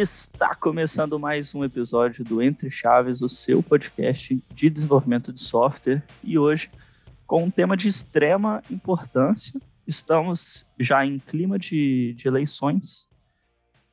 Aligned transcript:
está 0.00 0.54
começando 0.54 1.18
mais 1.18 1.54
um 1.54 1.62
episódio 1.62 2.24
do 2.24 2.40
Entre 2.40 2.70
Chaves, 2.70 3.20
o 3.20 3.28
seu 3.28 3.62
podcast 3.62 4.42
de 4.54 4.70
desenvolvimento 4.70 5.30
de 5.30 5.42
software. 5.42 6.02
E 6.24 6.38
hoje, 6.38 6.70
com 7.26 7.44
um 7.44 7.50
tema 7.50 7.76
de 7.76 7.88
extrema 7.88 8.62
importância, 8.70 9.60
estamos 9.86 10.64
já 10.78 11.04
em 11.04 11.18
clima 11.18 11.58
de, 11.58 12.14
de 12.14 12.26
eleições 12.26 13.10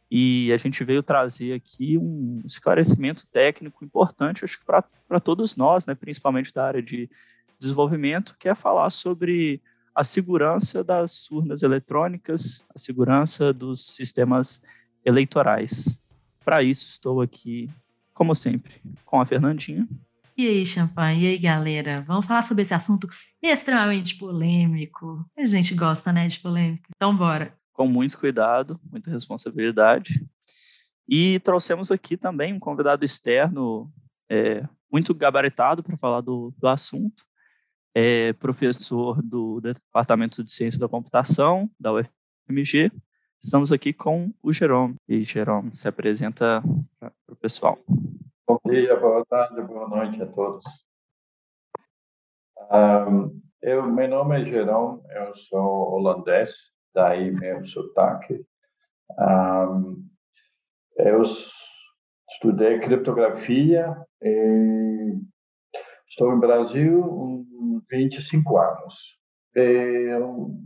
e 0.09 0.49
a 0.53 0.57
gente 0.57 0.81
veio 0.85 1.03
trazer 1.03 1.51
aqui 1.51 1.97
um 1.97 2.41
esclarecimento 2.45 3.27
técnico 3.27 3.83
importante, 3.83 4.45
acho 4.45 4.59
que 4.59 4.65
para 4.65 5.19
todos 5.19 5.57
nós, 5.57 5.85
né, 5.85 5.93
principalmente 5.93 6.53
da 6.53 6.65
área 6.65 6.81
de 6.81 7.09
desenvolvimento, 7.59 8.37
que 8.39 8.47
é 8.47 8.55
falar 8.55 8.89
sobre 8.91 9.61
a 9.93 10.05
segurança 10.05 10.85
das 10.85 11.29
urnas 11.29 11.63
eletrônicas, 11.63 12.65
a 12.73 12.79
segurança 12.79 13.51
dos 13.51 13.83
sistemas 13.93 14.63
eleitorais. 15.07 16.01
Para 16.43 16.61
isso, 16.61 16.89
estou 16.89 17.21
aqui, 17.21 17.69
como 18.13 18.35
sempre, 18.35 18.75
com 19.05 19.21
a 19.21 19.25
Fernandinha. 19.25 19.87
E 20.37 20.45
aí, 20.45 20.65
Champanhe? 20.65 21.23
E 21.23 21.27
aí, 21.27 21.37
galera? 21.37 22.03
Vamos 22.05 22.25
falar 22.25 22.41
sobre 22.41 22.61
esse 22.61 22.73
assunto 22.73 23.07
extremamente 23.41 24.17
polêmico. 24.17 25.25
A 25.37 25.45
gente 25.45 25.73
gosta, 25.73 26.11
né, 26.11 26.27
de 26.27 26.39
polêmica. 26.39 26.89
Então, 26.93 27.15
bora. 27.15 27.57
Com 27.71 27.87
muito 27.87 28.19
cuidado, 28.19 28.79
muita 28.91 29.09
responsabilidade. 29.09 30.25
E 31.07 31.39
trouxemos 31.39 31.89
aqui 31.89 32.17
também 32.17 32.53
um 32.53 32.59
convidado 32.59 33.05
externo 33.05 33.89
é, 34.29 34.67
muito 34.91 35.15
gabaritado 35.15 35.81
para 35.81 35.97
falar 35.97 36.19
do, 36.19 36.53
do 36.57 36.67
assunto. 36.67 37.23
É 37.95 38.33
professor 38.33 39.21
do 39.23 39.61
Departamento 39.61 40.43
de 40.43 40.53
Ciência 40.53 40.79
da 40.79 40.89
Computação, 40.89 41.69
da 41.79 41.93
UFMG, 41.93 42.91
Estamos 43.43 43.71
aqui 43.71 43.93
com 43.93 44.33
o 44.41 44.51
Jerome. 44.51 44.95
E 45.07 45.23
Jerome, 45.23 45.75
se 45.75 45.87
apresenta 45.87 46.61
para 46.99 47.11
o 47.29 47.35
pessoal. 47.35 47.77
Bom 48.47 48.59
dia, 48.65 48.95
boa 48.99 49.23
tarde, 49.25 49.61
boa 49.61 49.87
noite 49.87 50.21
a 50.21 50.25
todos. 50.25 50.65
Um, 52.71 53.39
eu, 53.61 53.83
meu 53.83 54.07
nome 54.07 54.41
é 54.41 54.43
Jerome, 54.43 55.01
eu 55.11 55.33
sou 55.33 55.93
holandês, 55.93 56.71
daí 56.93 57.31
meu 57.31 57.63
sotaque. 57.63 58.45
Um, 59.17 60.05
eu 60.97 61.21
estudei 61.21 62.79
criptografia 62.79 63.95
e 64.21 65.15
estou 66.07 66.31
no 66.31 66.39
Brasil 66.39 67.45
há 67.91 67.95
25 67.95 68.57
anos. 68.57 69.16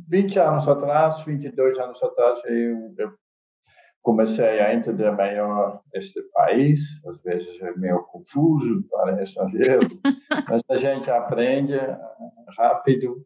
20 0.07 0.39
anos 0.39 0.67
atrás, 0.67 1.23
22 1.23 1.79
anos 1.79 2.01
atrás, 2.03 2.41
eu, 2.45 2.93
eu 2.97 3.13
comecei 4.01 4.59
a 4.59 4.73
entender 4.73 5.11
melhor 5.15 5.81
este 5.93 6.21
país. 6.33 6.81
Às 7.05 7.21
vezes 7.21 7.61
é 7.61 7.71
meio 7.77 8.03
confuso 8.03 8.83
para 8.89 9.21
estrangeiro, 9.23 9.87
mas 10.49 10.61
a 10.69 10.75
gente 10.75 11.09
aprende 11.09 11.79
rápido. 12.57 13.25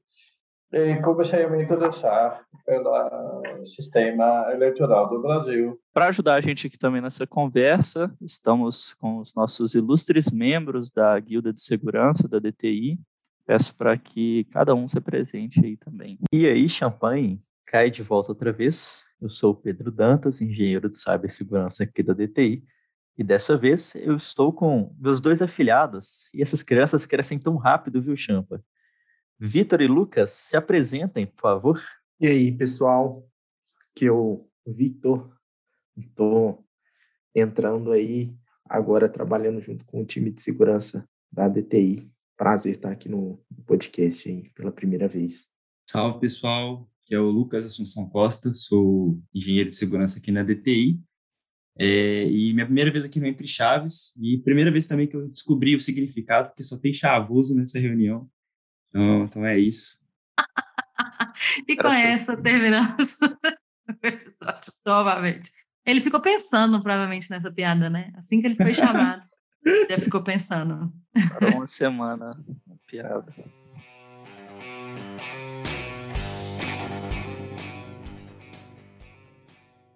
E 0.73 1.01
comecei 1.01 1.43
a 1.43 1.49
me 1.49 1.63
interessar 1.63 2.43
pelo 2.65 3.65
sistema 3.65 4.51
eleitoral 4.51 5.07
do 5.09 5.21
Brasil. 5.21 5.79
Para 5.93 6.09
ajudar 6.09 6.35
a 6.35 6.41
gente 6.41 6.67
aqui 6.67 6.77
também 6.77 7.01
nessa 7.01 7.25
conversa, 7.25 8.13
estamos 8.21 8.93
com 8.95 9.19
os 9.19 9.33
nossos 9.35 9.73
ilustres 9.73 10.31
membros 10.33 10.91
da 10.91 11.17
Guilda 11.19 11.53
de 11.53 11.61
Segurança, 11.61 12.27
da 12.27 12.39
DTI, 12.39 12.99
Peço 13.45 13.75
para 13.75 13.95
que 13.95 14.45
cada 14.45 14.73
um 14.73 14.89
se 14.89 14.97
apresente 14.97 15.63
aí 15.63 15.77
também. 15.77 16.17
E 16.33 16.47
aí, 16.47 16.67
champanhe, 16.67 17.39
cai 17.67 17.91
de 17.91 18.01
volta 18.01 18.31
outra 18.31 18.51
vez. 18.51 19.03
Eu 19.21 19.29
sou 19.29 19.51
o 19.51 19.55
Pedro 19.55 19.91
Dantas, 19.91 20.41
engenheiro 20.41 20.89
de 20.89 20.99
cibersegurança 20.99 21.83
aqui 21.83 22.01
da 22.01 22.13
DTI. 22.13 22.63
E 23.17 23.23
dessa 23.23 23.55
vez 23.55 23.93
eu 23.95 24.15
estou 24.15 24.51
com 24.51 24.93
meus 24.99 25.21
dois 25.21 25.43
afilhados. 25.43 26.33
E 26.33 26.41
essas 26.41 26.63
crianças 26.63 27.05
crescem 27.05 27.37
tão 27.37 27.55
rápido, 27.55 28.01
viu, 28.01 28.17
Champa? 28.17 28.63
Vitor 29.39 29.79
e 29.81 29.87
Lucas, 29.87 30.31
se 30.31 30.57
apresentem, 30.57 31.27
por 31.27 31.41
favor. 31.41 31.81
E 32.19 32.27
aí, 32.27 32.51
pessoal? 32.51 33.29
Que 33.93 34.05
eu, 34.05 34.49
Vitor, 34.65 35.37
estou 35.95 36.65
entrando 37.33 37.91
aí 37.91 38.35
agora 38.67 39.07
trabalhando 39.07 39.61
junto 39.61 39.85
com 39.85 40.01
o 40.01 40.05
time 40.05 40.31
de 40.31 40.41
segurança 40.41 41.07
da 41.31 41.47
DTI 41.47 42.09
prazer 42.37 42.73
estar 42.73 42.91
aqui 42.91 43.09
no 43.09 43.43
podcast 43.65 44.29
aí 44.29 44.49
pela 44.51 44.71
primeira 44.71 45.07
vez. 45.07 45.47
Salve, 45.89 46.19
pessoal. 46.19 46.89
Aqui 47.03 47.13
é 47.13 47.19
o 47.19 47.29
Lucas 47.29 47.65
Assunção 47.65 48.09
Costa, 48.09 48.53
sou 48.53 49.21
engenheiro 49.33 49.69
de 49.69 49.75
segurança 49.75 50.19
aqui 50.19 50.31
na 50.31 50.43
DTI. 50.43 50.99
É, 51.77 52.23
e 52.27 52.53
minha 52.53 52.65
primeira 52.65 52.89
vez 52.89 53.03
aqui 53.03 53.19
no 53.19 53.27
Entre 53.27 53.47
Chaves, 53.47 54.15
e 54.17 54.37
primeira 54.39 54.71
vez 54.71 54.87
também 54.87 55.07
que 55.07 55.15
eu 55.15 55.27
descobri 55.27 55.75
o 55.75 55.79
significado, 55.79 56.49
porque 56.49 56.63
só 56.63 56.79
tem 56.79 56.93
chavoso 56.93 57.55
nessa 57.55 57.79
reunião. 57.79 58.29
Então, 58.87 59.25
então 59.25 59.45
é 59.45 59.59
isso. 59.59 59.99
e 61.67 61.75
com 61.75 61.89
essa 61.89 62.35
terminamos 62.41 63.19
o 63.21 64.07
episódio 64.07 64.73
novamente. 64.85 65.51
Ele 65.85 66.01
ficou 66.01 66.19
pensando, 66.19 66.81
provavelmente, 66.81 67.29
nessa 67.29 67.51
piada, 67.51 67.89
né? 67.89 68.11
Assim 68.15 68.41
que 68.41 68.47
ele 68.47 68.55
foi 68.55 68.73
chamado. 68.73 69.23
Já 69.89 69.97
ficou 69.99 70.23
pensando. 70.23 70.91
Para 71.29 71.55
uma 71.55 71.65
semana, 71.65 72.37
piada. 72.87 73.33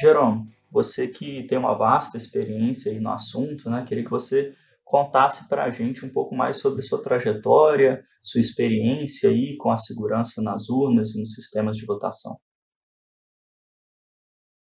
Jerome, 0.01 0.49
você 0.71 1.07
que 1.07 1.43
tem 1.43 1.57
uma 1.57 1.75
vasta 1.75 2.17
experiência 2.17 2.91
aí 2.91 2.99
no 2.99 3.11
assunto, 3.11 3.69
né? 3.69 3.83
Queria 3.85 4.03
que 4.03 4.09
você 4.09 4.55
contasse 4.83 5.47
para 5.47 5.65
a 5.65 5.69
gente 5.69 6.05
um 6.05 6.11
pouco 6.11 6.33
mais 6.33 6.57
sobre 6.57 6.81
sua 6.81 7.01
trajetória, 7.01 8.03
sua 8.23 8.39
experiência 8.39 9.29
aí 9.29 9.55
com 9.57 9.69
a 9.69 9.77
segurança 9.77 10.41
nas 10.41 10.69
urnas 10.69 11.13
e 11.13 11.19
nos 11.19 11.33
sistemas 11.33 11.77
de 11.77 11.85
votação. 11.85 12.39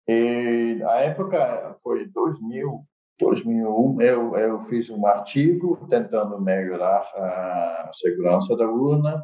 E 0.08 0.84
a 0.84 1.02
época 1.02 1.78
foi 1.82 2.08
2000, 2.10 2.86
2001, 3.22 4.02
eu, 4.02 4.36
eu 4.36 4.60
fiz 4.62 4.90
um 4.90 5.06
artigo 5.06 5.88
tentando 5.88 6.42
melhorar 6.42 7.02
a 7.16 7.92
segurança 7.94 8.58
da 8.58 8.66
urna. 8.68 9.24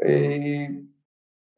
E 0.00 0.84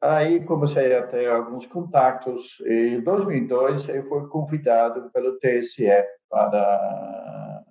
aí 0.01 0.45
comecei 0.45 0.95
a 0.95 1.07
ter 1.07 1.29
alguns 1.29 1.67
contatos. 1.67 2.61
Em 2.65 3.01
2002, 3.01 3.89
eu 3.89 4.09
fui 4.09 4.29
convidado 4.29 5.11
pelo 5.11 5.39
TSE 5.39 5.89
para 6.31 7.65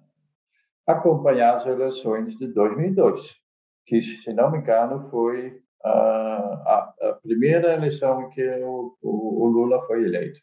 acompanhar 0.85 1.55
as 1.55 1.65
eleições 1.65 2.37
de 2.37 2.47
2002, 2.47 3.37
que, 3.85 4.01
se 4.01 4.33
não 4.33 4.51
me 4.51 4.57
engano, 4.57 5.09
foi 5.09 5.61
a, 5.85 6.93
a 7.01 7.19
primeira 7.21 7.75
eleição 7.75 8.29
que 8.29 8.45
o, 8.61 8.97
o, 9.01 9.43
o 9.43 9.47
Lula 9.47 9.79
foi 9.87 10.03
eleito. 10.03 10.41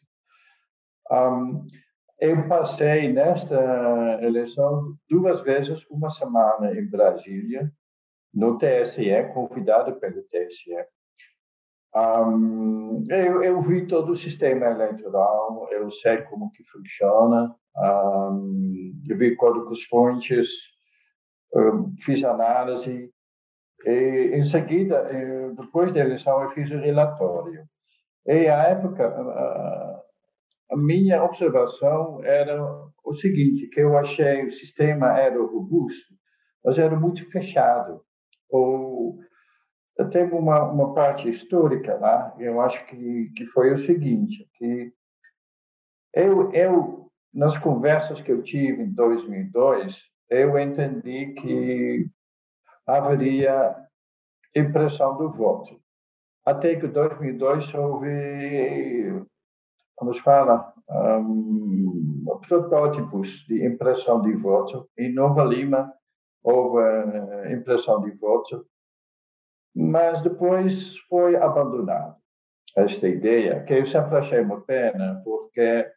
Um, 1.11 1.67
eu 2.21 2.47
passei 2.47 3.11
nesta 3.11 3.57
eleição 4.21 4.95
duas 5.09 5.41
vezes 5.41 5.83
uma 5.89 6.11
semana 6.11 6.71
em 6.71 6.87
Brasília, 6.87 7.73
no 8.31 8.59
TSE, 8.59 9.09
convidado 9.33 9.99
pelo 9.99 10.21
TSE. 10.21 10.71
Um, 11.93 13.03
eu, 13.09 13.43
eu, 13.43 13.59
vi 13.59 13.87
todo 13.87 14.11
o 14.11 14.15
sistema 14.15 14.67
eleitoral, 14.67 15.67
eu 15.71 15.89
sei 15.89 16.21
como 16.21 16.51
que 16.51 16.63
funciona, 16.63 17.53
um, 17.75 18.93
eu 19.09 19.17
vi 19.17 19.35
códigos-fontes, 19.35 20.47
fiz 21.99 22.23
análise, 22.23 23.11
e 23.83 24.31
em 24.35 24.43
seguida, 24.43 24.95
eu, 25.11 25.55
depois 25.55 25.91
da 25.91 26.01
eleição, 26.01 26.41
eu 26.43 26.51
fiz 26.51 26.69
o 26.69 26.77
relatório. 26.77 27.65
E 28.27 28.47
à 28.47 28.63
época, 28.65 30.00
a 30.71 30.77
minha 30.77 31.23
observação 31.23 32.23
era 32.23 32.63
o 33.03 33.13
seguinte, 33.13 33.67
que 33.67 33.81
eu 33.81 33.97
achei 33.97 34.45
o 34.45 34.49
sistema 34.49 35.19
era 35.19 35.41
robusto, 35.41 36.15
mas 36.63 36.77
era 36.77 36.97
muito 36.97 37.29
fechado. 37.29 38.01
Ou 38.49 39.19
tem 40.11 40.23
uma 40.31 40.63
uma 40.71 40.93
parte 40.93 41.29
histórica 41.29 41.95
lá, 41.95 42.35
eu 42.39 42.61
acho 42.61 42.85
que 42.87 43.31
que 43.35 43.45
foi 43.45 43.71
o 43.73 43.77
seguinte, 43.77 44.49
que 44.55 44.93
eu 46.13 46.51
eu 46.53 47.11
nas 47.33 47.57
conversas 47.57 48.21
que 48.21 48.31
eu 48.31 48.41
tive 48.43 48.83
em 48.83 48.93
2002, 48.93 50.09
eu 50.29 50.57
entendi 50.59 51.33
que 51.33 52.09
haveria 52.85 53.75
impressão 54.55 55.17
do 55.17 55.29
voto. 55.31 55.81
Até 56.45 56.75
que 56.75 56.85
em 56.87 56.91
2002 56.91 57.73
houve 57.75 59.25
se 60.13 60.21
fala, 60.21 60.73
um, 60.89 62.23
protótipos 62.47 63.45
de 63.47 63.65
impressão 63.65 64.21
de 64.21 64.33
voto. 64.33 64.89
Em 64.97 65.13
Nova 65.13 65.43
Lima 65.43 65.93
houve 66.43 66.79
uh, 66.79 67.51
impressão 67.51 68.01
de 68.01 68.11
voto, 68.11 68.65
mas 69.75 70.21
depois 70.21 70.97
foi 71.07 71.35
abandonado 71.35 72.15
esta 72.75 73.07
ideia, 73.07 73.63
que 73.63 73.73
eu 73.73 73.85
sempre 73.85 74.17
achei 74.17 74.39
uma 74.39 74.61
pena, 74.61 75.21
porque 75.23 75.91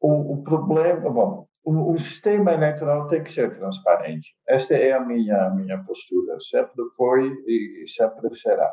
o, 0.00 0.34
o 0.34 0.42
problema, 0.42 1.10
bom, 1.10 1.46
o, 1.64 1.92
o, 1.92 1.98
sistema 1.98 2.52
eleitoral 2.52 3.06
tem 3.06 3.22
que 3.22 3.32
ser 3.32 3.52
transparente. 3.52 4.34
Esta 4.46 4.74
é 4.74 4.92
a 4.92 5.00
minha 5.00 5.50
minha 5.50 5.82
postura. 5.84 6.38
Sempre 6.40 6.82
foi 6.96 7.32
e 7.46 7.84
sempre 7.86 8.34
será. 8.34 8.70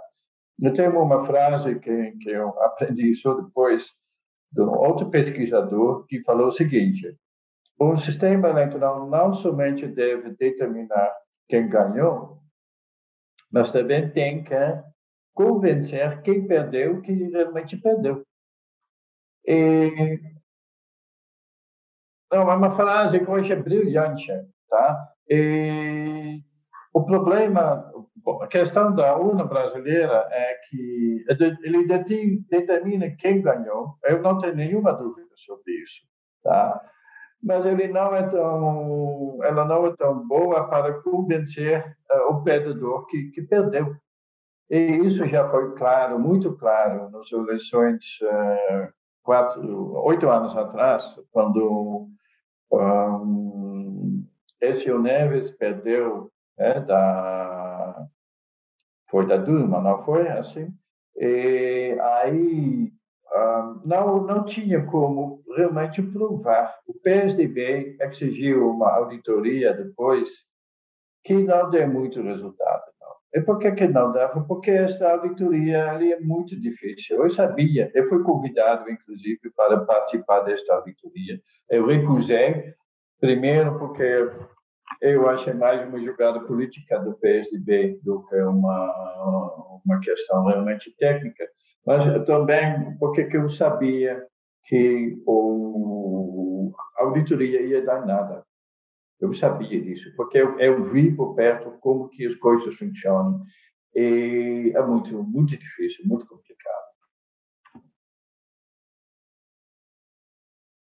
Eu 0.61 0.73
tenho 0.73 1.01
uma 1.01 1.25
frase 1.25 1.79
que 1.79 2.11
que 2.21 2.29
eu 2.29 2.47
aprendi 2.63 3.13
só 3.13 3.33
depois 3.35 3.93
de 4.51 4.61
um 4.61 4.71
outro 4.71 5.09
pesquisador 5.09 6.05
que 6.07 6.23
falou 6.23 6.47
o 6.47 6.51
seguinte: 6.51 7.17
o 7.79 7.95
sistema 7.95 8.49
eleitoral 8.49 9.07
não 9.09 9.31
somente 9.33 9.87
deve 9.87 10.31
determinar 10.31 11.11
quem 11.47 11.69
ganhou, 11.69 12.39
mas 13.51 13.71
também 13.71 14.09
tem 14.11 14.43
que 14.43 14.53
convencer 15.33 16.21
quem 16.21 16.45
perdeu 16.45 17.01
que 17.01 17.13
realmente 17.13 17.77
perdeu. 17.77 18.23
E 19.45 20.19
não, 22.31 22.51
é 22.51 22.55
uma 22.55 22.69
frase 22.71 23.19
que 23.19 23.29
hoje 23.29 23.53
é 23.53 23.55
brilhante, 23.55 24.27
tá? 24.69 25.13
E 25.27 26.43
o 26.93 27.03
problema, 27.03 27.91
a 28.41 28.47
questão 28.47 28.93
da 28.93 29.15
urna 29.15 29.43
brasileira 29.43 30.27
é 30.31 30.55
que 30.69 31.25
ele 31.63 31.87
determina 32.49 33.09
quem 33.17 33.41
ganhou. 33.41 33.95
Eu 34.03 34.21
não 34.21 34.37
tenho 34.37 34.55
nenhuma 34.55 34.93
dúvida 34.93 35.29
sobre 35.35 35.73
isso, 35.83 36.01
tá? 36.43 36.81
Mas 37.41 37.65
ele 37.65 37.87
não 37.87 38.13
é 38.13 38.23
tão, 38.23 39.39
ela 39.43 39.65
não 39.65 39.85
é 39.85 39.95
tão 39.95 40.27
boa 40.27 40.67
para 40.67 41.01
convencer 41.01 41.95
uh, 42.11 42.33
o 42.33 42.43
perdedor 42.43 43.05
que, 43.05 43.31
que 43.31 43.41
perdeu. 43.41 43.95
E 44.69 44.77
isso 44.97 45.25
já 45.25 45.45
foi 45.45 45.73
claro, 45.73 46.19
muito 46.19 46.55
claro, 46.57 47.09
nas 47.09 47.31
eleições 47.31 48.19
uh, 48.21 48.93
quatro, 49.23 49.93
oito 50.03 50.29
anos 50.29 50.55
atrás, 50.57 51.15
quando 51.31 52.09
um, 52.71 54.25
Écio 54.61 54.99
Neves 54.99 55.49
perdeu 55.51 56.29
né, 56.57 56.79
da 56.81 57.68
foi 59.09 59.25
da 59.25 59.37
Dilma, 59.37 59.81
não 59.81 59.97
foi 59.97 60.27
assim? 60.29 60.69
E 61.15 61.97
aí 61.99 62.91
um, 63.35 63.81
não 63.85 64.23
não 64.23 64.43
tinha 64.45 64.85
como 64.85 65.43
realmente 65.55 66.01
provar. 66.01 66.79
O 66.87 66.93
PSDB 66.93 67.97
exigiu 67.99 68.69
uma 68.69 68.91
auditoria 68.91 69.73
depois 69.73 70.29
que 71.23 71.33
não 71.43 71.69
deu 71.69 71.87
muito 71.87 72.21
resultado. 72.21 72.83
Não. 73.01 73.09
E 73.33 73.41
por 73.41 73.59
que, 73.59 73.71
que 73.71 73.87
não 73.87 74.11
dava? 74.11 74.41
Porque 74.41 74.71
esta 74.71 75.11
auditoria 75.11 75.91
ali 75.91 76.13
é 76.13 76.19
muito 76.19 76.59
difícil. 76.59 77.17
Eu 77.17 77.29
sabia, 77.29 77.91
eu 77.93 78.03
fui 78.05 78.23
convidado, 78.23 78.89
inclusive, 78.89 79.51
para 79.55 79.81
participar 79.81 80.41
desta 80.41 80.73
auditoria. 80.75 81.39
Eu 81.69 81.85
recusei, 81.85 82.73
primeiro 83.19 83.77
porque 83.77 84.31
eu 85.01 85.29
achei 85.29 85.53
mais 85.53 85.87
uma 85.87 85.99
jogada 85.99 86.39
política 86.41 86.99
do 86.99 87.13
PSDB 87.13 87.99
do 88.03 88.23
que 88.25 88.35
uma 88.41 89.79
uma 89.85 89.99
questão 89.99 90.45
realmente 90.45 90.95
técnica, 90.97 91.47
mas 91.85 92.03
também 92.25 92.97
porque 92.97 93.27
eu 93.33 93.47
sabia 93.47 94.25
que 94.65 95.17
o, 95.25 96.71
a 96.97 97.03
auditoria 97.03 97.61
ia 97.61 97.83
dar 97.83 98.05
nada. 98.05 98.43
Eu 99.19 99.33
sabia 99.33 99.81
disso, 99.81 100.13
porque 100.15 100.37
eu, 100.37 100.59
eu 100.59 100.81
vi 100.81 101.13
por 101.13 101.35
perto 101.35 101.71
como 101.81 102.07
que 102.09 102.25
as 102.25 102.35
coisas 102.35 102.75
funcionam 102.75 103.43
e 103.95 104.71
é 104.75 104.81
muito 104.81 105.23
muito 105.23 105.57
difícil, 105.57 106.05
muito 106.07 106.25
complicado. 106.25 106.89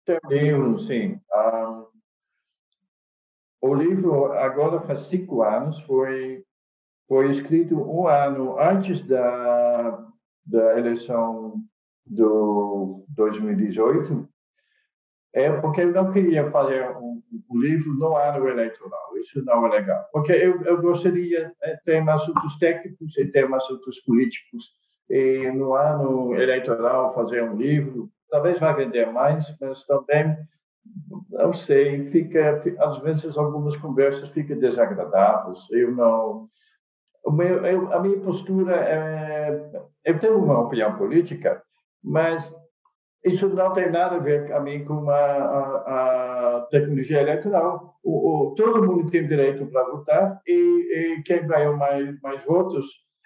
Tem 0.06 0.20
livro, 0.28 0.78
sim. 0.78 1.14
Um, 1.14 1.20
ah, 1.32 1.86
o 3.62 3.74
livro 3.74 4.32
agora 4.34 4.80
faz 4.80 5.02
cinco 5.02 5.42
anos, 5.42 5.80
foi 5.82 6.44
foi 7.08 7.30
escrito 7.30 7.76
um 7.76 8.08
ano 8.08 8.60
antes 8.60 9.02
da 9.02 10.08
da 10.46 10.80
eleição 10.80 11.62
do 12.06 13.06
2018 13.10 14.28
é 15.34 15.52
porque 15.52 15.82
eu 15.82 15.92
não 15.92 16.12
queria 16.12 16.46
fazer 16.46 16.90
um, 16.98 17.22
um 17.50 17.60
livro 17.60 17.94
no 17.94 18.16
ano 18.16 18.48
eleitoral. 18.48 19.18
Isso 19.18 19.44
não 19.46 19.66
é 19.66 19.70
legal. 19.70 20.04
Porque 20.12 20.32
eu, 20.32 20.62
eu 20.64 20.82
gostaria 20.82 21.54
de 21.62 21.78
ter 21.84 22.10
assuntos 22.10 22.58
técnicos 22.58 23.18
e 23.18 23.30
ter 23.30 23.52
assuntos 23.54 24.00
políticos. 24.00 24.72
E 25.10 25.52
no 25.52 25.76
ano 25.76 26.36
eleitoral 26.36 27.14
fazer 27.14 27.44
um 27.44 27.56
livro, 27.56 28.10
talvez 28.30 28.60
vai 28.60 28.76
vender 28.76 29.12
mais, 29.12 29.56
mas 29.60 29.84
também, 29.86 30.36
não 31.30 31.54
sei, 31.54 32.04
fica, 32.04 32.60
às 32.80 33.00
vezes 33.00 33.38
algumas 33.38 33.76
conversas 33.78 34.30
ficam 34.30 34.58
desagradáveis. 34.58 35.70
Eu 35.72 35.92
não... 35.96 36.50
Eu, 37.26 37.94
a 37.94 38.00
minha 38.00 38.20
postura 38.20 38.76
é... 38.76 39.72
Eu 40.04 40.18
tenho 40.20 40.38
uma 40.38 40.62
opinião 40.62 40.96
política, 40.98 41.62
mas 42.04 42.54
isso 43.24 43.50
não 43.50 43.74
tem 43.74 43.92
nada 43.92 44.16
a 44.16 44.20
ver 44.20 44.52
a 44.54 44.60
mim 44.60 44.86
com 44.86 45.10
a, 45.10 45.16
a, 45.16 46.58
a 46.58 46.62
tecnologia 46.72 47.22
eleitoral. 47.22 47.98
O, 48.04 48.50
o, 48.50 48.54
todo 48.56 48.86
mundo 48.86 49.12
tem 49.12 49.28
direito 49.28 49.66
para 49.68 49.90
votar 49.90 50.42
e, 50.48 50.54
e, 51.18 51.24
quem 51.24 51.46
ganhou 51.46 51.76
mais, 51.76 52.20
mais 52.22 52.46
votos 52.46 52.86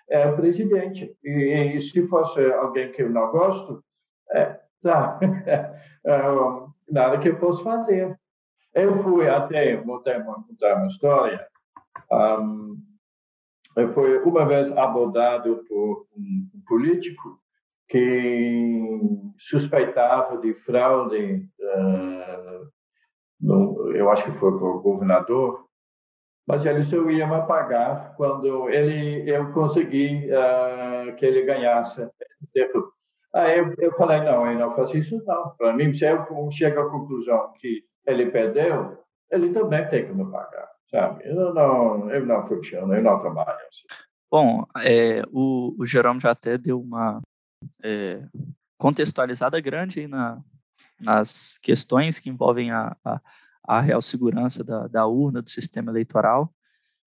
é 0.10 0.28
o 0.28 0.36
presidente. 0.36 1.16
E, 1.24 1.74
e 1.76 1.80
se 1.80 2.08
fosse 2.08 2.44
alguém 2.54 2.92
que 2.92 3.04
eu 3.04 3.10
não 3.10 3.32
gosto, 3.32 3.84
é, 4.32 4.60
tá, 4.82 5.20
é, 5.46 5.74
nada 6.90 7.18
que 7.18 7.30
eu 7.30 7.40
possa 7.40 7.64
fazer. 7.64 8.18
Eu 8.74 8.96
fui 8.96 9.28
até, 9.28 9.78
vou 9.78 10.02
contar 10.02 10.78
uma 10.78 10.88
história, 10.88 11.48
um, 12.12 12.78
eu 13.76 13.92
fui 13.94 14.18
uma 14.20 14.46
vez 14.46 14.72
abordado 14.72 15.64
por 15.68 16.08
um 16.16 16.62
político 16.68 17.40
que 17.88 18.90
suspeitava 19.38 20.38
de 20.38 20.54
fraude, 20.54 21.48
uh, 21.60 22.72
eu 23.94 24.10
acho 24.10 24.26
que 24.26 24.32
foi 24.32 24.58
para 24.58 24.68
o 24.68 24.82
governador, 24.82 25.66
mas 26.48 26.66
ele 26.66 26.84
só 26.84 26.98
ia 27.10 27.28
me 27.28 27.46
pagar 27.46 28.16
quando 28.16 28.70
ele 28.70 29.30
eu 29.30 29.52
consegui 29.54 30.30
uh, 30.30 31.16
que 31.16 31.26
ele 31.26 31.44
ganhasse. 31.44 32.08
Aí 33.34 33.58
eu, 33.58 33.74
eu 33.80 33.92
falei, 33.94 34.22
não, 34.22 34.50
eu 34.50 34.60
não 34.60 34.70
faço 34.70 34.98
isso 34.98 35.22
não. 35.26 35.56
Para 35.58 35.74
mim, 35.74 35.92
se 35.94 36.06
eu 36.06 36.26
chego 36.52 36.82
à 36.82 36.90
conclusão 36.90 37.52
que 37.58 37.84
ele 38.06 38.30
perdeu, 38.30 38.98
ele 39.32 39.50
também 39.50 39.88
tem 39.88 40.06
que 40.06 40.14
me 40.14 40.30
pagar, 40.30 40.70
sabe? 40.90 41.28
Eu 41.28 41.54
não, 41.54 42.12
eu 42.12 42.26
não 42.26 42.42
eu 42.94 43.02
não 43.02 43.18
trabalho 43.18 43.60
assim. 43.68 43.86
Bom, 44.32 44.66
é, 44.84 45.22
o, 45.32 45.76
o 45.80 45.86
Jerome 45.86 46.20
já 46.20 46.32
até 46.32 46.58
deu 46.58 46.80
uma 46.80 47.22
é, 47.84 48.24
contextualizada 48.78 49.60
grande 49.60 50.08
na, 50.08 50.42
nas 51.00 51.58
questões 51.58 52.20
que 52.20 52.30
envolvem 52.30 52.72
a, 52.72 52.96
a, 53.06 53.22
a 53.64 53.80
real 53.80 54.02
segurança 54.02 54.64
da, 54.64 54.88
da, 54.88 55.06
urna, 55.06 55.42
do 55.42 55.50
sistema 55.50 55.92
eleitoral. 55.92 56.54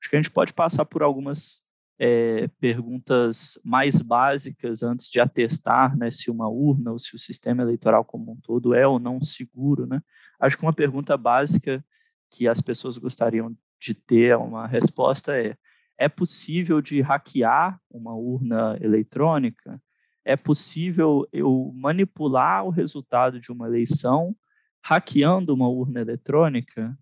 Acho 0.01 0.11
que 0.11 0.17
a 0.17 0.23
gente 0.23 0.31
pode 0.31 0.53
passar 0.53 0.85
por 0.85 1.03
algumas 1.03 1.66
é, 1.99 2.49
perguntas 2.61 3.59
mais 3.65 4.03
básicas 4.03 4.83
antes 4.83 5.09
de 5.11 5.21
atestar 5.21 5.97
né, 5.97 6.11
se 6.11 6.31
uma 6.31 6.49
urna 6.49 6.93
ou 6.93 6.99
se 6.99 7.15
o 7.15 7.19
sistema 7.19 7.63
eleitoral 7.63 8.05
como 8.05 8.33
um 8.33 8.37
todo 8.37 8.75
é 8.75 8.87
ou 8.87 8.99
não 8.99 9.23
seguro. 9.23 9.87
Né? 9.87 10.01
Acho 10.39 10.57
que 10.57 10.65
uma 10.65 10.73
pergunta 10.73 11.17
básica 11.17 11.85
que 12.31 12.47
as 12.47 12.61
pessoas 12.61 12.99
gostariam 12.99 13.57
de 13.81 13.95
ter 13.95 14.37
uma 14.37 14.67
resposta 14.67 15.37
é: 15.37 15.57
é 15.99 16.09
possível 16.09 16.81
de 16.81 17.01
hackear 17.01 17.81
uma 17.91 18.15
urna 18.15 18.77
eletrônica? 18.81 19.81
é 20.27 20.37
possível 20.37 21.27
eu 21.33 21.73
manipular 21.77 22.67
o 22.67 22.71
resultado 22.71 23.39
de 23.39 23.53
uma 23.53 23.69
eleição 23.69 24.37
hackeando 24.85 25.55
uma 25.55 25.69
urna 25.69 26.01
eletrônica? 26.01 26.99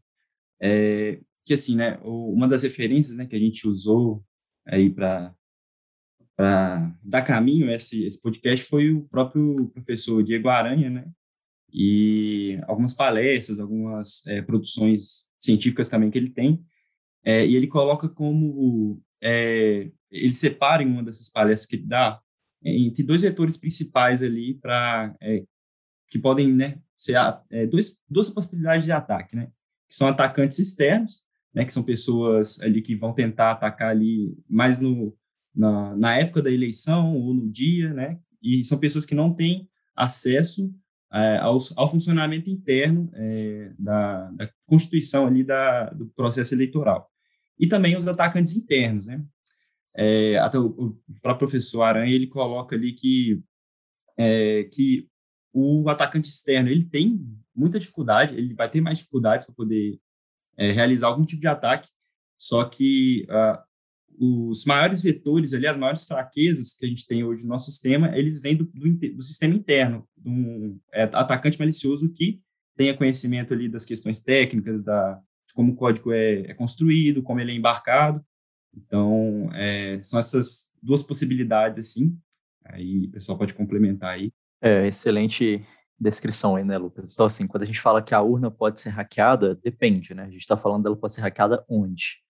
É, 0.60 1.18
que 1.42 1.54
assim, 1.54 1.74
né, 1.74 1.98
uma 2.04 2.46
das 2.46 2.62
referências 2.62 3.16
né, 3.16 3.24
que 3.24 3.34
a 3.34 3.38
gente 3.38 3.66
usou 3.66 4.22
aí 4.66 4.90
para 4.90 5.34
dar 7.02 7.22
caminho 7.22 7.68
a 7.70 7.74
esse, 7.74 8.04
esse 8.04 8.20
podcast 8.20 8.64
foi 8.66 8.92
o 8.92 9.02
próprio 9.02 9.68
professor 9.68 10.22
Diego 10.22 10.48
Aranha, 10.48 10.90
né, 10.90 11.06
e 11.72 12.60
algumas 12.68 12.94
palestras, 12.94 13.58
algumas 13.58 14.24
é, 14.26 14.40
produções 14.42 15.28
científicas 15.36 15.88
também 15.88 16.10
que 16.10 16.18
ele 16.18 16.30
tem, 16.30 16.64
é, 17.24 17.44
e 17.44 17.56
ele 17.56 17.66
coloca 17.66 18.08
como, 18.08 19.02
é, 19.22 19.90
ele 20.10 20.34
separa 20.34 20.82
em 20.82 20.86
uma 20.86 21.02
dessas 21.02 21.28
palestras 21.30 21.68
que 21.68 21.76
ele 21.76 21.86
dá, 21.86 22.20
entre 22.64 23.02
dois 23.02 23.22
vetores 23.22 23.56
principais 23.56 24.22
ali 24.22 24.54
para 24.54 25.14
é, 25.20 25.44
que 26.08 26.18
podem 26.18 26.52
né, 26.52 26.78
ser 26.96 27.16
é, 27.50 27.66
dois, 27.66 28.00
duas 28.08 28.30
possibilidades 28.30 28.84
de 28.84 28.92
ataque, 28.92 29.34
né? 29.34 29.46
Que 29.88 29.96
são 29.96 30.08
atacantes 30.08 30.58
externos, 30.58 31.23
né? 31.54 31.64
Que 31.64 31.72
são 31.72 31.82
pessoas 31.82 32.60
ali 32.60 32.82
que 32.82 32.96
vão 32.96 33.12
tentar 33.12 33.52
atacar 33.52 33.90
ali 33.90 34.36
mais 34.48 34.80
no 34.80 35.16
na, 35.54 35.96
na 35.96 36.18
época 36.18 36.42
da 36.42 36.50
eleição 36.50 37.14
ou 37.14 37.32
no 37.32 37.48
dia, 37.48 37.92
né? 37.94 38.18
E 38.42 38.64
são 38.64 38.76
pessoas 38.76 39.06
que 39.06 39.14
não 39.14 39.32
têm 39.32 39.68
acesso 39.94 40.74
é, 41.12 41.38
ao, 41.38 41.56
ao, 41.76 41.88
funcionamento 41.88 42.50
interno 42.50 43.08
é, 43.14 43.72
da, 43.78 44.30
da, 44.32 44.50
constituição 44.66 45.26
ali 45.26 45.44
da, 45.44 45.90
do 45.90 46.06
processo 46.06 46.54
eleitoral. 46.54 47.08
E 47.56 47.68
também 47.68 47.96
os 47.96 48.08
atacantes 48.08 48.56
internos, 48.56 49.06
né? 49.06 49.24
É, 49.96 50.36
até 50.38 50.58
o, 50.58 50.66
o 50.66 51.20
próprio 51.22 51.46
professor 51.46 51.82
Aranha, 51.82 52.12
ele 52.12 52.26
coloca 52.26 52.74
ali 52.74 52.92
que, 52.92 53.40
é, 54.18 54.64
que 54.64 55.06
o 55.52 55.88
atacante 55.88 56.26
externo, 56.26 56.68
ele 56.68 56.84
tem 56.84 57.24
muita 57.54 57.78
dificuldade, 57.78 58.34
ele 58.34 58.52
vai 58.54 58.68
ter 58.68 58.80
mais 58.80 58.98
dificuldades 58.98 59.46
para 59.46 59.54
poder 59.54 60.00
é, 60.56 60.70
realizar 60.72 61.08
algum 61.08 61.24
tipo 61.24 61.40
de 61.40 61.48
ataque, 61.48 61.88
só 62.36 62.64
que 62.64 63.26
uh, 63.30 63.62
os 64.50 64.64
maiores 64.64 65.02
vetores 65.02 65.52
ali, 65.54 65.66
as 65.66 65.76
maiores 65.76 66.04
fraquezas 66.04 66.74
que 66.74 66.86
a 66.86 66.88
gente 66.88 67.06
tem 67.06 67.24
hoje 67.24 67.42
no 67.42 67.48
nosso 67.48 67.70
sistema, 67.70 68.16
eles 68.16 68.40
vêm 68.40 68.56
do, 68.56 68.64
do, 68.64 69.16
do 69.16 69.22
sistema 69.22 69.54
interno, 69.54 70.06
de 70.16 70.28
um 70.28 70.78
é, 70.92 71.02
atacante 71.04 71.58
malicioso 71.58 72.08
que 72.08 72.40
tenha 72.76 72.96
conhecimento 72.96 73.52
ali 73.52 73.68
das 73.68 73.84
questões 73.84 74.20
técnicas, 74.20 74.82
da, 74.82 75.14
de 75.14 75.54
como 75.54 75.72
o 75.72 75.76
código 75.76 76.12
é, 76.12 76.40
é 76.40 76.54
construído, 76.54 77.22
como 77.22 77.40
ele 77.40 77.52
é 77.52 77.54
embarcado. 77.54 78.24
Então, 78.76 79.48
é, 79.52 80.00
são 80.02 80.18
essas 80.18 80.70
duas 80.82 81.02
possibilidades, 81.02 81.88
assim. 81.88 82.16
Aí 82.64 83.06
o 83.06 83.10
pessoal 83.10 83.38
pode 83.38 83.54
complementar 83.54 84.14
aí. 84.14 84.32
É, 84.60 84.86
excelente 84.86 85.62
descrição 85.98 86.56
aí, 86.56 86.64
né, 86.64 86.76
Lucas? 86.76 87.12
Então, 87.12 87.26
assim, 87.26 87.46
quando 87.46 87.62
a 87.62 87.66
gente 87.66 87.80
fala 87.80 88.02
que 88.02 88.14
a 88.14 88.20
urna 88.20 88.50
pode 88.50 88.80
ser 88.80 88.90
hackeada, 88.90 89.54
depende, 89.62 90.14
né? 90.14 90.24
A 90.24 90.30
gente 90.30 90.40
está 90.40 90.56
falando 90.56 90.84
dela 90.84 90.96
pode 90.96 91.14
ser 91.14 91.22
hackeada 91.22 91.64
onde? 91.68 92.24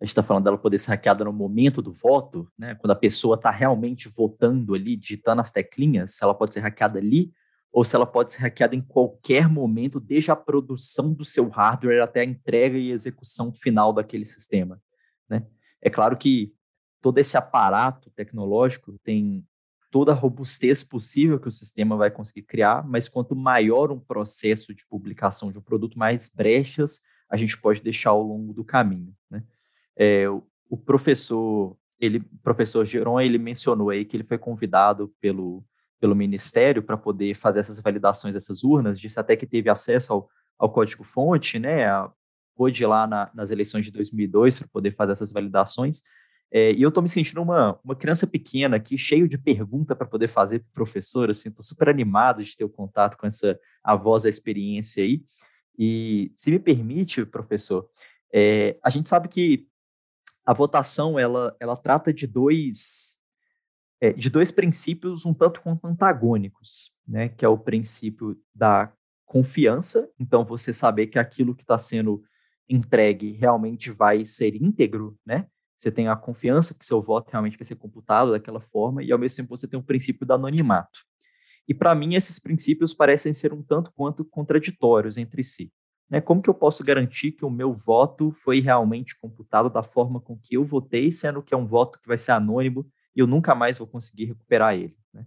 a 0.00 0.04
gente 0.04 0.10
está 0.12 0.22
falando 0.22 0.44
dela 0.44 0.56
poder 0.56 0.78
ser 0.78 0.92
hackeada 0.92 1.24
no 1.24 1.32
momento 1.32 1.82
do 1.82 1.92
voto, 1.92 2.50
né? 2.58 2.74
Quando 2.74 2.92
a 2.92 2.96
pessoa 2.96 3.34
está 3.34 3.50
realmente 3.50 4.08
votando 4.08 4.74
ali, 4.74 4.96
digitando 4.96 5.42
as 5.42 5.50
teclinhas, 5.50 6.14
se 6.14 6.24
ela 6.24 6.34
pode 6.34 6.54
ser 6.54 6.60
hackeada 6.60 6.98
ali, 6.98 7.30
ou 7.70 7.84
se 7.84 7.94
ela 7.94 8.06
pode 8.06 8.32
ser 8.32 8.40
hackeada 8.40 8.74
em 8.74 8.80
qualquer 8.80 9.46
momento, 9.46 10.00
desde 10.00 10.30
a 10.30 10.36
produção 10.36 11.12
do 11.12 11.24
seu 11.24 11.50
hardware 11.50 12.02
até 12.02 12.20
a 12.20 12.24
entrega 12.24 12.78
e 12.78 12.90
execução 12.90 13.54
final 13.54 13.92
daquele 13.92 14.24
sistema, 14.24 14.80
né? 15.28 15.46
É 15.82 15.90
claro 15.90 16.16
que 16.16 16.54
todo 17.02 17.18
esse 17.18 17.36
aparato 17.36 18.10
tecnológico 18.16 18.98
tem 19.04 19.46
toda 19.90 20.12
a 20.12 20.14
robustez 20.14 20.82
possível 20.84 21.38
que 21.38 21.48
o 21.48 21.52
sistema 21.52 21.96
vai 21.96 22.10
conseguir 22.10 22.42
criar, 22.42 22.86
mas 22.86 23.08
quanto 23.08 23.34
maior 23.34 23.90
um 23.90 23.98
processo 23.98 24.74
de 24.74 24.86
publicação 24.86 25.50
de 25.50 25.58
um 25.58 25.62
produto, 25.62 25.98
mais 25.98 26.28
brechas 26.28 27.00
a 27.28 27.36
gente 27.36 27.56
pode 27.56 27.80
deixar 27.80 28.10
ao 28.10 28.22
longo 28.22 28.52
do 28.52 28.64
caminho, 28.64 29.14
né? 29.30 29.42
É, 29.96 30.24
o 30.68 30.76
professor, 30.76 31.76
ele, 32.00 32.20
professor 32.42 32.84
Geron, 32.84 33.20
ele 33.20 33.38
mencionou 33.38 33.90
aí 33.90 34.04
que 34.04 34.16
ele 34.16 34.24
foi 34.24 34.38
convidado 34.38 35.12
pelo, 35.20 35.64
pelo 36.00 36.14
Ministério 36.14 36.82
para 36.82 36.96
poder 36.96 37.34
fazer 37.34 37.60
essas 37.60 37.78
validações 37.80 38.34
dessas 38.34 38.64
urnas, 38.64 38.98
disse 38.98 39.20
até 39.20 39.36
que 39.36 39.46
teve 39.46 39.68
acesso 39.68 40.12
ao, 40.12 40.28
ao 40.58 40.72
código-fonte, 40.72 41.58
né, 41.58 41.86
pôde 42.56 42.82
ir 42.82 42.86
lá 42.86 43.06
na, 43.06 43.30
nas 43.34 43.50
eleições 43.50 43.84
de 43.84 43.90
2002 43.90 44.58
para 44.58 44.68
poder 44.68 44.94
fazer 44.94 45.12
essas 45.12 45.32
validações, 45.32 46.02
é, 46.52 46.72
e 46.72 46.82
eu 46.82 46.88
estou 46.88 47.02
me 47.02 47.08
sentindo 47.08 47.40
uma, 47.40 47.78
uma 47.84 47.94
criança 47.94 48.26
pequena 48.26 48.76
aqui, 48.76 48.98
cheio 48.98 49.28
de 49.28 49.38
pergunta 49.38 49.94
para 49.94 50.06
poder 50.06 50.28
fazer 50.28 50.60
para 50.60 50.70
o 50.70 50.74
professor, 50.74 51.30
assim, 51.30 51.52
super 51.60 51.88
animado 51.88 52.42
de 52.42 52.56
ter 52.56 52.64
o 52.64 52.68
contato 52.68 53.16
com 53.16 53.26
essa 53.26 53.58
a 53.82 53.94
voz 53.94 54.24
da 54.24 54.28
experiência 54.28 55.04
aí, 55.04 55.22
e 55.78 56.30
se 56.34 56.50
me 56.50 56.58
permite, 56.58 57.24
professor, 57.24 57.88
é, 58.32 58.78
a 58.84 58.90
gente 58.90 59.08
sabe 59.08 59.28
que 59.28 59.66
a 60.44 60.52
votação 60.52 61.18
ela, 61.18 61.56
ela 61.58 61.76
trata 61.76 62.12
de 62.12 62.26
dois 62.26 63.18
é, 64.00 64.12
de 64.12 64.30
dois 64.30 64.50
princípios 64.50 65.26
um 65.26 65.34
tanto 65.34 65.60
quanto 65.60 65.86
antagônicos, 65.86 66.92
né? 67.06 67.28
Que 67.28 67.44
é 67.44 67.48
o 67.48 67.58
princípio 67.58 68.38
da 68.54 68.92
confiança, 69.24 70.10
então 70.18 70.44
você 70.44 70.72
saber 70.72 71.06
que 71.06 71.18
aquilo 71.18 71.54
que 71.54 71.62
está 71.62 71.78
sendo 71.78 72.22
entregue 72.68 73.32
realmente 73.32 73.90
vai 73.90 74.24
ser 74.24 74.54
íntegro, 74.56 75.16
né? 75.24 75.46
Você 75.80 75.90
tem 75.90 76.08
a 76.08 76.14
confiança 76.14 76.74
que 76.74 76.84
seu 76.84 77.00
voto 77.00 77.30
realmente 77.30 77.56
vai 77.56 77.64
ser 77.64 77.76
computado 77.76 78.32
daquela 78.32 78.60
forma 78.60 79.02
e 79.02 79.10
ao 79.10 79.18
mesmo 79.18 79.38
tempo 79.38 79.56
você 79.56 79.66
tem 79.66 79.80
o 79.80 79.82
princípio 79.82 80.26
do 80.26 80.34
anonimato. 80.34 81.00
E 81.66 81.72
para 81.72 81.94
mim 81.94 82.16
esses 82.16 82.38
princípios 82.38 82.92
parecem 82.92 83.32
ser 83.32 83.54
um 83.54 83.62
tanto 83.62 83.90
quanto 83.92 84.22
contraditórios 84.22 85.16
entre 85.16 85.42
si. 85.42 85.72
Né? 86.10 86.20
Como 86.20 86.42
que 86.42 86.50
eu 86.50 86.54
posso 86.54 86.84
garantir 86.84 87.32
que 87.32 87.46
o 87.46 87.50
meu 87.50 87.72
voto 87.72 88.30
foi 88.30 88.60
realmente 88.60 89.18
computado 89.18 89.70
da 89.70 89.82
forma 89.82 90.20
com 90.20 90.38
que 90.38 90.54
eu 90.54 90.66
votei, 90.66 91.10
sendo 91.10 91.42
que 91.42 91.54
é 91.54 91.56
um 91.56 91.66
voto 91.66 91.98
que 91.98 92.08
vai 92.08 92.18
ser 92.18 92.32
anônimo 92.32 92.86
e 93.16 93.20
eu 93.20 93.26
nunca 93.26 93.54
mais 93.54 93.78
vou 93.78 93.86
conseguir 93.86 94.26
recuperar 94.26 94.74
ele? 94.74 94.94
Né? 95.14 95.24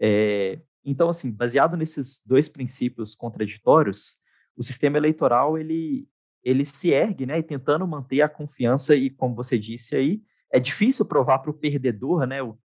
É, 0.00 0.58
então, 0.82 1.10
assim, 1.10 1.30
baseado 1.30 1.76
nesses 1.76 2.22
dois 2.24 2.48
princípios 2.48 3.14
contraditórios, 3.14 4.22
o 4.56 4.62
sistema 4.62 4.96
eleitoral 4.96 5.58
ele, 5.58 6.08
ele 6.44 6.64
se 6.64 6.90
ergue, 6.90 7.26
né, 7.26 7.38
e 7.38 7.42
tentando 7.42 7.86
manter 7.86 8.22
a 8.22 8.28
confiança 8.28 8.96
e, 8.96 9.10
como 9.10 9.34
você 9.34 9.58
disse 9.58 9.94
aí, 9.94 10.22
é 10.50 10.58
difícil 10.58 11.04
provar 11.04 11.38
para 11.38 11.50
o 11.50 11.54
perdedor, 11.54 12.26
né, 12.26 12.42
o 12.42 12.58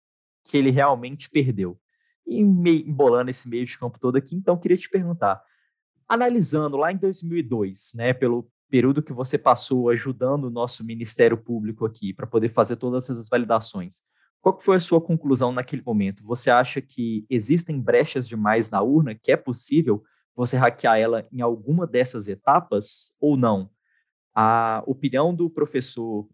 que 0.44 0.58
ele 0.58 0.72
realmente 0.72 1.30
perdeu. 1.30 1.80
E 2.26 2.40
embolando 2.40 3.30
esse 3.30 3.48
meio 3.48 3.66
de 3.66 3.78
campo 3.78 4.00
todo 4.00 4.16
aqui, 4.16 4.36
então 4.36 4.58
queria 4.58 4.78
te 4.78 4.90
perguntar, 4.90 5.44
analisando 6.08 6.78
lá 6.78 6.92
em 6.92 6.98
2002, 6.98 7.94
né, 7.96 8.14
pelo 8.14 8.50
período 8.70 9.04
que 9.04 9.14
você 9.14 9.38
passou 9.38 9.90
ajudando 9.90 10.46
o 10.46 10.50
nosso 10.50 10.84
Ministério 10.86 11.38
Público 11.38 11.86
aqui 11.86 12.14
para 12.14 12.26
poder 12.26 12.50
fazer 12.50 12.78
todas 12.78 13.10
essas 13.10 13.30
validações, 13.30 14.02
qual 14.42 14.60
foi 14.60 14.78
a 14.78 14.80
sua 14.80 15.02
conclusão 15.02 15.52
naquele 15.52 15.82
momento? 15.84 16.24
Você 16.24 16.52
acha 16.52 16.80
que 16.80 17.26
existem 17.30 17.82
brechas 17.82 18.28
demais 18.28 18.70
na 18.70 18.82
urna, 18.82 19.16
que 19.16 19.32
é 19.32 19.38
possível 19.38 20.04
você 20.36 20.58
hackear 20.58 21.00
ela 21.00 21.28
em 21.32 21.42
alguma 21.42 21.88
dessas 21.88 22.28
etapas 22.28 23.14
ou 23.20 23.38
não? 23.38 23.70
A 24.36 24.84
opinião 24.86 25.34
do 25.34 25.50
professor 25.50 26.28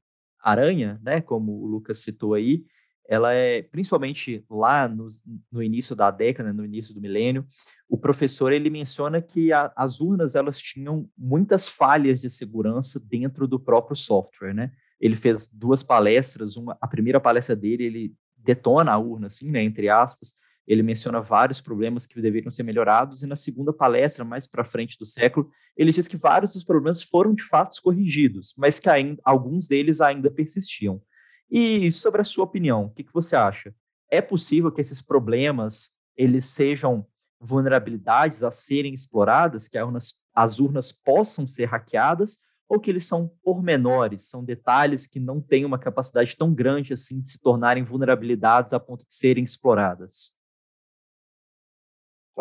Aranha, 0.43 0.99
né, 1.03 1.21
como 1.21 1.51
o 1.51 1.67
Lucas 1.67 1.99
citou 1.99 2.33
aí, 2.33 2.65
ela 3.07 3.33
é, 3.33 3.61
principalmente 3.61 4.45
lá 4.49 4.87
no, 4.87 5.05
no 5.51 5.61
início 5.61 5.95
da 5.95 6.09
década, 6.09 6.53
no 6.53 6.63
início 6.63 6.93
do 6.93 7.01
milênio, 7.01 7.45
o 7.89 7.97
professor 7.97 8.53
ele 8.53 8.69
menciona 8.69 9.21
que 9.21 9.51
a, 9.51 9.71
as 9.75 9.99
urnas 9.99 10.33
elas 10.33 10.57
tinham 10.57 11.09
muitas 11.17 11.67
falhas 11.67 12.21
de 12.21 12.29
segurança 12.29 13.01
dentro 13.05 13.47
do 13.47 13.59
próprio 13.59 13.97
software, 13.97 14.53
né? 14.53 14.71
Ele 14.97 15.15
fez 15.15 15.51
duas 15.51 15.83
palestras, 15.83 16.55
uma, 16.55 16.77
a 16.79 16.87
primeira 16.87 17.19
palestra 17.19 17.53
dele, 17.53 17.83
ele 17.83 18.15
detona 18.37 18.93
a 18.93 18.97
urna, 18.97 19.27
assim, 19.27 19.51
né, 19.51 19.61
entre 19.61 19.89
aspas, 19.89 20.35
ele 20.67 20.83
menciona 20.83 21.19
vários 21.19 21.59
problemas 21.59 22.05
que 22.05 22.21
deveriam 22.21 22.51
ser 22.51 22.63
melhorados, 22.63 23.23
e 23.23 23.27
na 23.27 23.35
segunda 23.35 23.73
palestra, 23.73 24.23
mais 24.23 24.47
para 24.47 24.63
frente 24.63 24.97
do 24.97 25.05
século, 25.05 25.49
ele 25.75 25.91
diz 25.91 26.07
que 26.07 26.17
vários 26.17 26.53
dos 26.53 26.63
problemas 26.63 27.01
foram 27.01 27.33
de 27.33 27.43
fato 27.43 27.81
corrigidos, 27.81 28.53
mas 28.57 28.79
que 28.79 28.89
ainda, 28.89 29.21
alguns 29.23 29.67
deles 29.67 30.01
ainda 30.01 30.29
persistiam. 30.29 31.01
E 31.49 31.91
sobre 31.91 32.21
a 32.21 32.23
sua 32.23 32.45
opinião, 32.45 32.85
o 32.85 32.89
que, 32.89 33.03
que 33.03 33.13
você 33.13 33.35
acha? 33.35 33.73
É 34.09 34.21
possível 34.21 34.71
que 34.71 34.81
esses 34.81 35.01
problemas 35.01 35.91
eles 36.15 36.45
sejam 36.45 37.05
vulnerabilidades 37.39 38.43
a 38.43 38.51
serem 38.51 38.93
exploradas, 38.93 39.67
que 39.67 39.81
urnas, 39.81 40.21
as 40.33 40.59
urnas 40.59 40.91
possam 40.91 41.47
ser 41.47 41.65
hackeadas, 41.65 42.37
ou 42.69 42.79
que 42.79 42.89
eles 42.89 43.05
são 43.05 43.29
pormenores, 43.43 44.29
são 44.29 44.45
detalhes 44.45 45.05
que 45.05 45.19
não 45.19 45.41
têm 45.41 45.65
uma 45.65 45.77
capacidade 45.77 46.37
tão 46.37 46.53
grande 46.53 46.93
assim 46.93 47.19
de 47.19 47.29
se 47.29 47.41
tornarem 47.41 47.83
vulnerabilidades 47.83 48.73
a 48.73 48.79
ponto 48.79 49.05
de 49.05 49.13
serem 49.13 49.43
exploradas? 49.43 50.39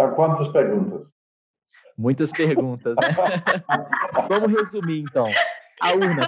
São 0.01 0.15
quantas 0.15 0.49
perguntas? 0.49 1.07
Muitas 1.97 2.33
perguntas, 2.33 2.97
né? 2.97 3.09
Vamos 4.29 4.51
resumir, 4.51 5.01
então 5.01 5.27
a 5.81 5.93
urna. 5.93 6.27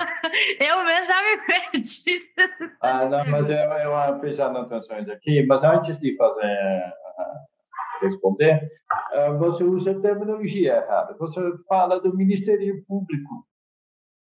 eu 0.60 0.84
mesmo 0.84 1.08
já 1.08 1.22
me 1.22 1.46
perdi. 1.46 2.20
Ah, 2.80 3.06
não, 3.06 3.24
mas 3.26 3.48
eu, 3.48 3.56
eu 3.56 4.20
fiz 4.20 4.40
anotações 4.40 5.08
aqui, 5.08 5.44
mas 5.46 5.62
antes 5.62 5.98
de 5.98 6.16
fazer 6.16 6.44
uh, 6.44 8.02
responder, 8.02 8.70
uh, 9.14 9.38
você 9.38 9.62
usa 9.62 9.92
a 9.92 10.00
terminologia 10.00 10.76
errada. 10.76 11.14
Você 11.18 11.40
fala 11.68 12.00
do 12.00 12.16
Ministério 12.16 12.82
Público. 12.86 13.46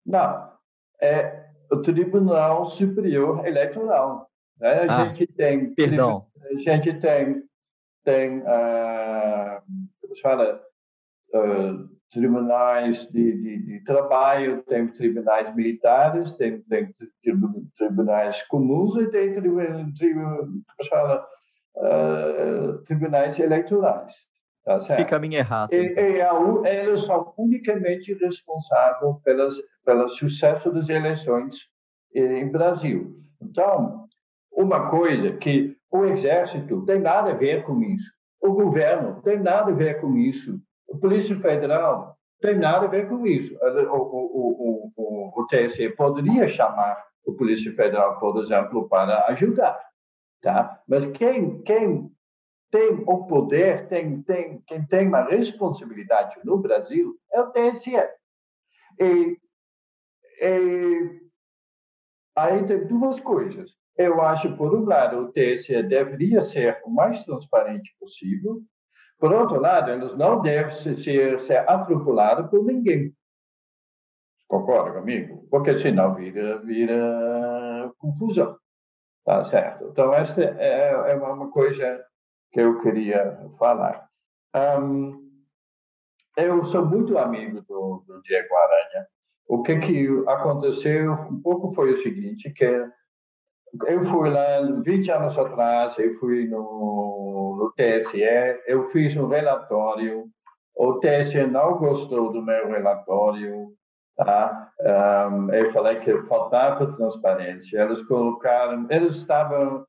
Não, 0.06 0.52
é 1.00 1.46
o 1.70 1.78
Tribunal 1.78 2.64
Superior 2.64 3.46
Eleitoral. 3.46 4.30
Né? 4.60 4.86
A 4.88 5.02
ah, 5.02 5.06
gente 5.06 5.26
tem. 5.26 5.74
Perdão. 5.74 6.26
A 6.42 6.58
gente 6.58 6.92
tem. 7.00 7.42
Tem 8.04 8.42
como 10.12 10.16
se 10.16 10.22
fala? 10.22 10.60
Uh, 11.34 11.88
tribunais 12.10 13.06
de, 13.10 13.32
de, 13.32 13.62
de, 13.64 13.84
trabalho, 13.84 14.62
tem 14.64 14.86
tribunais 14.88 15.54
militares, 15.54 16.36
tem, 16.36 16.60
tem 16.62 16.90
tribunais 17.74 18.42
comuns 18.42 18.96
e 18.96 19.08
tem 19.08 19.32
fala, 20.90 21.26
uh, 21.76 22.82
tribunais 22.82 23.40
eleitorais. 23.40 24.12
Tá 24.62 24.78
Fica 24.78 25.16
a 25.16 25.18
minha 25.18 25.38
errata. 25.38 25.74
E, 25.74 25.86
então. 25.86 26.62
e 26.64 26.68
a, 26.68 26.80
eles 26.80 27.00
são 27.00 27.32
unicamente 27.38 28.12
responsáveis 28.14 29.16
pelas, 29.24 29.56
pelo 29.84 30.08
sucesso 30.08 30.70
das 30.70 30.90
eleições 30.90 31.56
em 32.14 32.48
Brasil. 32.50 33.18
Então, 33.40 34.06
uma 34.52 34.88
coisa 34.90 35.32
que 35.32 35.74
o 35.92 36.06
exército 36.06 36.84
tem 36.86 36.98
nada 36.98 37.32
a 37.32 37.34
ver 37.34 37.64
com 37.64 37.82
isso. 37.82 38.10
O 38.40 38.52
governo 38.52 39.20
tem 39.22 39.38
nada 39.38 39.70
a 39.70 39.74
ver 39.74 40.00
com 40.00 40.16
isso. 40.16 40.58
A 40.90 40.96
Polícia 40.96 41.38
Federal 41.38 42.16
tem 42.40 42.58
nada 42.58 42.86
a 42.86 42.88
ver 42.88 43.08
com 43.08 43.26
isso. 43.26 43.54
O, 43.60 43.96
o, 43.96 44.92
o, 44.96 45.40
o, 45.40 45.46
TSE 45.46 45.90
poderia 45.90 46.48
chamar 46.48 47.04
a 47.28 47.32
Polícia 47.32 47.72
Federal, 47.74 48.18
por 48.18 48.38
exemplo, 48.38 48.88
para 48.88 49.26
ajudar, 49.26 49.78
tá? 50.40 50.82
Mas 50.88 51.06
quem, 51.06 51.62
quem 51.62 52.10
tem 52.70 53.04
o 53.06 53.26
poder, 53.26 53.86
tem, 53.86 54.22
tem, 54.22 54.62
quem 54.66 54.84
tem 54.86 55.06
uma 55.06 55.24
responsabilidade 55.24 56.40
no 56.42 56.56
Brasil 56.56 57.16
é 57.30 57.40
o 57.42 57.50
TSE. 57.50 57.92
E, 58.98 59.38
e 60.40 61.20
aí 62.34 62.64
tem 62.64 62.86
duas 62.86 63.20
coisas. 63.20 63.81
Eu 63.96 64.22
acho, 64.22 64.56
por 64.56 64.74
um 64.74 64.84
lado, 64.84 65.18
o 65.18 65.32
TSE 65.32 65.82
deveria 65.82 66.40
ser 66.40 66.80
o 66.84 66.90
mais 66.90 67.24
transparente 67.24 67.94
possível, 67.98 68.62
por 69.22 69.32
outro 69.32 69.60
lado, 69.60 69.88
eles 69.88 70.14
não 70.14 70.42
devem 70.42 70.68
ser, 70.70 71.38
ser 71.38 71.58
atropelados 71.70 72.50
por 72.50 72.64
ninguém. 72.64 73.14
Concorda 74.48 74.98
comigo? 74.98 75.46
Porque 75.48 75.78
senão 75.78 76.16
vira, 76.16 76.58
vira 76.58 77.92
confusão. 77.98 78.58
Tá 79.24 79.44
certo? 79.44 79.90
Então, 79.92 80.12
essa 80.12 80.42
é, 80.42 81.12
é 81.12 81.14
uma 81.14 81.48
coisa 81.52 82.04
que 82.50 82.60
eu 82.60 82.80
queria 82.80 83.46
falar. 83.56 84.08
Um, 84.80 85.30
eu 86.36 86.64
sou 86.64 86.84
muito 86.84 87.16
amigo 87.16 87.62
do, 87.62 88.02
do 88.04 88.20
Diego 88.22 88.54
Aranha. 88.56 89.06
O 89.46 89.62
que, 89.62 89.78
que 89.78 90.08
aconteceu 90.26 91.12
um 91.12 91.40
pouco 91.40 91.72
foi 91.72 91.92
o 91.92 91.96
seguinte, 91.96 92.52
que 92.52 92.88
eu 93.86 94.02
fui 94.02 94.28
lá 94.28 94.60
20 94.84 95.10
anos 95.10 95.38
atrás, 95.38 95.98
eu 95.98 96.14
fui 96.18 96.46
no, 96.46 97.56
no 97.58 97.72
TSE, 97.76 98.22
eu 98.66 98.82
fiz 98.84 99.16
um 99.16 99.28
relatório, 99.28 100.26
o 100.76 100.98
TSE 100.98 101.46
não 101.46 101.78
gostou 101.78 102.32
do 102.32 102.42
meu 102.42 102.68
relatório, 102.68 103.72
tá? 104.16 104.70
Um, 105.30 105.52
eu 105.52 105.70
falei 105.70 106.00
que 106.00 106.18
faltava 106.20 106.92
transparência, 106.92 107.80
eles 107.80 108.02
colocaram, 108.02 108.86
eles 108.90 109.16
estavam, 109.16 109.86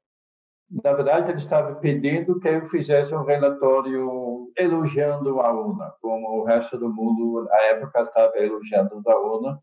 na 0.83 0.93
verdade, 0.93 1.31
eles 1.31 1.41
estavam 1.41 1.75
pedindo 1.75 2.39
que 2.39 2.47
eu 2.47 2.63
fizesse 2.63 3.13
um 3.13 3.23
relatório 3.23 4.49
elogiando 4.57 5.41
a 5.41 5.51
UNA, 5.51 5.93
como 6.01 6.41
o 6.41 6.45
resto 6.45 6.77
do 6.77 6.89
mundo, 6.89 7.45
na 7.49 7.57
época, 7.63 8.01
estava 8.01 8.37
elogiando 8.37 9.01
a 9.05 9.19
UNA, 9.19 9.59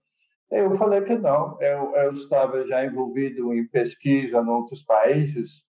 eu 0.50 0.72
falei 0.72 1.00
que 1.02 1.16
não. 1.16 1.56
Eu, 1.60 1.94
eu 1.96 2.10
estava 2.10 2.66
já 2.66 2.84
envolvido 2.84 3.54
em 3.54 3.66
pesquisa 3.66 4.38
em 4.38 4.48
outros 4.48 4.82
países, 4.82 5.64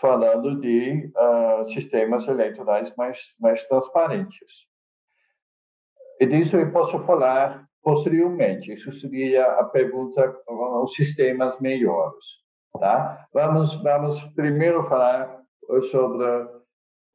falando 0.00 0.60
de 0.60 1.12
uh, 1.16 1.64
sistemas 1.66 2.26
eleitorais 2.26 2.94
mais, 2.96 3.34
mais 3.40 3.64
transparentes. 3.64 4.66
E 6.20 6.26
disso 6.26 6.56
eu 6.56 6.70
posso 6.72 6.98
falar 7.00 7.68
posteriormente. 7.82 8.72
Isso 8.72 8.90
seria 8.92 9.44
a 9.44 9.64
pergunta 9.64 10.36
os 10.82 10.94
sistemas 10.94 11.58
melhores, 11.60 12.24
tá? 12.78 13.26
Vamos 13.32 13.76
vamos 13.82 14.24
primeiro 14.34 14.82
falar 14.82 15.42
sobre 15.90 16.24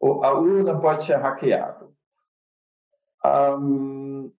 a 0.01 0.33
urna 0.33 0.79
pode 0.79 1.03
ser 1.03 1.17
hackeada. 1.17 1.89
Um, 3.25 4.31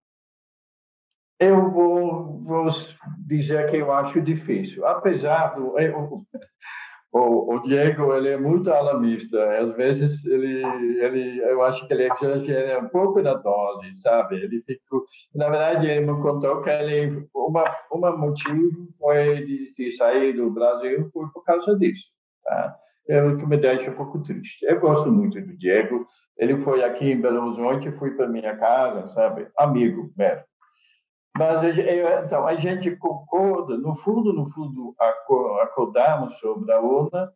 eu 1.43 1.71
vou, 1.71 2.39
vou, 2.43 2.67
dizer 3.25 3.69
que 3.69 3.77
eu 3.77 3.91
acho 3.91 4.21
difícil. 4.21 4.85
Apesar 4.85 5.55
do. 5.55 5.77
Eu, 5.79 6.25
o, 7.11 7.55
o, 7.55 7.61
Diego 7.61 8.11
ele 8.15 8.29
é 8.29 8.37
muito 8.37 8.71
alarmista. 8.71 9.37
Às 9.57 9.75
vezes 9.75 10.25
ele, 10.25 10.63
ele, 10.99 11.39
eu 11.43 11.61
acho 11.61 11.87
que 11.87 11.93
ele 11.93 12.11
exagera 12.11 12.79
um 12.79 12.89
pouco 12.89 13.21
na 13.21 13.35
dose, 13.35 13.93
sabe? 13.95 14.37
Ele 14.37 14.59
fica, 14.61 14.81
na 15.35 15.47
verdade, 15.47 15.87
ele 15.87 16.11
me 16.11 16.21
contou 16.21 16.61
que 16.61 16.71
ele 16.71 17.27
uma 17.35 17.63
uma 17.91 18.17
motivo 18.17 18.87
foi 18.97 19.45
de, 19.45 19.71
de 19.73 19.91
sair 19.91 20.33
do 20.33 20.49
Brasil 20.49 21.07
foi 21.13 21.27
por 21.31 21.43
causa 21.43 21.77
disso, 21.77 22.09
tá? 22.43 22.75
É 23.07 23.21
o 23.21 23.37
que 23.37 23.45
me 23.45 23.57
deixa 23.57 23.91
um 23.91 23.95
pouco 23.95 24.23
triste. 24.23 24.65
Eu 24.65 24.79
gosto 24.79 25.11
muito 25.11 25.39
do 25.39 25.57
Diego. 25.57 26.07
Ele 26.37 26.57
foi 26.61 26.83
aqui 26.83 27.11
em 27.11 27.19
Belo 27.21 27.45
Horizonte, 27.45 27.91
fui 27.91 28.11
para 28.11 28.29
minha 28.29 28.57
casa, 28.57 29.07
sabe? 29.07 29.47
Amigo 29.57 30.11
mesmo. 30.17 30.43
Mas, 31.37 31.63
então, 31.63 32.45
a 32.45 32.55
gente 32.55 32.95
concorda, 32.95 33.77
no 33.77 33.95
fundo, 33.95 34.31
no 34.33 34.45
fundo, 34.51 34.95
acordamos 35.61 36.37
sobre 36.37 36.71
a 36.71 36.79
urna, 36.79 37.33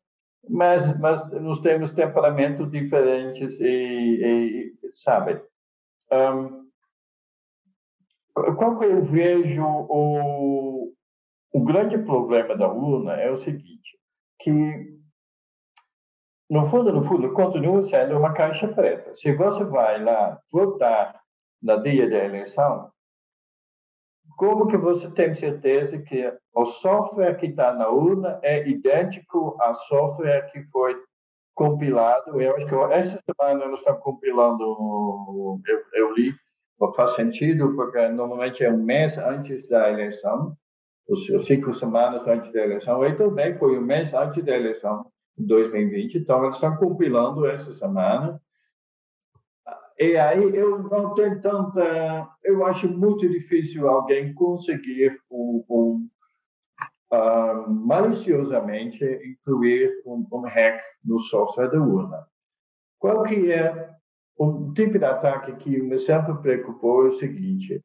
mas, 0.47 0.97
mas 0.99 1.27
nós 1.41 1.59
temos 1.59 1.91
temperamentos 1.91 2.69
diferentes 2.69 3.59
e, 3.59 3.65
e 3.65 4.93
sabe, 4.93 5.41
um, 6.11 6.67
qual 8.55 8.77
que 8.77 8.85
eu 8.85 9.01
vejo 9.01 9.63
o, 9.65 10.93
o 11.51 11.63
grande 11.63 11.97
problema 11.97 12.55
da 12.55 12.71
urna 12.71 13.13
é 13.13 13.31
o 13.31 13.35
seguinte, 13.35 13.97
que 14.39 14.95
no 16.49 16.65
fundo, 16.65 16.93
no 16.93 17.03
fundo, 17.03 17.33
continua 17.33 17.81
sendo 17.81 18.17
uma 18.17 18.33
caixa 18.33 18.69
preta. 18.69 19.13
Se 19.13 19.33
você 19.33 19.65
vai 19.65 20.01
lá 20.01 20.39
votar 20.49 21.19
na 21.61 21.75
dia 21.75 22.09
da 22.09 22.23
eleição, 22.23 22.89
como 24.37 24.67
que 24.67 24.77
você 24.77 25.09
tem 25.09 25.33
certeza 25.33 25.97
que 25.97 26.31
o 26.53 26.63
software 26.63 27.35
que 27.37 27.47
está 27.47 27.73
na 27.73 27.89
urna 27.89 28.39
é 28.43 28.69
idêntico 28.69 29.57
ao 29.59 29.73
software 29.73 30.47
que 30.51 30.63
foi 30.65 30.95
compilado? 31.55 32.39
Eu 32.39 32.55
acho 32.55 32.67
que 32.67 32.75
essa 32.91 33.19
semana 33.25 33.67
nós 33.67 33.79
estamos 33.79 34.01
compilando, 34.03 34.63
eu, 35.67 35.81
eu 35.95 36.13
li, 36.13 36.31
faz 36.95 37.15
sentido, 37.15 37.75
porque 37.75 38.07
normalmente 38.09 38.63
é 38.63 38.71
um 38.71 38.83
mês 38.83 39.17
antes 39.17 39.67
da 39.67 39.91
eleição, 39.91 40.55
os 41.09 41.25
cinco 41.47 41.73
semanas 41.73 42.27
antes 42.27 42.51
da 42.53 42.63
eleição, 42.63 43.03
e 43.03 43.15
também 43.15 43.57
foi 43.57 43.79
um 43.79 43.81
mês 43.81 44.13
antes 44.13 44.43
da 44.45 44.55
eleição, 44.55 45.11
2020, 45.35 46.19
então 46.19 46.43
eles 46.43 46.55
estão 46.55 46.75
compilando 46.77 47.45
essa 47.47 47.71
semana, 47.73 48.39
e 49.99 50.17
aí 50.17 50.55
eu 50.55 50.83
não 50.83 51.13
tenho 51.13 51.39
tanta. 51.41 52.29
Eu 52.43 52.65
acho 52.65 52.87
muito 52.89 53.27
difícil 53.27 53.87
alguém 53.87 54.33
conseguir 54.33 55.19
um, 55.31 55.63
um 55.69 56.09
maliciosamente 57.67 59.03
incluir 59.03 59.91
um, 60.05 60.27
um, 60.31 60.41
hack 60.41 60.81
no 61.03 61.17
software 61.17 61.69
da 61.69 61.81
urna. 61.81 62.27
Qual 62.99 63.23
que 63.23 63.51
é 63.51 63.97
o 64.37 64.71
tipo 64.73 64.99
de 64.99 65.05
ataque 65.05 65.55
que 65.55 65.81
me 65.81 65.97
sempre 65.97 66.35
preocupou 66.37 67.05
é 67.05 67.07
o 67.07 67.11
seguinte. 67.11 67.83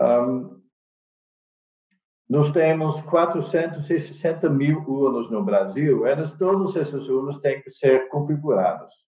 Um, 0.00 0.60
nós 2.28 2.50
temos 2.50 3.00
460 3.00 4.50
mil 4.50 4.82
urnas 4.86 5.30
no 5.30 5.42
Brasil, 5.42 6.04
elas, 6.04 6.32
todas 6.34 6.76
essas 6.76 7.08
urnas 7.08 7.38
têm 7.38 7.62
que 7.62 7.70
ser 7.70 8.08
configuradas. 8.08 9.05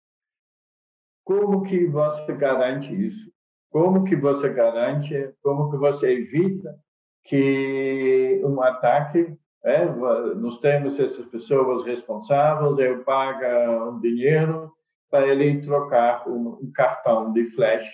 Como 1.28 1.62
que 1.62 1.84
você 1.84 2.32
garante 2.32 2.94
isso? 2.94 3.30
Como 3.70 4.02
que 4.02 4.16
você 4.16 4.48
garante, 4.48 5.30
como 5.42 5.70
que 5.70 5.76
você 5.76 6.10
evita 6.10 6.74
que 7.22 8.40
um 8.42 8.62
ataque, 8.62 9.36
é, 9.62 9.84
nós 9.84 10.58
temos 10.58 10.98
essas 10.98 11.26
pessoas 11.26 11.84
responsáveis, 11.84 12.78
eu 12.78 13.04
pago 13.04 13.90
um 13.90 14.00
dinheiro 14.00 14.72
para 15.10 15.28
ele 15.28 15.60
trocar 15.60 16.26
um 16.26 16.72
cartão 16.72 17.30
de 17.30 17.44
flash 17.44 17.84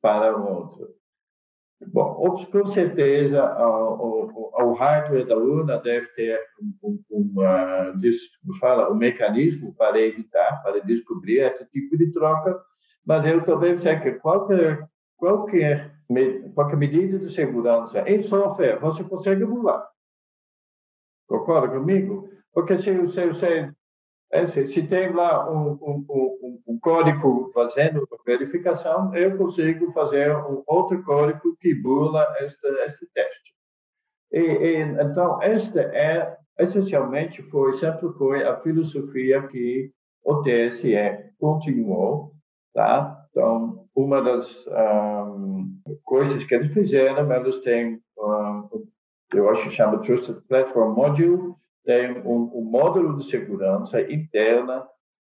para 0.00 0.36
outro. 0.36 0.88
Bom, 1.80 2.36
com 2.50 2.66
certeza, 2.66 3.44
o, 3.64 4.72
hardware 4.72 5.26
da 5.26 5.36
urna 5.36 5.78
deve 5.78 6.08
ter 6.08 6.40
um, 6.82 7.00
uma, 7.08 7.94
fala, 8.58 8.90
um 8.90 8.96
mecanismo 8.96 9.72
para 9.74 10.00
evitar, 10.00 10.60
para 10.62 10.80
descobrir 10.80 11.38
esse 11.38 11.64
tipo 11.66 11.96
de 11.96 12.10
troca, 12.10 12.60
mas 13.06 13.24
eu 13.24 13.42
também 13.44 13.76
sei 13.76 13.98
que 14.00 14.12
qualquer, 14.12 14.88
qualquer, 15.16 15.94
qualquer 16.54 16.76
medida 16.76 17.18
de 17.18 17.30
segurança 17.30 18.00
em 18.08 18.20
software 18.20 18.78
você 18.80 19.04
consegue 19.04 19.44
burlar. 19.44 19.88
Concorda 21.28 21.68
comigo? 21.68 22.28
Porque 22.52 22.76
se, 22.76 23.06
se, 23.06 23.34
se, 23.34 23.72
é, 24.30 24.46
se 24.46 24.82
tem 24.82 25.12
lá 25.12 25.50
um, 25.50 25.72
um, 25.80 26.06
um, 26.10 26.62
um, 26.68 26.78
código 26.78 27.46
fazendo 27.54 28.06
verificação, 28.26 29.14
eu 29.14 29.38
consigo 29.38 29.90
fazer 29.92 30.36
um 30.36 30.62
outro 30.66 31.02
código 31.02 31.56
que 31.58 31.74
burla 31.74 32.26
este, 32.40 32.66
este 32.84 33.06
teste. 33.14 33.54
E, 34.30 34.40
e, 34.40 34.76
então, 34.82 35.40
esta 35.42 35.80
é, 35.80 36.36
essencialmente, 36.58 37.40
foi, 37.40 37.72
sempre 37.72 38.10
foi 38.18 38.44
a 38.44 38.60
filosofia 38.60 39.46
que 39.46 39.90
o 40.22 40.42
TSE 40.42 40.94
continuou, 41.38 42.32
tá? 42.74 43.26
Então, 43.30 43.86
uma 43.94 44.20
das 44.20 44.66
coisas 46.04 46.44
que 46.44 46.54
eles 46.54 46.70
fizeram, 46.70 47.32
eles 47.32 47.58
têm, 47.60 47.98
eu 49.32 49.48
acho 49.48 49.64
que 49.64 49.74
chama 49.74 50.00
Trusted 50.00 50.42
Platform 50.46 50.94
Module, 50.94 51.54
tem 51.88 52.18
um, 52.18 52.50
um 52.54 52.64
módulo 52.64 53.16
de 53.16 53.24
segurança 53.24 53.98
interna 54.02 54.86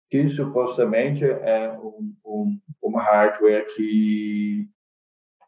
que 0.09 0.27
supostamente 0.27 1.23
é 1.23 1.71
um, 1.77 2.15
um, 2.25 2.59
um 2.83 2.97
hardware 2.97 3.67
que 3.75 4.67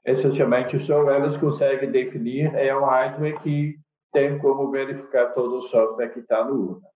essencialmente 0.06 0.78
só 0.78 1.10
elas 1.10 1.36
conseguem 1.36 1.90
definir, 1.90 2.54
é 2.54 2.78
um 2.78 2.86
hardware 2.86 3.40
que 3.40 3.80
tem 4.12 4.38
como 4.38 4.70
verificar 4.70 5.32
todo 5.32 5.56
o 5.56 5.62
software 5.62 6.10
que 6.10 6.20
está 6.20 6.46
no 6.46 6.74
UNA. 6.74 6.88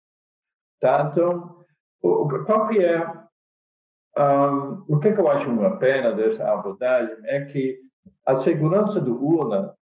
Tá? 0.79 1.09
Então, 1.09 1.65
qual 2.45 2.67
que 2.67 2.85
é 2.85 2.99
um, 4.15 4.85
o 4.95 4.99
que, 4.99 5.07
eu 5.07 5.27
acho 5.27 5.49
uma 5.49 5.79
pena 5.79 6.13
dessa 6.13 6.47
abordagem 6.53 7.17
é 7.23 7.45
que 7.45 7.79
a 8.27 8.35
segurança 8.35 9.01
do 9.01 9.19
UNA, 9.25 9.75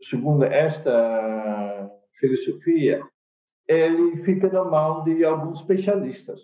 segundo 0.00 0.44
esta 0.44 1.90
filosofia, 2.12 3.04
ele 3.68 4.16
fica 4.16 4.48
na 4.48 4.64
mão 4.64 5.02
de 5.02 5.24
alguns 5.24 5.60
especialistas. 5.60 6.40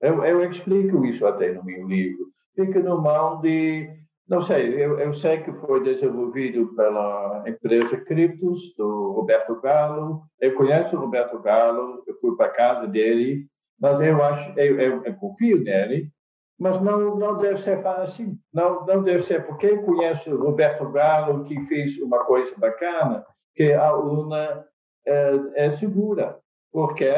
Eu, 0.00 0.24
eu 0.24 0.48
explico 0.48 1.04
isso 1.04 1.26
até 1.26 1.52
no 1.52 1.64
meu 1.64 1.86
livro. 1.86 2.26
Fica 2.54 2.80
na 2.80 2.94
mão 2.94 3.40
de, 3.40 3.88
não 4.28 4.40
sei, 4.40 4.82
eu, 4.82 4.98
eu 4.98 5.12
sei 5.12 5.42
que 5.42 5.52
foi 5.52 5.82
desenvolvido 5.82 6.74
pela 6.74 7.44
empresa 7.46 7.96
Criptos, 8.00 8.74
do 8.76 9.12
Roberto 9.12 9.60
Galo. 9.60 10.22
Eu 10.40 10.54
conheço 10.54 10.96
o 10.96 11.00
Roberto 11.00 11.38
Galo, 11.40 12.02
eu 12.06 12.14
fui 12.20 12.36
para 12.36 12.50
casa 12.50 12.86
dele, 12.86 13.46
mas 13.78 14.00
eu 14.00 14.22
acho, 14.22 14.50
eu, 14.58 14.80
eu, 14.80 15.04
eu 15.04 15.14
confio 15.16 15.62
nele, 15.62 16.10
mas 16.58 16.80
não 16.80 17.16
não 17.16 17.36
deve 17.36 17.56
ser 17.56 17.84
assim. 17.86 18.38
Não 18.52 18.86
não 18.86 19.02
deve 19.02 19.20
ser 19.20 19.44
porque 19.44 19.66
eu 19.66 19.82
conheço 19.82 20.34
o 20.34 20.42
Roberto 20.42 20.88
Galo 20.90 21.44
que 21.44 21.60
fez 21.62 21.98
uma 21.98 22.24
coisa 22.24 22.54
bacana, 22.56 23.24
que 23.54 23.72
a 23.72 23.94
UNA 23.94 24.64
é, 25.06 25.66
é 25.66 25.70
segura, 25.70 26.38
porque 26.72 27.12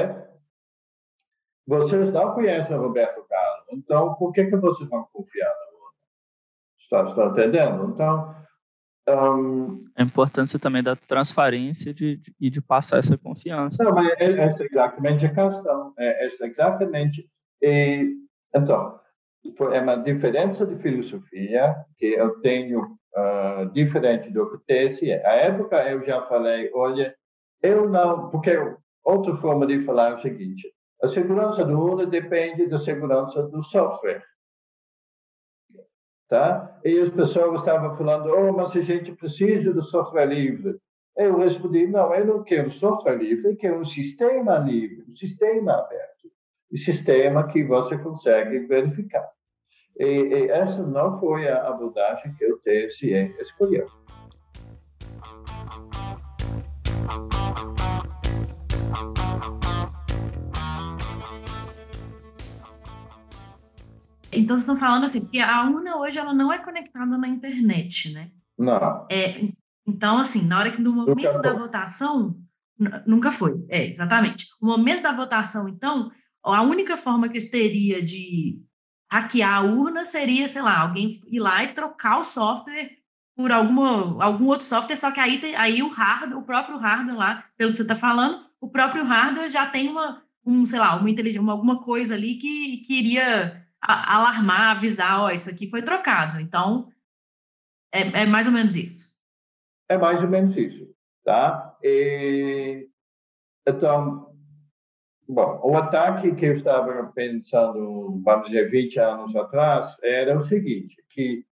vocês 1.66 2.12
não 2.12 2.32
conhecem 2.32 2.76
o 2.76 2.80
Roberto 2.80 3.24
Carlos, 3.28 3.66
então 3.72 4.14
por 4.14 4.32
que, 4.32 4.44
que 4.44 4.56
vocês 4.56 4.88
vão 4.88 5.06
confiar 5.12 5.52
no 5.70 5.78
outro? 5.78 5.98
Está, 6.78 7.02
está 7.02 7.26
entendendo? 7.26 7.92
Então. 7.92 8.34
Um, 9.08 9.84
a 9.94 10.02
importância 10.02 10.58
também 10.58 10.82
da 10.82 10.96
transparência 10.96 11.94
de, 11.94 12.16
de, 12.16 12.34
e 12.40 12.50
de 12.50 12.60
passar 12.60 12.98
essa 12.98 13.16
confiança. 13.16 13.84
Não, 13.84 13.92
mas 13.92 14.12
é, 14.18 14.32
essa 14.40 14.64
é 14.64 14.66
exatamente 14.66 15.24
a 15.24 15.32
questão. 15.32 15.94
É, 15.96 16.24
essa 16.24 16.44
é 16.44 16.48
exatamente. 16.48 17.30
E, 17.62 18.16
então, 18.52 18.98
é 19.72 19.80
uma 19.80 19.96
diferença 19.96 20.66
de 20.66 20.76
filosofia 20.76 21.76
que 21.96 22.06
eu 22.06 22.40
tenho 22.40 22.98
uh, 23.14 23.70
diferente 23.72 24.30
do 24.30 24.50
que 24.50 24.88
TSE. 24.88 25.12
A 25.12 25.36
época 25.36 25.76
eu 25.88 26.02
já 26.02 26.22
falei, 26.22 26.70
olha, 26.74 27.14
eu 27.62 27.88
não, 27.88 28.30
porque 28.30 28.56
outra 29.04 29.34
forma 29.34 29.66
de 29.66 29.80
falar 29.80 30.10
é 30.10 30.14
o 30.14 30.18
seguinte: 30.18 30.72
a 31.02 31.08
segurança 31.08 31.64
do 31.64 31.78
UNA 31.78 32.06
depende 32.06 32.66
da 32.66 32.78
segurança 32.78 33.42
do 33.42 33.62
software. 33.62 34.24
Tá? 36.28 36.80
E 36.84 36.98
as 36.98 37.10
pessoas 37.10 37.60
estavam 37.60 37.94
falando, 37.94 38.34
oh, 38.34 38.52
mas 38.52 38.74
a 38.76 38.82
gente 38.82 39.12
precisa 39.12 39.72
do 39.72 39.80
software 39.80 40.26
livre. 40.26 40.76
Eu 41.16 41.38
respondi, 41.38 41.86
não, 41.86 42.12
eu 42.14 42.26
não 42.26 42.42
quero 42.42 42.68
software 42.68 43.16
livre, 43.16 43.52
eu 43.52 43.56
quero 43.56 43.78
um 43.78 43.84
sistema 43.84 44.58
livre, 44.58 45.04
um 45.06 45.10
sistema 45.10 45.72
aberto, 45.72 46.28
um 46.70 46.76
sistema 46.76 47.46
que 47.46 47.62
você 47.62 47.96
consegue 47.96 48.58
verificar. 48.66 49.26
E, 49.98 50.04
e 50.04 50.50
essa 50.50 50.84
não 50.84 51.18
foi 51.18 51.48
a 51.48 51.68
abordagem 51.68 52.34
que 52.34 52.44
o 52.44 52.58
TSE 52.58 53.34
escolheu. 53.40 53.86
Então, 64.32 64.56
vocês 64.56 64.68
estão 64.68 64.78
falando 64.78 65.04
assim, 65.04 65.20
porque 65.20 65.40
a 65.40 65.64
UNA 65.64 65.96
hoje 65.96 66.18
ela 66.18 66.34
não 66.34 66.52
é 66.52 66.58
conectada 66.58 67.16
na 67.16 67.26
internet, 67.26 68.12
né? 68.12 68.30
Não. 68.58 69.06
É, 69.10 69.48
então, 69.86 70.18
assim, 70.18 70.46
na 70.46 70.58
hora 70.58 70.70
que 70.70 70.80
no 70.80 70.92
momento 70.92 71.40
da 71.40 71.54
votação, 71.54 72.36
nunca 73.06 73.32
foi. 73.32 73.64
É, 73.68 73.86
exatamente. 73.86 74.46
O 74.60 74.66
momento 74.66 75.02
da 75.02 75.12
votação, 75.12 75.68
então, 75.68 76.10
a 76.44 76.62
única 76.62 76.96
forma 76.96 77.28
que 77.28 77.40
teria 77.50 78.02
de 78.02 78.60
hackear 79.10 79.54
a 79.54 79.62
urna 79.62 80.04
seria, 80.04 80.48
sei 80.48 80.62
lá, 80.62 80.80
alguém 80.80 81.10
ir 81.28 81.38
lá 81.38 81.64
e 81.64 81.72
trocar 81.72 82.18
o 82.18 82.24
software 82.24 82.90
por 83.36 83.52
alguma, 83.52 84.24
algum 84.24 84.46
outro 84.46 84.64
software, 84.64 84.96
só 84.96 85.12
que 85.12 85.20
aí, 85.20 85.54
aí 85.56 85.82
o 85.82 85.88
hardware, 85.88 86.38
o 86.38 86.42
próprio 86.42 86.78
hardware 86.78 87.16
lá, 87.16 87.44
pelo 87.56 87.70
que 87.70 87.76
você 87.76 87.82
está 87.82 87.94
falando, 87.94 88.42
o 88.58 88.70
próprio 88.70 89.04
hardware 89.04 89.50
já 89.50 89.66
tem 89.66 89.90
uma, 89.90 90.22
um, 90.44 90.64
sei 90.64 90.78
lá, 90.78 90.96
uma 90.96 91.10
inteligência, 91.10 91.42
uma, 91.42 91.52
alguma 91.52 91.82
coisa 91.82 92.14
ali 92.14 92.36
que, 92.36 92.78
que 92.78 92.98
iria 92.98 93.62
alarmar, 93.78 94.70
avisar, 94.70 95.20
ó, 95.20 95.30
isso 95.30 95.50
aqui 95.50 95.68
foi 95.68 95.82
trocado. 95.82 96.40
Então, 96.40 96.88
é, 97.92 98.22
é 98.22 98.26
mais 98.26 98.46
ou 98.46 98.52
menos 98.54 98.74
isso. 98.74 99.14
É 99.88 99.98
mais 99.98 100.22
ou 100.22 100.28
menos 100.28 100.56
isso, 100.56 100.88
tá? 101.22 101.76
E, 101.82 102.88
então, 103.68 104.34
bom, 105.28 105.60
o 105.62 105.76
ataque 105.76 106.34
que 106.34 106.46
eu 106.46 106.52
estava 106.52 107.12
pensando, 107.14 108.18
vamos 108.24 108.48
dizer, 108.48 108.70
20 108.70 108.98
anos 108.98 109.36
atrás, 109.36 109.94
era 110.02 110.36
o 110.36 110.40
seguinte, 110.40 111.04
que 111.10 111.44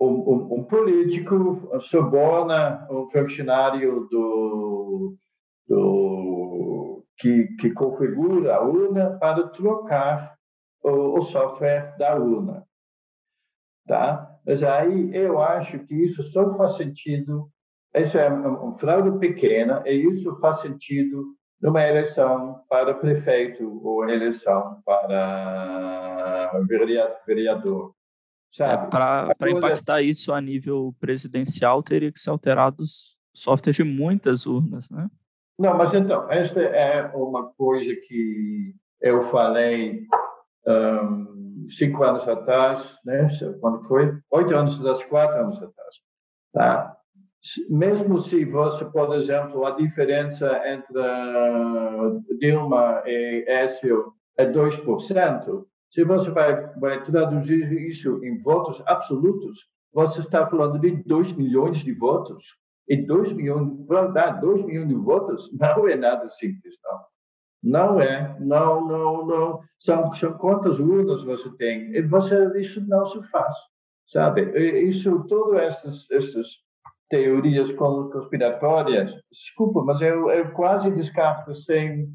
um, 0.00 0.06
um, 0.06 0.54
um 0.58 0.64
político 0.64 1.78
suborna 1.80 2.86
um 2.90 3.08
funcionário 3.08 4.08
do, 4.10 5.16
do 5.68 7.04
que, 7.16 7.48
que 7.58 7.70
configura 7.70 8.56
a 8.56 8.62
urna 8.62 9.18
para 9.18 9.48
trocar 9.48 10.34
o, 10.82 11.18
o 11.18 11.22
software 11.22 11.96
da 11.96 12.16
urna. 12.16 12.66
Tá? 13.86 14.28
Mas 14.46 14.62
aí 14.62 15.10
eu 15.14 15.40
acho 15.40 15.78
que 15.80 15.94
isso 15.94 16.22
só 16.22 16.50
faz 16.56 16.76
sentido, 16.76 17.48
isso 17.94 18.18
é 18.18 18.28
uma 18.28 18.72
fraude 18.72 19.18
pequena, 19.18 19.82
e 19.86 20.08
isso 20.08 20.38
faz 20.40 20.60
sentido 20.60 21.36
numa 21.60 21.86
eleição 21.86 22.60
para 22.68 22.92
prefeito 22.92 23.80
ou 23.84 24.08
eleição 24.08 24.82
para 24.84 26.50
vereador. 27.26 27.94
É, 28.60 28.76
para 28.76 29.50
impactar 29.50 30.02
isso 30.02 30.32
a 30.32 30.40
nível 30.40 30.94
presidencial, 31.00 31.82
teria 31.82 32.12
que 32.12 32.20
ser 32.20 32.30
alterados 32.30 33.16
softwares 33.34 33.76
de 33.76 33.84
muitas 33.84 34.44
urnas, 34.46 34.90
né? 34.90 35.08
Não, 35.58 35.76
mas 35.76 35.94
então, 35.94 36.30
esta 36.30 36.60
é 36.60 37.06
uma 37.14 37.50
coisa 37.52 37.94
que 37.94 38.74
eu 39.00 39.20
falei 39.20 40.06
um, 40.66 41.66
cinco 41.68 42.02
anos 42.02 42.28
atrás, 42.28 42.98
né? 43.04 43.26
Quando 43.60 43.82
foi? 43.84 44.18
Oito 44.30 44.54
anos 44.54 44.78
atrás, 44.80 45.02
quatro 45.04 45.40
anos 45.40 45.56
atrás, 45.56 45.96
tá? 46.52 46.96
Mesmo 47.68 48.18
se 48.18 48.44
você, 48.44 48.84
por 48.84 49.14
exemplo, 49.14 49.64
a 49.66 49.72
diferença 49.72 50.60
entre 50.68 50.94
Dilma 52.38 53.02
e 53.04 53.44
Écio 53.48 54.12
é 54.36 54.46
2%, 54.46 55.66
se 55.92 56.04
você 56.04 56.30
vai, 56.30 56.72
vai 56.78 57.02
traduzir 57.02 57.70
isso 57.86 58.24
em 58.24 58.38
votos 58.38 58.82
absolutos, 58.86 59.68
você 59.92 60.20
está 60.20 60.46
falando 60.46 60.78
de 60.78 60.90
2 61.04 61.34
milhões 61.34 61.84
de 61.84 61.92
votos. 61.92 62.56
E 62.88 62.96
2 62.96 63.34
milhões, 63.34 63.86
dar 64.12 64.40
2 64.40 64.64
milhões 64.64 64.88
de 64.88 64.94
votos 64.94 65.50
não 65.60 65.86
é 65.86 65.94
nada 65.94 66.28
simples, 66.30 66.76
não. 66.82 67.00
Não 67.62 68.00
é, 68.00 68.36
não, 68.40 68.88
não, 68.88 69.26
não. 69.26 69.60
São, 69.78 70.10
são 70.14 70.32
quantas 70.32 70.80
urnas 70.80 71.22
você 71.24 71.54
tem? 71.56 71.94
E 71.94 72.02
você, 72.02 72.58
isso 72.58 72.84
não 72.88 73.04
se 73.04 73.22
faz, 73.30 73.54
sabe? 74.06 74.42
Isso, 74.82 75.24
todas 75.28 75.60
essas, 75.60 76.10
essas 76.10 76.48
teorias 77.08 77.70
conspiratórias, 77.70 79.14
desculpa, 79.30 79.84
mas 79.84 80.00
eu, 80.00 80.30
eu 80.30 80.50
quase 80.52 80.90
descarto 80.90 81.54
sem, 81.54 82.10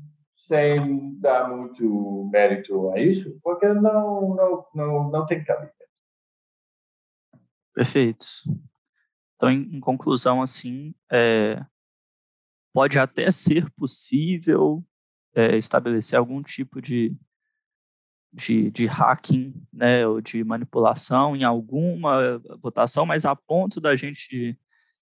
sem 0.47 1.19
dar 1.19 1.49
muito 1.49 2.29
mérito 2.31 2.89
a 2.91 2.99
isso, 3.01 3.38
porque 3.43 3.67
não, 3.67 4.33
não, 4.33 4.65
não, 4.73 5.12
não 5.12 5.25
tem 5.25 5.43
cabimento. 5.43 5.75
Perfeito. 7.73 8.25
Então, 9.36 9.51
em, 9.51 9.75
em 9.75 9.79
conclusão, 9.79 10.41
assim, 10.41 10.95
é, 11.12 11.63
pode 12.73 12.97
até 12.97 13.29
ser 13.31 13.69
possível 13.71 14.83
é, 15.36 15.57
estabelecer 15.57 16.17
algum 16.17 16.41
tipo 16.41 16.81
de, 16.81 17.15
de, 18.33 18.71
de, 18.71 18.86
hacking, 18.86 19.67
né, 19.71 20.07
ou 20.07 20.21
de 20.21 20.43
manipulação 20.45 21.36
em 21.36 21.43
alguma 21.43 22.39
votação, 22.62 23.05
mas 23.05 23.25
a 23.25 23.36
ponto 23.36 23.81
da 23.81 23.95
gente 23.97 24.57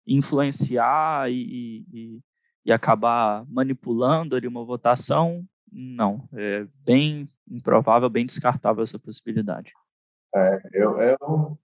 influenciar 0.08 1.32
e, 1.32 1.86
e, 1.94 2.20
e 2.66 2.72
acabar 2.72 3.46
manipulando 3.48 4.36
ali 4.36 4.48
uma 4.48 4.66
votação, 4.66 5.42
não. 5.72 6.28
É 6.34 6.66
bem 6.84 7.28
improvável, 7.50 8.10
bem 8.10 8.26
descartável 8.26 8.84
essa 8.84 8.98
possibilidade. 8.98 9.72
É, 10.34 10.62
eu, 10.74 11.00
eu, 11.00 11.58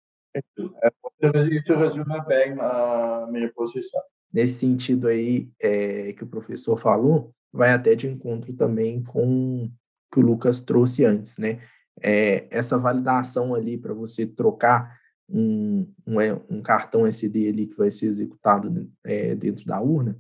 isso 1.52 1.76
resume 1.76 2.22
bem 2.26 2.54
a 2.60 3.28
minha 3.30 3.52
posição. 3.52 4.02
Nesse 4.32 4.60
sentido 4.60 5.08
aí 5.08 5.50
é, 5.60 6.14
que 6.14 6.24
o 6.24 6.28
professor 6.28 6.78
falou, 6.78 7.34
vai 7.52 7.74
até 7.74 7.96
de 7.96 8.08
encontro 8.08 8.54
também 8.54 9.04
com 9.04 9.70
que 10.12 10.20
o 10.20 10.24
Lucas 10.24 10.62
trouxe 10.62 11.06
antes, 11.06 11.38
né? 11.38 11.62
É, 12.02 12.48
essa 12.50 12.78
validação 12.78 13.54
ali 13.54 13.78
para 13.78 13.94
você 13.94 14.26
trocar 14.26 14.98
um, 15.28 15.88
um, 16.08 16.20
é, 16.20 16.34
um, 16.50 16.62
cartão 16.62 17.06
SD 17.06 17.50
ali 17.50 17.68
que 17.68 17.78
vai 17.78 17.90
ser 17.90 18.08
executado 18.08 18.90
é, 19.06 19.36
dentro 19.36 19.66
da 19.66 19.80
urna, 19.80 20.18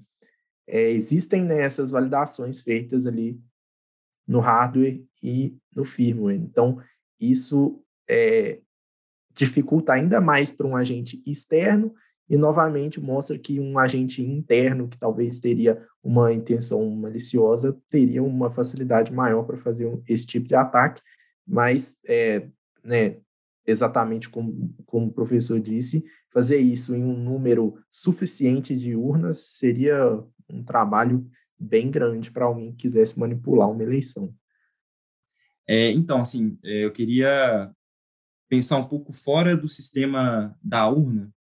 é, 0.71 0.89
existem 0.89 1.43
né, 1.43 1.61
essas 1.61 1.91
validações 1.91 2.61
feitas 2.61 3.05
ali 3.05 3.37
no 4.25 4.39
hardware 4.39 5.03
e 5.21 5.53
no 5.75 5.83
firmware. 5.83 6.37
Então, 6.37 6.81
isso 7.19 7.83
é, 8.09 8.61
dificulta 9.35 9.91
ainda 9.91 10.21
mais 10.21 10.49
para 10.49 10.65
um 10.65 10.77
agente 10.77 11.21
externo 11.27 11.93
e, 12.29 12.37
novamente, 12.37 13.01
mostra 13.01 13.37
que 13.37 13.59
um 13.59 13.77
agente 13.77 14.21
interno, 14.23 14.87
que 14.87 14.97
talvez 14.97 15.41
teria 15.41 15.85
uma 16.01 16.31
intenção 16.31 16.89
maliciosa, 16.89 17.77
teria 17.89 18.23
uma 18.23 18.49
facilidade 18.49 19.11
maior 19.11 19.43
para 19.43 19.57
fazer 19.57 20.01
esse 20.07 20.25
tipo 20.25 20.47
de 20.47 20.55
ataque, 20.55 21.01
mas, 21.45 21.99
é, 22.05 22.47
né, 22.81 23.17
exatamente 23.67 24.29
como, 24.29 24.73
como 24.85 25.07
o 25.07 25.13
professor 25.13 25.59
disse, 25.59 26.05
fazer 26.29 26.59
isso 26.59 26.95
em 26.95 27.03
um 27.03 27.17
número 27.17 27.77
suficiente 27.91 28.73
de 28.73 28.95
urnas 28.95 29.57
seria 29.57 30.23
um 30.53 30.63
trabalho 30.63 31.29
bem 31.59 31.91
grande 31.91 32.31
para 32.31 32.45
alguém 32.45 32.71
que 32.71 32.83
quisesse 32.83 33.19
manipular 33.19 33.69
uma 33.69 33.83
eleição. 33.83 34.33
É, 35.67 35.91
então, 35.91 36.19
assim, 36.19 36.57
é, 36.63 36.85
eu 36.85 36.91
queria 36.91 37.71
pensar 38.49 38.77
um 38.77 38.87
pouco 38.87 39.13
fora 39.13 39.55
do 39.55 39.69
sistema 39.69 40.57
da 40.61 40.89
urna, 40.89 41.31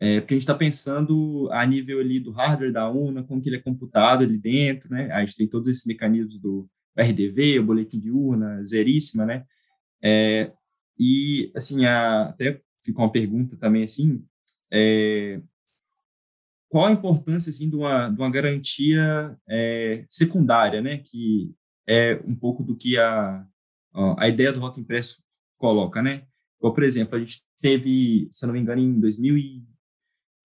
é, 0.00 0.20
porque 0.20 0.34
a 0.34 0.36
gente 0.36 0.42
está 0.42 0.54
pensando 0.54 1.48
a 1.50 1.64
nível 1.66 2.00
ali 2.00 2.20
do 2.20 2.30
hardware 2.30 2.72
da 2.72 2.88
urna, 2.88 3.24
como 3.24 3.40
que 3.40 3.48
ele 3.48 3.56
é 3.56 3.62
computado 3.62 4.22
ali 4.22 4.38
dentro, 4.38 4.90
né? 4.90 5.10
A 5.10 5.20
gente 5.20 5.36
tem 5.36 5.48
todos 5.48 5.68
esses 5.68 5.86
mecanismos 5.86 6.38
do 6.38 6.68
RDV, 6.96 7.58
o 7.58 7.64
boletim 7.64 7.98
de 7.98 8.10
urna, 8.10 8.62
zeríssima, 8.62 9.24
né? 9.24 9.44
É, 10.02 10.52
e, 10.98 11.50
assim, 11.54 11.84
a, 11.84 12.28
até 12.28 12.60
ficou 12.84 13.04
uma 13.04 13.12
pergunta 13.12 13.56
também, 13.56 13.82
assim, 13.82 14.24
é, 14.70 15.40
qual 16.68 16.86
a 16.86 16.92
importância, 16.92 17.50
assim, 17.50 17.68
de 17.68 17.76
uma, 17.76 18.08
de 18.08 18.18
uma 18.18 18.30
garantia 18.30 19.36
é, 19.48 20.04
secundária, 20.08 20.80
né? 20.80 20.98
Que 20.98 21.52
é 21.86 22.20
um 22.26 22.34
pouco 22.34 22.62
do 22.62 22.76
que 22.76 22.98
a, 22.98 23.44
a 24.18 24.28
ideia 24.28 24.52
do 24.52 24.60
voto 24.60 24.80
impresso 24.80 25.22
coloca, 25.56 26.02
né? 26.02 26.22
Como, 26.60 26.74
por 26.74 26.82
exemplo, 26.82 27.16
a 27.16 27.20
gente 27.20 27.42
teve, 27.60 28.28
se 28.30 28.46
não 28.46 28.52
me 28.52 28.60
engano, 28.60 28.80
em 28.80 29.00
2000 29.00 29.38
e 29.38 29.68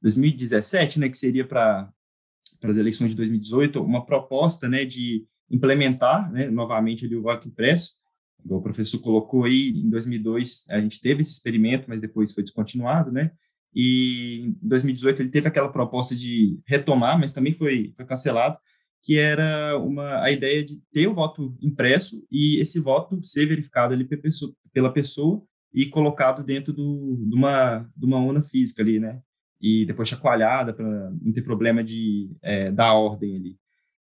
2017, 0.01 0.99
né, 0.99 1.09
que 1.09 1.17
seria 1.17 1.47
para 1.47 1.89
as 2.61 2.77
eleições 2.77 3.11
de 3.11 3.17
2018, 3.17 3.81
uma 3.81 4.05
proposta, 4.05 4.67
né, 4.67 4.83
de 4.83 5.25
implementar, 5.49 6.31
né, 6.31 6.49
novamente 6.49 7.05
ali 7.05 7.15
o 7.15 7.21
voto 7.21 7.47
impresso, 7.47 7.93
o 8.45 8.61
professor 8.61 8.99
colocou 8.99 9.45
aí, 9.45 9.69
em 9.69 9.89
2002 9.89 10.65
a 10.69 10.79
gente 10.81 10.99
teve 10.99 11.21
esse 11.21 11.31
experimento, 11.31 11.85
mas 11.87 12.01
depois 12.01 12.33
foi 12.33 12.43
descontinuado, 12.43 13.11
né, 13.11 13.31
e 13.75 14.41
em 14.47 14.57
2018 14.61 15.21
ele 15.21 15.29
teve 15.29 15.47
aquela 15.47 15.69
proposta 15.69 16.15
de 16.15 16.59
retomar, 16.65 17.19
mas 17.19 17.33
também 17.33 17.53
foi, 17.53 17.93
foi 17.95 18.05
cancelado, 18.05 18.57
que 19.03 19.17
era 19.17 19.77
uma, 19.77 20.23
a 20.23 20.31
ideia 20.31 20.63
de 20.63 20.79
ter 20.91 21.07
o 21.07 21.13
voto 21.13 21.57
impresso 21.61 22.25
e 22.31 22.59
esse 22.59 22.79
voto 22.79 23.19
ser 23.23 23.45
verificado 23.45 23.93
ali 23.93 24.07
pela 24.71 24.91
pessoa, 24.91 25.43
e 25.73 25.87
colocado 25.87 26.43
dentro 26.43 26.71
do, 26.71 27.25
de, 27.27 27.35
uma, 27.35 27.89
de 27.97 28.05
uma 28.05 28.19
urna 28.19 28.43
física 28.43 28.83
ali, 28.83 28.99
né? 28.99 29.19
e 29.63 29.85
depois 29.85 30.09
chacoalhada 30.09 30.73
para 30.73 31.09
não 31.21 31.31
ter 31.31 31.41
problema 31.41 31.81
de 31.81 32.29
é, 32.41 32.69
dar 32.69 32.95
ordem 32.95 33.37
ali. 33.37 33.57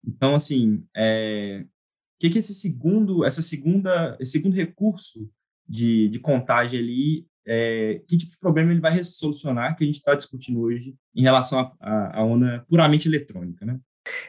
Então, 0.05 0.35
assim, 0.35 0.85
é, 0.95 1.65
o 1.65 2.19
que, 2.19 2.31
que 2.31 2.39
esse 2.41 2.53
segundo, 2.53 3.25
essa 3.25 3.41
segunda, 3.41 4.17
esse 4.19 4.33
segundo 4.33 4.57
recurso 4.57 5.31
de, 5.69 6.09
de 6.09 6.19
contagem 6.19 6.81
ali, 6.81 7.27
é, 7.47 8.01
que 8.09 8.17
tipo 8.17 8.33
de 8.33 8.39
problema 8.39 8.73
ele 8.73 8.81
vai 8.81 9.03
solucionar 9.05 9.77
que 9.77 9.85
a 9.85 9.87
gente 9.87 9.97
está 9.97 10.15
discutindo 10.15 10.61
hoje 10.61 10.95
em 11.15 11.23
relação 11.23 11.73
à 11.81 12.25
ONA 12.25 12.65
puramente 12.69 13.09
eletrônica, 13.09 13.65
né? 13.65 13.79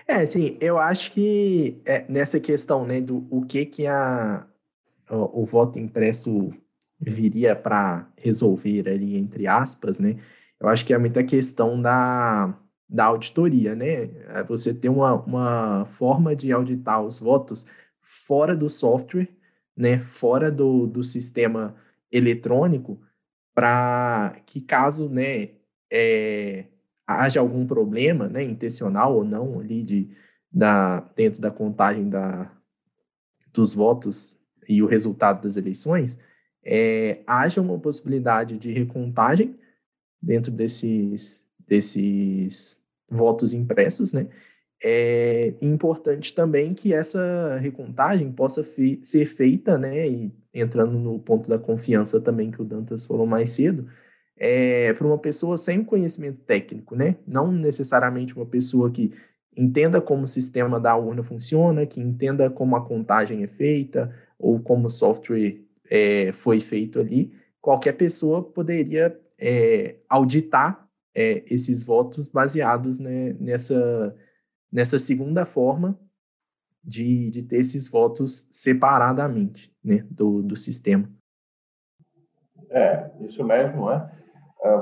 É, 0.07 0.25
sim, 0.25 0.57
eu 0.59 0.77
acho 0.77 1.11
que 1.11 1.79
é, 1.85 2.05
nessa 2.09 2.39
questão, 2.39 2.85
né, 2.85 2.99
do 2.99 3.27
o 3.29 3.45
que 3.45 3.65
que 3.65 3.85
a, 3.85 4.45
o, 5.09 5.41
o 5.41 5.45
voto 5.45 5.79
impresso 5.79 6.51
viria 6.99 7.55
para 7.55 8.09
resolver 8.17 8.89
ali, 8.89 9.17
entre 9.17 9.45
aspas, 9.45 9.99
né, 9.99 10.17
eu 10.59 10.67
acho 10.67 10.85
que 10.85 10.93
é 10.93 10.97
muita 10.97 11.23
questão 11.23 11.79
da, 11.79 12.57
da 12.89 13.05
auditoria, 13.05 13.75
né? 13.75 14.09
É 14.29 14.43
você 14.43 14.73
ter 14.73 14.89
uma, 14.89 15.13
uma 15.13 15.85
forma 15.85 16.35
de 16.35 16.51
auditar 16.51 17.01
os 17.03 17.19
votos 17.19 17.65
fora 18.01 18.55
do 18.55 18.69
software, 18.69 19.29
né? 19.75 19.99
Fora 19.99 20.51
do, 20.51 20.87
do 20.87 21.03
sistema 21.03 21.75
eletrônico, 22.11 22.99
para 23.57 24.35
que 24.45 24.61
caso, 24.61 25.09
né, 25.09 25.49
é, 25.91 26.65
haja 27.07 27.39
algum 27.39 27.65
problema, 27.65 28.27
né, 28.29 28.43
intencional 28.43 29.15
ou 29.15 29.23
não, 29.23 29.59
ali 29.59 29.83
de, 29.83 30.11
da, 30.51 30.99
dentro 31.15 31.41
da 31.41 31.49
contagem 31.49 32.07
da, 32.07 32.51
dos 33.51 33.73
votos 33.73 34.37
e 34.69 34.83
o 34.83 34.85
resultado 34.85 35.41
das 35.41 35.57
eleições, 35.57 36.19
é, 36.63 37.23
haja 37.25 37.59
uma 37.59 37.79
possibilidade 37.79 38.59
de 38.59 38.71
recontagem 38.71 39.57
dentro 40.21 40.51
desses, 40.51 41.47
desses 41.67 42.79
votos 43.09 43.55
impressos, 43.55 44.13
né? 44.13 44.27
É 44.83 45.55
importante 45.59 46.35
também 46.35 46.75
que 46.75 46.93
essa 46.93 47.57
recontagem 47.57 48.31
possa 48.31 48.63
ser 49.01 49.25
feita, 49.25 49.79
né, 49.79 50.07
e 50.07 50.31
entrando 50.59 50.97
no 50.97 51.19
ponto 51.19 51.49
da 51.49 51.59
confiança 51.59 52.21
também 52.21 52.51
que 52.51 52.61
o 52.61 52.65
Dantas 52.65 53.05
falou 53.05 53.25
mais 53.25 53.51
cedo, 53.51 53.87
é, 54.37 54.93
para 54.93 55.07
uma 55.07 55.17
pessoa 55.17 55.57
sem 55.57 55.83
conhecimento 55.83 56.39
técnico, 56.41 56.95
né? 56.95 57.15
Não 57.27 57.51
necessariamente 57.51 58.35
uma 58.35 58.45
pessoa 58.45 58.91
que 58.91 59.11
entenda 59.55 59.99
como 59.99 60.23
o 60.23 60.27
sistema 60.27 60.79
da 60.79 60.95
urna 60.95 61.23
funciona, 61.23 61.85
que 61.85 61.99
entenda 61.99 62.49
como 62.49 62.75
a 62.75 62.85
contagem 62.85 63.43
é 63.43 63.47
feita 63.47 64.13
ou 64.37 64.59
como 64.59 64.85
o 64.85 64.89
software 64.89 65.59
é, 65.89 66.31
foi 66.31 66.59
feito 66.59 66.99
ali, 66.99 67.31
qualquer 67.59 67.93
pessoa 67.93 68.43
poderia 68.43 69.19
é, 69.39 69.95
auditar 70.07 70.87
é, 71.15 71.43
esses 71.49 71.83
votos 71.83 72.29
baseados 72.29 72.99
né, 72.99 73.35
nessa, 73.39 74.15
nessa 74.71 74.99
segunda 74.99 75.45
forma 75.45 75.99
de, 76.87 77.29
de 77.29 77.43
ter 77.43 77.57
esses 77.57 77.91
votos 77.91 78.47
separadamente 78.49 79.69
né, 79.83 80.05
do, 80.09 80.41
do 80.41 80.55
sistema. 80.55 81.11
É, 82.69 83.11
isso 83.19 83.43
mesmo, 83.43 83.91
é. 83.91 84.17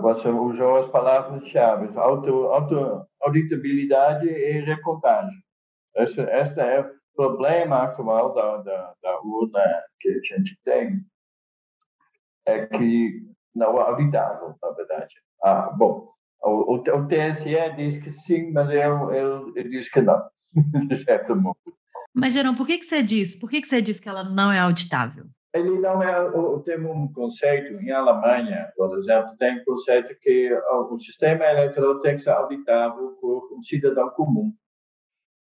Você 0.01 0.29
usou 0.29 0.77
as 0.77 0.87
palavras-chave, 0.87 1.97
auto, 1.97 2.45
auto, 2.45 3.05
auditabilidade 3.21 4.27
e 4.27 4.61
recontagem. 4.61 5.37
Esse, 5.95 6.21
esse 6.21 6.61
é 6.61 6.81
o 6.81 6.91
problema 7.15 7.83
atual 7.83 8.33
da, 8.33 8.57
da, 8.57 8.93
da 9.01 9.21
urna 9.21 9.61
que 9.99 10.09
a 10.09 10.21
gente 10.21 10.57
tem 10.63 11.05
é 12.45 12.65
que 12.67 13.21
não 13.53 13.77
é 13.77 13.81
auditável, 13.81 14.55
na 14.61 14.71
verdade. 14.71 15.15
Ah, 15.43 15.69
bom, 15.71 16.09
o, 16.41 16.75
o, 16.75 17.07
TSE 17.07 17.75
diz 17.75 17.97
que 17.97 18.11
sim, 18.11 18.51
mas 18.51 18.69
eu, 18.69 19.13
eu 19.13 19.69
disse 19.69 19.91
que 19.91 20.01
não, 20.01 20.21
de 20.87 20.95
certo 20.95 21.35
modo. 21.35 21.57
Mas, 22.15 22.33
Gerão, 22.33 22.55
por 22.55 22.65
que, 22.65 22.77
que 22.77 22.85
você 22.85 23.03
diz? 23.03 23.37
Por 23.37 23.49
que, 23.49 23.61
que 23.61 23.67
você 23.67 23.81
diz 23.81 23.99
que 23.99 24.07
ela 24.07 24.23
não 24.23 24.49
é 24.49 24.59
auditável? 24.59 25.25
Ele 25.53 25.79
não 25.79 26.01
é. 26.01 26.13
Tem 26.63 26.79
um 26.79 27.11
conceito 27.11 27.73
em 27.73 27.91
Alemanha, 27.91 28.71
por 28.75 28.97
exemplo, 28.97 29.35
tem 29.37 29.59
um 29.59 29.65
conceito 29.65 30.15
que 30.19 30.53
o 30.53 30.95
sistema 30.95 31.45
eleitoral 31.45 31.97
tem 31.97 32.15
que 32.15 32.21
ser 32.21 32.31
auditável 32.31 33.11
por 33.21 33.53
um 33.53 33.59
cidadão 33.59 34.09
comum. 34.09 34.53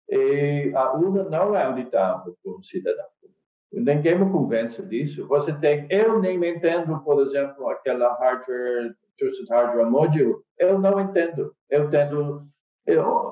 E 0.09 0.73
a 0.75 0.93
urna 0.93 1.25
não 1.25 1.55
é 1.55 1.65
auditável 1.65 2.37
por 2.43 2.59
um 2.59 2.63
cidadão 2.63 3.07
comum. 3.21 3.35
Ninguém 3.73 4.19
me 4.19 4.31
convence 4.31 4.83
disso. 4.87 5.27
Você 5.27 5.53
tem, 5.53 5.87
eu 5.91 6.19
nem 6.19 6.43
entendo, 6.45 6.99
por 7.01 7.21
exemplo, 7.21 7.69
aquela 7.69 8.15
hardware, 8.19 8.95
trusted 9.17 9.49
hardware 9.51 9.91
module. 9.91 10.37
Eu 10.59 10.79
não 10.79 11.01
entendo. 11.01 11.55
Eu 11.69 11.85
entendo 11.85 12.47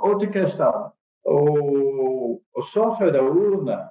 outra 0.03 0.29
questão. 0.29 0.93
O, 1.25 2.41
o 2.55 2.63
software 2.63 3.13
da 3.13 3.23
urna, 3.23 3.91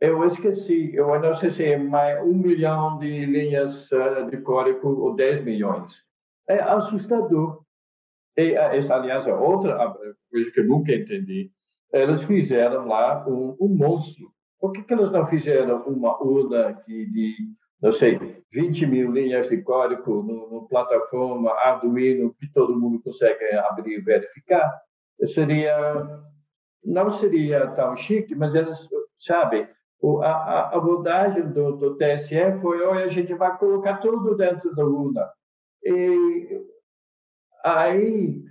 eu 0.00 0.24
esqueci. 0.24 0.94
Eu 0.94 1.18
não 1.20 1.32
sei 1.32 1.50
se 1.50 1.64
é 1.64 1.76
mais 1.76 2.22
um 2.22 2.34
milhão 2.34 2.98
de 2.98 3.26
linhas 3.26 3.90
uh, 3.92 4.30
de 4.30 4.38
código 4.38 4.88
ou 4.88 5.14
10 5.14 5.40
milhões. 5.42 6.04
É 6.48 6.60
assustador. 6.60 7.62
E, 8.36 8.52
essa, 8.52 8.96
aliás, 8.96 9.26
é 9.26 9.34
outra 9.34 9.94
coisa 10.30 10.50
que 10.50 10.60
eu 10.60 10.66
nunca 10.66 10.92
entendi. 10.94 11.50
Eles 11.92 12.24
fizeram 12.24 12.86
lá 12.86 13.26
um, 13.26 13.56
um 13.60 13.68
monstro 13.68 14.30
por 14.58 14.72
que, 14.72 14.82
que 14.82 14.94
eles 14.94 15.10
não 15.10 15.24
fizeram 15.24 15.82
uma 15.86 16.20
urna 16.22 16.74
que 16.74 17.06
de, 17.06 17.34
não 17.80 17.92
sei, 17.92 18.18
20 18.52 18.86
mil 18.86 19.12
linhas 19.12 19.48
de 19.48 19.62
código 19.62 20.22
no 20.22 20.66
plataforma 20.68 21.52
Arduino 21.52 22.34
que 22.34 22.50
todo 22.50 22.78
mundo 22.78 23.00
consegue 23.02 23.44
abrir 23.54 23.98
e 23.98 24.02
verificar? 24.02 24.80
Seria, 25.24 25.72
não 26.86 27.10
seria 27.10 27.66
tão 27.72 27.96
chique, 27.96 28.34
mas 28.34 28.54
eles, 28.54 28.88
sabem, 29.18 29.68
a, 30.22 30.28
a 30.28 30.76
abordagem 30.76 31.50
do, 31.50 31.72
do 31.76 31.96
TSE 31.96 32.60
foi: 32.60 32.82
olha, 32.84 33.04
a 33.04 33.08
gente 33.08 33.34
vai 33.34 33.56
colocar 33.58 33.96
tudo 33.98 34.36
dentro 34.36 34.74
da 34.74 34.84
urna. 34.84 35.28
E 35.82 36.64
aí 37.64 38.44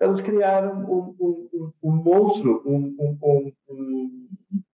eles 0.00 0.20
criaram 0.20 0.84
um, 0.90 1.14
um, 1.20 1.72
um 1.82 1.92
monstro, 1.92 2.62
um, 2.66 2.96
um, 2.98 3.52
um, 3.68 4.28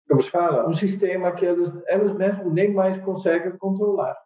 como 0.08 0.20
se 0.20 0.30
fala, 0.30 0.68
um 0.68 0.72
sistema 0.72 1.32
que 1.32 1.46
eles, 1.46 1.72
eles 1.88 2.12
mesmos 2.12 2.52
nem 2.52 2.72
mais 2.72 2.98
conseguem 2.98 3.56
controlar. 3.56 4.16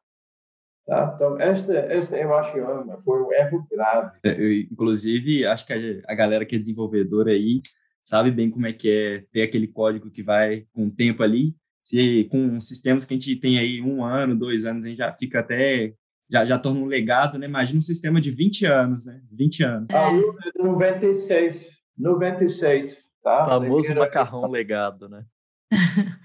Tá? 0.86 1.12
Então, 1.14 1.40
esta, 1.40 1.74
esta 1.74 2.16
eu 2.16 2.34
acho 2.34 2.52
que 2.52 2.60
foi 3.04 3.22
um 3.22 3.32
erro 3.32 3.66
grave. 3.70 4.18
É, 4.24 4.32
eu, 4.32 4.52
inclusive, 4.52 5.46
acho 5.46 5.66
que 5.66 5.72
a, 5.72 6.12
a 6.12 6.14
galera 6.14 6.44
que 6.44 6.56
é 6.56 6.58
desenvolvedora 6.58 7.30
aí 7.30 7.60
sabe 8.08 8.30
bem 8.30 8.50
como 8.50 8.66
é 8.66 8.72
que 8.72 8.90
é 8.90 9.24
ter 9.30 9.42
aquele 9.42 9.66
código 9.66 10.10
que 10.10 10.22
vai 10.22 10.64
com 10.72 10.86
o 10.86 10.90
tempo 10.90 11.22
ali. 11.22 11.54
Se 11.82 12.24
com 12.30 12.60
sistemas 12.60 13.04
que 13.04 13.14
a 13.14 13.16
gente 13.16 13.36
tem 13.36 13.58
aí 13.58 13.82
um 13.82 14.04
ano, 14.04 14.34
dois 14.34 14.64
anos, 14.64 14.84
a 14.84 14.88
gente 14.88 14.98
já 14.98 15.12
fica 15.12 15.40
até 15.40 15.94
já, 16.30 16.44
já 16.44 16.58
torna 16.58 16.80
um 16.80 16.86
legado, 16.86 17.38
né? 17.38 17.46
Imagina 17.46 17.78
um 17.78 17.82
sistema 17.82 18.20
de 18.20 18.30
20 18.30 18.66
anos, 18.66 19.06
né? 19.06 19.20
20 19.32 19.62
anos. 19.64 19.90
A 19.90 20.08
Luna 20.08 20.38
é 20.54 20.62
96. 20.62 21.78
96, 21.96 23.04
tá? 23.22 23.42
O 23.42 23.44
famoso 23.46 23.94
macarrão 23.94 24.50
legado, 24.50 25.08
né? 25.08 25.24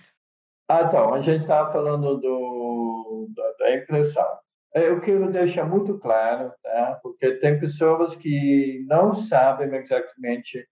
ah, 0.70 0.84
então, 0.84 1.14
a 1.14 1.22
gente 1.22 1.42
estava 1.42 1.72
falando 1.72 2.18
do, 2.18 3.30
da 3.58 3.76
impressão. 3.76 4.28
É, 4.76 4.90
eu 4.90 5.00
quero 5.00 5.32
deixar 5.32 5.66
muito 5.66 5.98
claro, 5.98 6.52
tá? 6.62 7.00
Porque 7.02 7.32
tem 7.34 7.60
pessoas 7.60 8.16
que 8.16 8.86
não 8.88 9.14
sabem 9.14 9.74
exatamente 9.76 10.68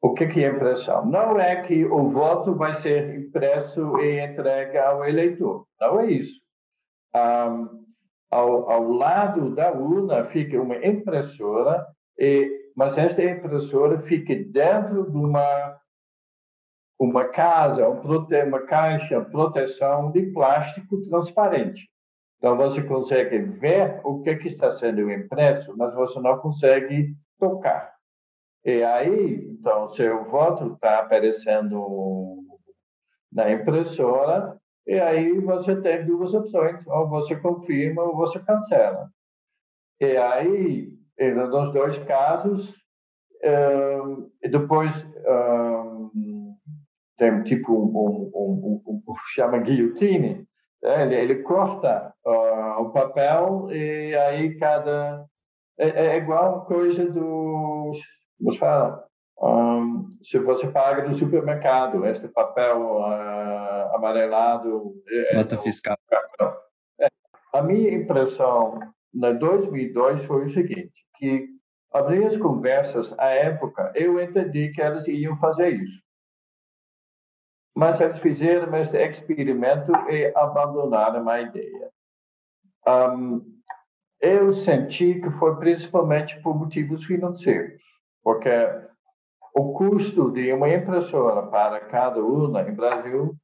o 0.00 0.14
que 0.14 0.24
é 0.24 0.48
impressão. 0.48 1.04
Não 1.04 1.38
é 1.38 1.62
que 1.62 1.84
o 1.84 2.04
voto 2.08 2.54
vai 2.54 2.72
ser 2.74 3.18
impresso 3.18 3.98
e 4.00 4.18
entregue 4.18 4.78
ao 4.78 5.04
eleitor. 5.04 5.66
Não 5.78 6.00
é 6.00 6.06
isso. 6.06 6.40
Um, 7.14 7.84
ao, 8.30 8.70
ao 8.70 8.88
lado 8.88 9.54
da 9.54 9.72
urna 9.72 10.24
fica 10.24 10.60
uma 10.60 10.76
impressora, 10.76 11.84
e, 12.18 12.70
mas 12.76 12.96
esta 12.96 13.22
impressora 13.22 13.98
fica 13.98 14.34
dentro 14.34 15.10
de 15.10 15.16
uma, 15.16 15.78
uma 16.98 17.28
casa, 17.28 17.86
uma 17.88 18.60
caixa 18.62 19.20
proteção 19.20 20.10
de 20.12 20.22
plástico 20.32 21.02
transparente. 21.02 21.90
Então, 22.38 22.56
você 22.56 22.82
consegue 22.82 23.38
ver 23.40 24.00
o 24.02 24.22
que, 24.22 24.34
que 24.36 24.48
está 24.48 24.70
sendo 24.70 25.10
impresso, 25.10 25.76
mas 25.76 25.92
você 25.94 26.18
não 26.20 26.38
consegue 26.38 27.14
tocar. 27.38 27.99
E 28.64 28.82
aí, 28.82 29.48
então, 29.50 29.88
seu 29.88 30.24
voto 30.24 30.74
está 30.74 30.98
aparecendo 30.98 32.36
na 33.32 33.50
impressora, 33.50 34.58
e 34.86 34.98
aí 35.00 35.38
você 35.40 35.80
tem 35.80 36.04
duas 36.04 36.34
opções, 36.34 36.86
ou 36.86 37.08
você 37.08 37.36
confirma 37.36 38.02
ou 38.02 38.16
você 38.16 38.38
cancela. 38.40 39.08
E 40.00 40.16
aí, 40.16 40.92
nos 41.34 41.72
dois 41.72 41.98
casos, 41.98 42.76
depois 44.42 45.06
tem 47.20 47.42
tipo 47.42 47.72
um, 47.72 48.30
um, 48.34 48.82
um, 48.86 49.02
um 49.06 49.14
chama 49.26 49.58
guillotine, 49.58 50.46
né? 50.82 51.02
ele, 51.02 51.14
ele 51.14 51.42
corta 51.42 52.14
uh, 52.24 52.80
o 52.80 52.90
papel 52.92 53.68
e 53.70 54.16
aí 54.16 54.56
cada 54.56 55.26
é, 55.78 56.06
é 56.06 56.16
igual 56.16 56.64
coisa 56.64 57.04
dos 57.10 57.98
como 58.40 58.52
se 58.52 58.58
fala 58.58 59.06
um, 59.40 60.08
se 60.22 60.38
você 60.38 60.68
paga 60.68 61.04
no 61.04 61.14
supermercado 61.14 62.04
este 62.06 62.26
papel 62.28 62.96
uh, 62.96 63.94
amarelado 63.94 64.94
é, 65.08 65.34
nota 65.36 65.56
fiscal. 65.56 65.96
é, 66.98 67.08
a 67.54 67.62
minha 67.62 67.94
impressão 67.94 68.80
na 69.12 69.32
2002 69.32 70.24
foi 70.24 70.44
o 70.44 70.48
seguinte 70.48 71.06
que 71.14 71.48
as 71.92 72.08
minhas 72.08 72.36
conversas 72.36 73.16
à 73.18 73.26
época 73.28 73.92
eu 73.94 74.18
entendi 74.20 74.72
que 74.72 74.80
elas 74.80 75.06
iam 75.08 75.34
fazer 75.36 75.70
isso. 75.70 76.02
Mas 77.76 78.00
eles 78.00 78.20
fizeram 78.20 78.74
esse 78.76 78.96
experimento 78.96 79.92
e 80.08 80.32
abandonaram 80.36 81.28
a 81.28 81.40
ideia. 81.40 81.90
Um, 82.86 83.60
eu 84.20 84.52
senti 84.52 85.20
que 85.20 85.30
foi 85.30 85.56
principalmente 85.56 86.40
por 86.42 86.56
motivos 86.56 87.04
financeiros 87.04 87.99
porque 88.30 88.48
o 89.52 89.72
custo 89.72 90.30
de 90.30 90.52
uma 90.52 90.68
impressora 90.68 91.48
para 91.48 91.80
cada 91.80 92.20
urna 92.20 92.62
em 92.62 92.72
Brasil 92.72 93.34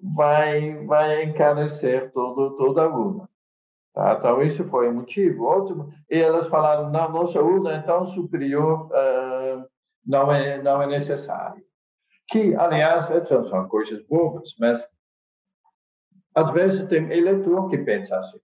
vai 0.00 0.86
vai 0.86 1.24
encarecer 1.24 2.12
todo 2.12 2.54
toda 2.54 2.84
a 2.84 2.88
urna. 2.88 3.28
Tá? 3.92 4.14
Então 4.16 4.40
isso 4.40 4.62
foi 4.62 4.88
o 4.88 4.94
motivo. 4.94 5.46
Outro, 5.46 5.88
e 6.08 6.20
elas 6.20 6.46
falaram 6.46 6.90
não 6.90 7.10
nossa 7.10 7.42
urna 7.42 7.72
é 7.72 7.82
tão 7.82 8.04
superior 8.04 8.86
uh, 8.86 9.66
não 10.06 10.30
é 10.30 10.62
não 10.62 10.80
é 10.80 10.86
necessário. 10.86 11.64
Que 12.28 12.54
aliás 12.54 13.06
são, 13.26 13.44
são 13.44 13.66
coisas 13.66 14.00
bobas, 14.06 14.54
mas 14.60 14.86
às 16.36 16.52
vezes 16.52 16.86
tem 16.86 17.10
eleitor 17.10 17.66
que 17.66 17.78
pensa 17.78 18.16
assim. 18.16 18.38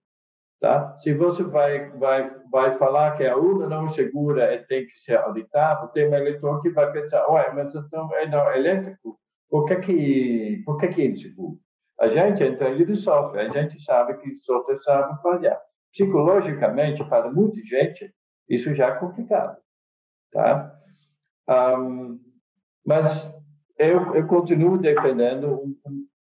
Tá? 0.61 0.97
Se 0.97 1.12
você 1.12 1.45
vai, 1.45 1.90
vai, 1.90 2.23
vai 2.51 2.73
falar 2.73 3.12
que 3.12 3.27
a 3.27 3.37
urna 3.37 3.69
não 3.69 3.85
é 3.85 3.88
segura 3.88 4.55
e 4.55 4.64
tem 4.66 4.87
que 4.87 4.99
ser 4.99 5.19
auditável, 5.19 5.88
tem 5.88 6.09
um 6.09 6.14
eleitor 6.14 6.61
que 6.62 6.71
vai 6.71 6.90
pensar, 6.90 7.29
ué, 7.31 7.53
mas 7.53 7.75
então 7.75 8.09
é 8.14 8.27
não 8.27 8.51
é 8.51 8.57
elétrico, 8.57 9.19
por 9.51 9.66
que 9.66 9.77
que, 9.77 10.62
por 10.64 10.79
que, 10.79 10.88
que 10.88 11.03
é 11.03 11.07
inseguro? 11.07 11.59
A 12.01 12.09
gente 12.09 12.42
entende 12.42 12.85
de 12.85 12.95
software, 12.95 13.47
a 13.47 13.49
gente 13.49 13.81
sabe 13.81 14.16
que 14.19 14.37
software 14.37 14.79
sabe 14.79 15.21
falhar. 15.23 15.59
Psicologicamente, 15.92 17.05
para 17.05 17.31
muita 17.31 17.61
gente, 17.61 18.12
isso 18.49 18.73
já 18.75 18.88
é 18.88 18.99
complicado. 18.99 19.57
Tá? 20.33 20.75
Um, 21.49 22.21
mas 22.85 23.33
eu, 23.79 24.14
eu 24.14 24.27
continuo 24.27 24.79
defendendo 24.79 25.62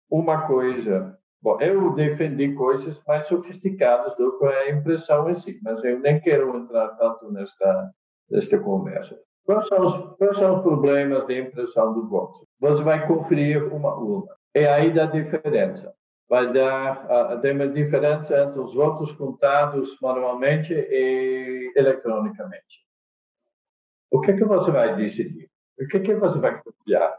uma 0.10 0.48
coisa 0.48 1.18
Bom, 1.46 1.60
eu 1.62 1.94
defendi 1.94 2.56
coisas 2.56 3.00
mais 3.08 3.28
sofisticadas 3.28 4.16
do 4.16 4.36
que 4.40 4.46
a 4.46 4.72
impressão 4.72 5.30
em 5.30 5.36
si, 5.36 5.60
mas 5.62 5.84
eu 5.84 6.00
nem 6.00 6.20
quero 6.20 6.58
entrar 6.58 6.88
tanto 6.96 7.32
nesta, 7.32 7.92
nesta 8.28 8.58
conversa. 8.58 9.16
Quais 9.44 9.68
são, 9.68 9.80
os, 9.80 10.18
quais 10.18 10.38
são 10.38 10.56
os 10.56 10.64
problemas 10.64 11.24
de 11.28 11.40
impressão 11.40 11.94
do 11.94 12.04
voto? 12.04 12.48
Você 12.60 12.82
vai 12.82 13.06
conferir 13.06 13.64
uma 13.72 13.94
urna. 13.94 14.36
E 14.56 14.66
aí 14.66 14.92
dá 14.92 15.06
diferença. 15.06 15.94
Vai 16.28 16.52
dar 16.52 17.36
uh, 17.36 17.40
tem 17.40 17.54
uma 17.54 17.68
diferença 17.68 18.42
entre 18.42 18.60
os 18.60 18.74
votos 18.74 19.12
contados 19.12 20.00
manualmente 20.02 20.74
e 20.74 21.72
eletronicamente. 21.76 22.84
O 24.10 24.20
que 24.20 24.32
é 24.32 24.36
que 24.36 24.46
você 24.46 24.72
vai 24.72 24.96
decidir? 24.96 25.48
O 25.80 25.88
que 25.88 25.98
é 25.98 26.00
que 26.00 26.16
você 26.16 26.40
vai 26.40 26.60
confiar? 26.60 27.16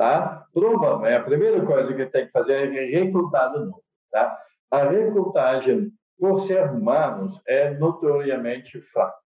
Tá? 0.00 0.46
Provavelmente, 0.54 1.14
a 1.14 1.22
primeira 1.22 1.60
coisa 1.60 1.92
que 1.92 2.06
tem 2.06 2.24
que 2.24 2.32
fazer 2.32 2.74
é 2.74 2.86
recrutar 2.86 3.52
de 3.52 3.58
novo, 3.58 3.84
tá? 4.10 4.34
A 4.70 4.78
recrutagem 4.78 5.92
por 6.18 6.38
ser 6.38 6.70
humanos 6.70 7.42
é 7.46 7.74
notoriamente 7.74 8.80
fraca. 8.80 9.18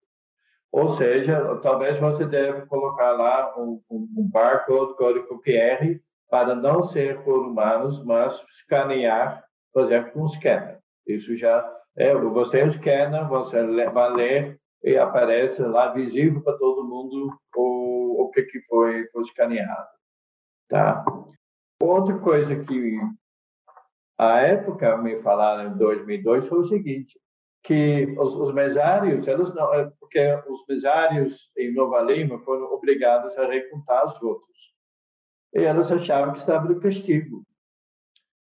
Ou 0.73 0.89
seja, 0.89 1.55
talvez 1.61 1.97
você 1.97 2.25
deve 2.25 2.65
colocar 2.65 3.11
lá 3.13 3.57
um, 3.57 3.81
um, 3.89 4.07
um 4.17 4.29
barcode, 4.29 4.97
código 4.97 5.41
QR, 5.41 5.97
para 6.29 6.53
não 6.53 6.83
ser 6.83 7.23
por 7.23 7.47
humanos, 7.47 8.03
mas 8.03 8.37
escanear, 8.49 9.45
por 9.71 9.83
exemplo, 9.83 10.11
com 10.11 10.23
um 10.23 10.27
scanner. 10.27 10.79
Isso 11.07 11.37
já 11.37 11.65
é, 11.95 12.13
você 12.13 12.59
é 12.59 12.65
um 12.65 12.69
scanner, 12.69 13.25
você 13.29 13.63
vai 13.91 14.11
ler 14.11 14.59
e 14.83 14.97
aparece 14.97 15.61
lá 15.61 15.93
visível 15.93 16.41
para 16.41 16.57
todo 16.57 16.83
mundo 16.83 17.33
o, 17.55 18.25
o 18.25 18.29
que, 18.31 18.43
que 18.43 18.61
foi, 18.65 19.07
foi 19.13 19.21
escaneado. 19.21 19.94
Tá? 20.67 21.05
Outra 21.81 22.17
coisa 22.19 22.55
que 22.57 22.99
a 24.17 24.39
época 24.39 24.97
me 24.97 25.17
falaram 25.17 25.71
em 25.71 25.77
2002 25.77 26.47
foi 26.47 26.59
o 26.59 26.63
seguinte, 26.63 27.19
que 27.63 28.15
os, 28.19 28.35
os 28.35 28.53
mesários, 28.53 29.27
eles 29.27 29.53
não, 29.53 29.73
é, 29.73 29.91
porque 29.99 30.19
os 30.47 30.65
mesários 30.67 31.51
em 31.57 31.73
Nova 31.73 31.99
Lima 32.01 32.37
foram 32.39 32.65
obrigados 32.71 33.37
a 33.37 33.47
recontar 33.47 34.05
os 34.05 34.19
votos. 34.19 34.73
E 35.53 35.59
eles 35.59 35.91
achavam 35.91 36.31
que 36.31 36.39
estava 36.39 36.67
no 36.67 36.79
castigo. 36.79 37.43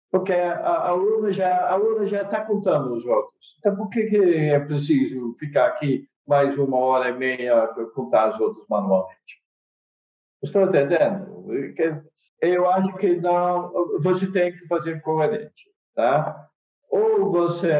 Porque 0.09 0.33
a, 0.33 0.87
a 0.87 0.93
urna 0.93 1.31
já 1.31 1.69
a 1.69 1.75
urna 1.75 2.05
já 2.05 2.21
está 2.21 2.43
contando 2.43 2.93
os 2.93 3.05
votos. 3.05 3.57
Então 3.59 3.75
por 3.75 3.89
que, 3.89 4.03
que 4.05 4.17
é 4.17 4.59
preciso 4.59 5.33
ficar 5.37 5.67
aqui 5.67 6.07
mais 6.27 6.57
uma 6.57 6.77
hora 6.77 7.09
e 7.09 7.17
meia 7.17 7.67
contar 7.93 8.29
os 8.29 8.37
votos 8.37 8.65
manualmente? 8.69 9.40
Estou 10.41 10.63
entendendo? 10.63 11.45
Eu 12.41 12.69
acho 12.69 12.95
que 12.97 13.15
não, 13.17 13.71
você 13.99 14.29
tem 14.31 14.51
que 14.51 14.67
fazer 14.67 15.01
coerente, 15.01 15.69
tá? 15.95 16.47
Ou 16.89 17.31
você 17.31 17.71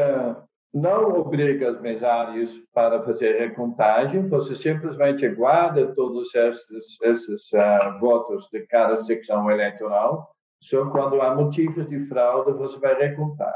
não 0.72 1.20
obriga 1.20 1.70
os 1.70 1.80
mesários 1.80 2.58
para 2.72 3.02
fazer 3.02 3.38
recontagem, 3.38 4.26
você 4.28 4.54
simplesmente 4.54 5.28
guarda 5.28 5.92
todos 5.92 6.34
esses, 6.34 6.98
esses 7.02 7.52
uh, 7.52 7.98
votos 7.98 8.48
de 8.50 8.66
cada 8.66 8.96
secção 8.98 9.50
eleitoral, 9.50 10.34
Só 10.58 10.88
quando 10.90 11.20
há 11.20 11.34
motivos 11.34 11.86
de 11.86 12.00
fraude 12.00 12.52
você 12.52 12.78
vai 12.78 12.94
recontar. 12.94 13.54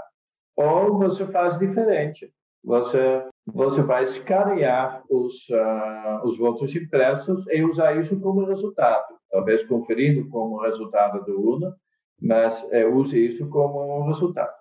Ou 0.57 0.99
você 0.99 1.25
faz 1.25 1.59
diferente. 1.59 2.31
Você 2.67 3.25
você 3.47 3.81
vai 3.81 4.03
escanear 4.03 5.05
os 5.09 5.49
uh, 5.51 6.25
os 6.25 6.37
votos 6.37 6.75
impressos 6.75 7.47
e 7.47 7.63
usar 7.63 7.97
isso 7.97 8.19
como 8.21 8.45
resultado. 8.45 9.15
Talvez 9.31 9.65
conferindo 9.65 10.29
como 10.29 10.61
resultado 10.61 11.25
do 11.25 11.41
urna, 11.41 11.77
mas 12.21 12.67
é, 12.73 12.85
use 12.85 13.25
isso 13.25 13.49
como 13.49 14.05
resultado. 14.09 14.53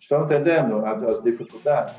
Estão 0.00 0.24
entendendo 0.24 0.84
as, 0.86 1.02
as 1.02 1.22
dificuldades? 1.22 1.94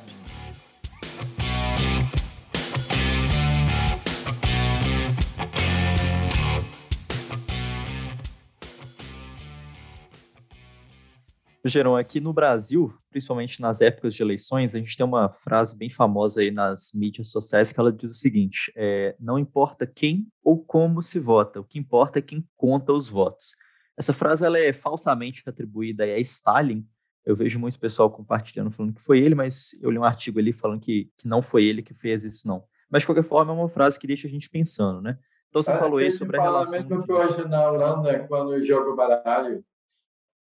Gerão, 11.67 11.95
aqui 11.95 12.19
no 12.19 12.31
Brasil, 12.31 12.93
principalmente 13.09 13.59
nas 13.59 13.81
épocas 13.81 14.13
de 14.13 14.21
eleições, 14.21 14.75
a 14.75 14.79
gente 14.79 14.95
tem 14.95 15.05
uma 15.05 15.29
frase 15.29 15.75
bem 15.75 15.89
famosa 15.89 16.41
aí 16.41 16.51
nas 16.51 16.91
mídias 16.93 17.31
sociais 17.31 17.71
que 17.71 17.79
ela 17.79 17.91
diz 17.91 18.11
o 18.11 18.13
seguinte: 18.13 18.71
é, 18.75 19.15
não 19.19 19.39
importa 19.39 19.87
quem 19.87 20.27
ou 20.43 20.63
como 20.63 21.01
se 21.01 21.19
vota, 21.19 21.59
o 21.59 21.63
que 21.63 21.79
importa 21.79 22.19
é 22.19 22.21
quem 22.21 22.47
conta 22.55 22.93
os 22.93 23.09
votos. 23.09 23.55
Essa 23.97 24.13
frase 24.13 24.45
ela 24.45 24.59
é 24.59 24.73
falsamente 24.73 25.41
atribuída 25.47 26.03
a 26.03 26.19
Stalin. 26.19 26.85
Eu 27.25 27.35
vejo 27.35 27.57
muito 27.57 27.79
pessoal 27.79 28.11
compartilhando 28.11 28.71
falando 28.71 28.93
que 28.93 29.01
foi 29.01 29.19
ele, 29.19 29.33
mas 29.33 29.71
eu 29.81 29.89
li 29.89 29.97
um 29.97 30.03
artigo 30.03 30.37
ali 30.37 30.53
falando 30.53 30.79
que, 30.79 31.09
que 31.17 31.27
não 31.27 31.41
foi 31.41 31.65
ele 31.65 31.81
que 31.81 31.93
fez 31.93 32.23
isso, 32.23 32.47
não. 32.47 32.63
Mas, 32.89 33.01
de 33.01 33.07
qualquer 33.07 33.23
forma, 33.23 33.51
é 33.51 33.55
uma 33.55 33.69
frase 33.69 33.99
que 33.99 34.05
deixa 34.05 34.27
a 34.27 34.29
gente 34.29 34.49
pensando, 34.49 35.01
né? 35.01 35.17
Então, 35.49 35.61
você 35.61 35.71
é, 35.71 35.77
falou 35.77 35.97
aí 35.97 36.11
sobre 36.11 36.37
a 36.37 36.43
relação... 36.43 36.83
mesmo 36.83 37.03
que 37.03 37.11
hoje 37.11 37.47
na 37.47 37.67
Holanda, 37.67 38.27
quando 38.27 38.61
jogo 38.63 38.95
baralho. 38.95 39.65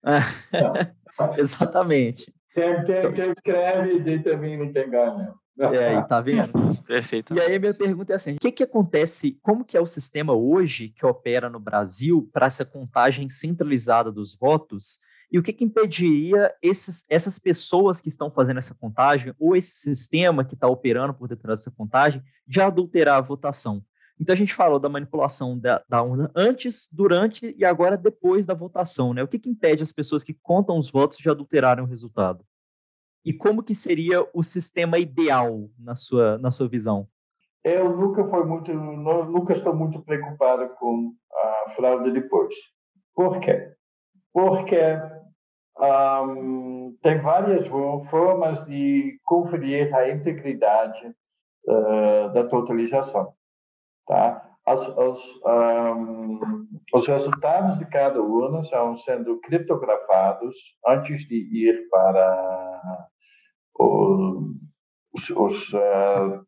Exatamente. 1.38 2.34
Quem, 2.53 2.84
quem, 2.84 3.13
quem 3.13 3.32
escreve 3.32 3.99
determina 3.99 4.72
quem 4.72 4.89
ganha. 4.89 5.34
É, 5.57 6.01
tá 6.01 6.22
vendo? 6.22 6.51
Perfeito. 6.86 7.34
E 7.34 7.39
aí 7.39 7.57
minha 7.57 7.74
pergunta 7.74 8.11
é 8.11 8.16
assim, 8.16 8.36
o 8.36 8.39
que 8.39 8.51
que 8.51 8.63
acontece, 8.63 9.39
como 9.41 9.63
que 9.63 9.78
é 9.78 9.82
o 9.82 9.88
sistema 9.88 10.34
hoje 10.34 10.89
que 10.89 11.05
opera 11.05 11.49
no 11.49 11.59
Brasil 11.59 12.30
para 12.34 12.45
essa 12.47 12.66
contagem 12.66 13.30
centralizada 13.30 14.11
dos 14.11 14.36
votos 14.38 14.99
e 15.32 15.39
o 15.39 15.43
que 15.43 15.53
que 15.53 15.63
impediria 15.63 16.53
esses, 16.61 17.03
essas 17.09 17.39
pessoas 17.39 18.01
que 18.01 18.09
estão 18.09 18.30
fazendo 18.30 18.57
essa 18.57 18.76
contagem 18.76 19.34
ou 19.39 19.55
esse 19.55 19.76
sistema 19.78 20.45
que 20.45 20.53
está 20.53 20.68
operando 20.68 21.13
por 21.13 21.28
detrás 21.28 21.59
dessa 21.59 21.72
contagem 21.72 22.22
de 22.45 22.61
adulterar 22.61 23.18
a 23.18 23.22
votação? 23.22 23.84
Então 24.20 24.34
a 24.34 24.38
gente 24.38 24.53
falou 24.53 24.80
da 24.80 24.88
manipulação 24.88 25.57
da, 25.59 25.84
da, 25.89 26.01
urna 26.01 26.32
antes, 26.36 26.89
durante 26.91 27.53
e 27.57 27.66
agora 27.66 27.97
depois 27.97 28.45
da 28.45 28.53
votação, 28.53 29.13
né? 29.13 29.22
O 29.22 29.28
que, 29.28 29.39
que 29.39 29.49
impede 29.49 29.84
as 29.84 29.91
pessoas 29.91 30.24
que 30.24 30.34
contam 30.34 30.78
os 30.78 30.89
votos 30.89 31.18
de 31.18 31.30
adulterarem 31.30 31.84
o 31.84 31.88
resultado? 31.88 32.45
E 33.26 33.34
como 33.34 33.63
que 33.63 33.76
seria 33.76 34.26
o 34.34 34.43
sistema 34.43 34.97
ideal 34.97 35.70
na 35.78 35.95
sua, 35.95 36.38
na 36.38 36.51
sua 36.51 36.68
visão? 36.68 37.07
Eu 37.63 37.89
nunca 37.97 38.24
fui 38.24 38.43
muito, 38.45 38.72
nunca 38.72 39.51
estou 39.51 39.76
muito 39.76 39.99
preocupado 40.03 40.70
com 40.76 41.13
a 41.34 41.70
fraude 41.72 42.11
depois. 42.11 42.53
Por 43.16 43.39
quê? 43.39 43.74
Porque 44.32 44.99
um, 45.80 46.95
tem 47.01 47.20
várias 47.20 47.68
formas 47.68 48.63
de 48.66 49.20
conferir 49.24 49.93
a 49.95 50.09
integridade 50.09 51.07
uh, 51.68 52.32
da 52.34 52.43
totalização. 52.43 53.34
Tá? 54.08 54.41
As, 54.66 54.82
as, 54.82 55.36
um, 55.45 56.39
os 56.93 57.08
resultados 57.08 57.78
de 57.78 57.86
cada 57.86 58.22
urna 58.22 58.60
estão 58.60 58.95
sendo 58.95 59.39
criptografados 59.39 60.56
antes 60.88 61.28
de 61.28 61.36
ir 61.36 61.88
para 61.89 63.08
os, 63.78 65.30
os, 65.30 65.74
uh, 65.74 66.45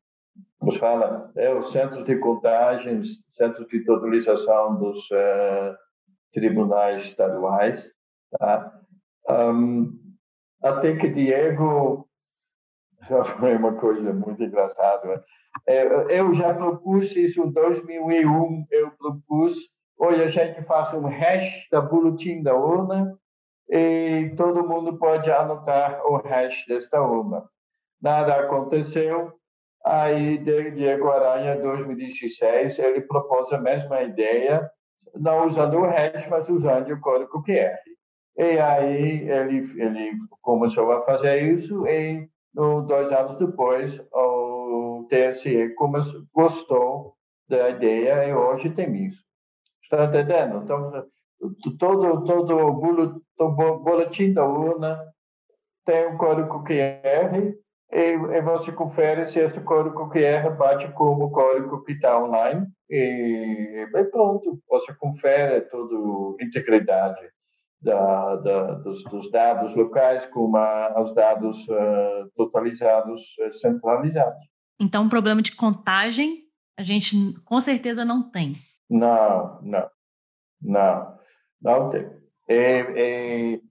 os, 0.62 0.78
fala, 0.78 1.32
é, 1.36 1.54
os 1.54 1.72
centros 1.72 2.04
de 2.04 2.18
contagens, 2.18 3.20
centros 3.32 3.68
de 3.68 3.84
totalização 3.84 4.78
dos 4.78 4.98
uh, 5.12 5.76
tribunais 6.32 7.06
estaduais. 7.06 7.92
Tá? 8.32 8.82
Um, 9.30 9.94
até 10.64 10.96
que 10.96 11.10
Diego 11.10 12.07
já 13.04 13.24
foi 13.24 13.56
uma 13.56 13.74
coisa 13.74 14.14
muito 14.14 14.44
engraçada. 14.44 15.24
É, 15.68 16.20
eu 16.20 16.34
já 16.34 16.54
propus 16.54 17.16
isso 17.16 17.42
em 17.42 17.52
2001, 17.52 18.66
eu 18.72 18.92
propus, 18.92 19.56
olha, 20.00 20.26
a 20.26 20.28
gente 20.28 20.62
faz 20.64 20.94
um 20.94 21.08
hash 21.08 21.68
da 21.72 21.82
boletim 21.82 22.42
da 22.42 22.56
urna 22.56 23.18
e 23.70 24.34
todo 24.38 24.68
mundo 24.68 24.98
pode 24.98 25.32
anotar 25.32 26.02
o 26.06 26.18
hash 26.18 26.66
desta 26.68 27.02
urna. 27.02 27.44
Nada 28.02 28.36
aconteceu. 28.36 29.34
Aí, 29.86 30.38
Diego 30.38 31.10
Aranha, 31.10 31.56
em 31.56 31.62
2016, 31.62 32.80
ele 32.80 33.02
propôs 33.02 33.52
a 33.54 33.58
mesma 33.58 34.02
ideia, 34.02 34.70
não 35.16 35.46
usando 35.46 35.78
o 35.78 35.86
hash, 35.86 36.28
mas 36.28 36.50
usando 36.50 36.92
o 36.92 37.00
código 37.00 37.44
QR. 37.44 37.78
E 38.38 38.60
aí 38.60 39.28
ele, 39.30 39.58
ele 39.82 40.12
começou 40.42 40.92
a 40.92 41.02
fazer 41.02 41.42
isso 41.42 41.88
e 41.88 42.28
no, 42.54 42.82
dois 42.82 43.12
anos 43.12 43.38
depois 43.38 44.00
o 44.12 45.08
TSE 45.10 45.74
começou, 45.76 46.22
gostou 46.34 47.16
da 47.48 47.70
ideia 47.70 48.28
e 48.28 48.34
hoje 48.34 48.70
tem 48.70 48.94
isso. 49.06 49.24
Está 49.82 50.06
entendendo? 50.06 50.64
Então, 50.64 50.92
todo 51.80 52.24
todo 52.24 53.24
todo 53.36 53.80
boletim 53.80 54.34
da 54.34 54.46
urna 54.46 55.00
tem 55.86 56.08
um 56.08 56.18
código 56.18 56.64
QR 56.64 57.54
e, 57.90 58.00
e 58.00 58.42
você 58.42 58.72
confere 58.74 59.26
se 59.26 59.40
esse 59.40 59.62
código 59.62 60.10
QR 60.10 60.50
bate 60.58 60.92
com 60.92 61.12
o 61.12 61.32
código 61.32 61.84
que 61.84 61.94
está 61.94 62.22
online 62.22 62.68
e, 62.90 63.88
e 63.94 64.04
pronto, 64.06 64.60
você 64.68 64.94
confere 64.96 65.62
toda 65.62 65.96
a 65.96 66.44
integridade 66.44 67.22
da, 67.82 68.36
da, 68.38 68.74
dos, 68.76 69.04
dos, 69.04 69.32
dados 69.32 69.76
locais 69.76 70.26
com 70.26 70.56
a, 70.56 71.02
os 71.02 71.14
dados 71.14 71.68
uh, 71.68 72.30
totalizados, 72.36 73.22
uh, 73.40 73.54
centralizados. 73.54 74.46
Então, 74.80 75.04
um 75.04 75.10
problema 75.10 75.42
de 75.42 75.56
contagem 75.56 76.48
a 76.78 76.84
gente 76.84 77.16
com 77.44 77.60
certeza 77.60 78.06
não 78.06 78.30
tem. 78.30 78.54
Não, 78.88 79.60
não, 79.64 79.90
não, 80.62 81.18
não 81.60 81.90
tem. 81.90 82.08
E, 82.48 82.86
e, 82.96 83.62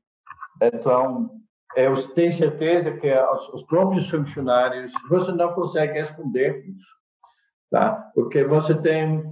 então, 0.61 1.31
eu 1.77 1.95
tenho 2.15 2.33
certeza 2.33 2.91
que 2.93 3.13
os, 3.13 3.49
os 3.51 3.63
próprios 3.63 4.11
funcionários, 4.11 4.93
você 5.09 5.31
não 5.31 5.55
consegue 5.55 5.99
esconder 6.01 6.67
isso, 6.69 6.97
tá? 7.71 8.11
Porque 8.13 8.45
você 8.45 8.75
tem 8.75 9.23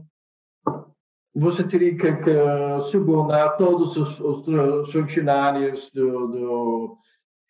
você 1.34 1.66
teria 1.66 1.96
que, 1.96 2.12
que 2.16 2.80
subornar 2.80 3.56
todos 3.56 3.96
os, 3.96 4.20
os 4.20 4.92
funcionários 4.92 5.90
do, 5.90 6.28
do, 6.28 6.98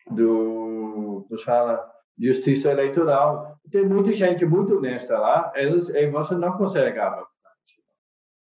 do, 0.09 1.27
do 1.29 1.37
fala, 1.39 1.87
justiça 2.17 2.71
eleitoral. 2.71 3.59
Tem 3.69 3.85
muita 3.85 4.11
gente 4.11 4.45
muito 4.45 4.77
honesta 4.77 5.19
lá, 5.19 5.51
eles, 5.55 5.89
e 5.89 6.09
você 6.09 6.35
não 6.35 6.57
consegue 6.57 6.97
arrastar. 6.97 7.51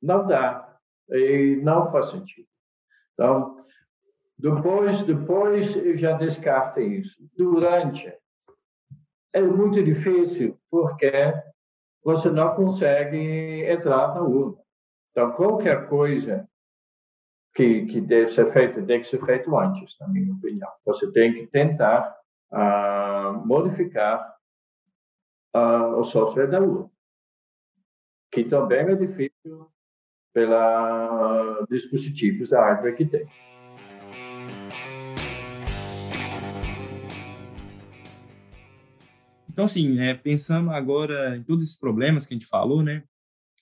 Não 0.01 0.25
dá. 0.25 0.77
E 1.09 1.59
não 1.61 1.83
faz 1.83 2.07
sentido. 2.07 2.47
Então, 3.13 3.57
depois, 4.38 5.03
depois 5.03 5.75
eu 5.75 5.95
já 5.95 6.13
descarto 6.13 6.79
isso. 6.79 7.17
Durante, 7.36 8.13
é 9.33 9.41
muito 9.41 9.83
difícil, 9.83 10.57
porque 10.69 11.11
você 12.03 12.29
não 12.29 12.55
consegue 12.55 13.65
entrar 13.65 14.13
na 14.13 14.21
urna. 14.21 14.64
Então, 15.16 15.32
qualquer 15.32 15.88
coisa 15.88 16.45
que, 17.55 17.86
que 17.86 18.01
deve 18.01 18.28
ser 18.28 18.51
feito, 18.51 18.86
tem 18.86 18.99
que 18.99 19.07
ser 19.07 19.26
feito 19.26 19.57
antes, 19.57 19.97
na 19.97 20.09
minha 20.09 20.34
opinião. 20.34 20.70
Você 20.86 21.09
tem 21.09 21.34
que 21.34 21.47
tentar 21.47 22.13
uh, 22.51 23.47
modificar 23.47 24.36
uh, 25.55 25.97
o 25.97 26.03
software 26.03 26.47
da 26.47 26.59
Lua, 26.59 26.91
que 28.30 28.43
também 28.43 28.80
é 28.80 28.93
difícil 28.93 29.72
pelos 30.34 30.53
uh, 30.53 31.66
dispositivos 31.70 32.49
da 32.49 32.59
hardware 32.59 32.97
que 32.97 33.05
tem. 33.05 33.26
Então, 39.47 39.63
assim, 39.63 39.95
né, 39.95 40.13
pensando 40.13 40.72
agora 40.72 41.38
em 41.38 41.43
todos 41.43 41.63
esses 41.63 41.80
problemas 41.80 42.28
que 42.28 42.34
a 42.34 42.38
gente 42.38 42.49
falou, 42.49 42.84
né, 42.84 43.05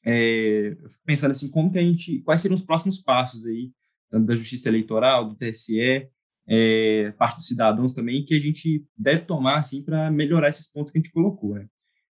é, 0.06 0.76
pensando 1.06 1.32
assim, 1.32 1.50
como 1.50 1.72
que 1.72 1.80
a 1.80 1.82
gente, 1.82 2.20
quais 2.20 2.42
seriam 2.42 2.56
os 2.56 2.64
próximos 2.64 3.00
passos 3.00 3.46
aí, 3.46 3.72
tanto 4.10 4.26
da 4.26 4.36
Justiça 4.36 4.70
Eleitoral, 4.70 5.30
do 5.30 5.36
TSE, 5.36 6.10
é, 6.48 7.12
parte 7.18 7.38
dos 7.38 7.48
cidadãos 7.48 7.94
também, 7.94 8.26
que 8.26 8.36
a 8.36 8.40
gente 8.40 8.86
deve 8.98 9.24
tomar, 9.24 9.60
assim, 9.60 9.84
para 9.84 10.12
melhorar 10.12 10.50
esses 10.50 10.72
pontos 10.72 10.92
que 10.92 10.98
a 10.98 11.02
gente 11.02 11.12
colocou, 11.12 11.56
né? 11.56 11.68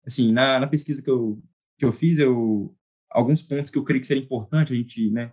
Assim, 0.07 0.33
na, 0.33 0.61
na, 0.61 0.67
pesquisa 0.67 1.03
que 1.03 1.11
eu, 1.11 1.43
que 1.79 1.85
eu 1.85 1.93
fiz, 1.93 2.19
eu, 2.19 2.75
alguns 3.11 3.43
pontos 3.43 3.71
que 3.71 3.79
eu 3.79 3.85
creio 3.85 4.01
que 4.01 4.07
seria 4.07 4.23
importante 4.23 4.73
a 4.73 4.77
gente, 4.77 5.11
né, 5.11 5.33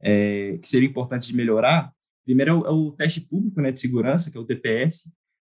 é, 0.00 0.58
que 0.58 0.68
seria 0.68 0.88
importante 0.88 1.26
de 1.26 1.36
melhorar. 1.36 1.92
Primeiro 2.24 2.50
é 2.50 2.54
o, 2.54 2.66
é 2.66 2.70
o, 2.70 2.92
teste 2.92 3.20
público 3.20 3.60
né, 3.60 3.70
de 3.70 3.80
segurança, 3.80 4.30
que 4.30 4.36
é 4.36 4.40
o 4.40 4.44
TPS. 4.44 5.12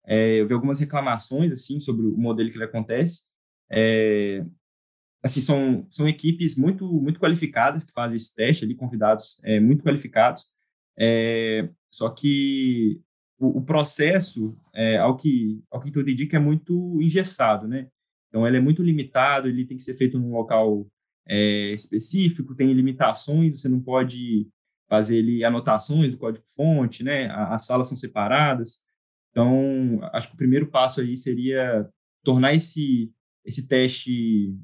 É, 0.06 0.42
eu 0.42 0.48
vi 0.48 0.54
algumas 0.54 0.80
reclamações 0.80 1.52
assim 1.52 1.80
sobre 1.80 2.06
o 2.06 2.18
modelo 2.18 2.50
que 2.50 2.58
ele 2.58 2.66
acontece. 2.66 3.24
É, 3.72 4.44
assim 5.24 5.42
são, 5.42 5.86
são 5.90 6.08
equipes 6.08 6.58
muito 6.58 6.86
muito 6.86 7.20
qualificadas 7.20 7.84
que 7.84 7.94
fazem 7.94 8.18
esse 8.18 8.34
teste 8.36 8.66
ali, 8.66 8.76
convidados 8.76 9.40
é, 9.44 9.60
muito 9.60 9.84
qualificados. 9.84 10.52
É, 10.98 11.70
só 11.94 12.10
que 12.10 13.00
o, 13.40 13.60
o 13.60 13.62
processo, 13.64 14.58
é, 14.74 14.98
ao 14.98 15.16
que 15.16 15.62
ao 15.70 15.82
que 15.82 15.92
tudo 15.92 16.10
indica, 16.10 16.38
é 16.38 16.40
muito 16.40 17.02
engessado, 17.02 17.68
né? 17.68 17.88
Então 18.30 18.48
ele 18.48 18.58
é 18.58 18.62
muito 18.62 18.82
limitado, 18.82 19.48
ele 19.48 19.66
tem 19.66 19.78
que 19.78 19.84
ser 19.84 19.96
feito 19.96 20.18
num 20.18 20.32
local 20.32 20.88
é, 21.28 21.72
específico, 21.74 22.56
tem 22.56 22.72
limitações, 22.74 23.62
você 23.62 23.70
não 23.70 23.82
pode 23.82 24.48
fazer 24.90 25.18
ele 25.18 25.44
anotações 25.44 26.12
do 26.12 26.18
código-fonte, 26.18 27.04
né? 27.04 27.28
As 27.30 27.66
salas 27.66 27.88
são 27.88 27.98
separadas. 27.98 28.84
Então, 29.32 30.00
acho 30.14 30.28
que 30.28 30.34
o 30.34 30.38
primeiro 30.38 30.68
passo 30.68 31.02
aí 31.02 31.16
seria 31.18 31.90
tornar 32.24 32.54
esse 32.54 33.12
esse 33.44 33.68
teste 33.68 34.56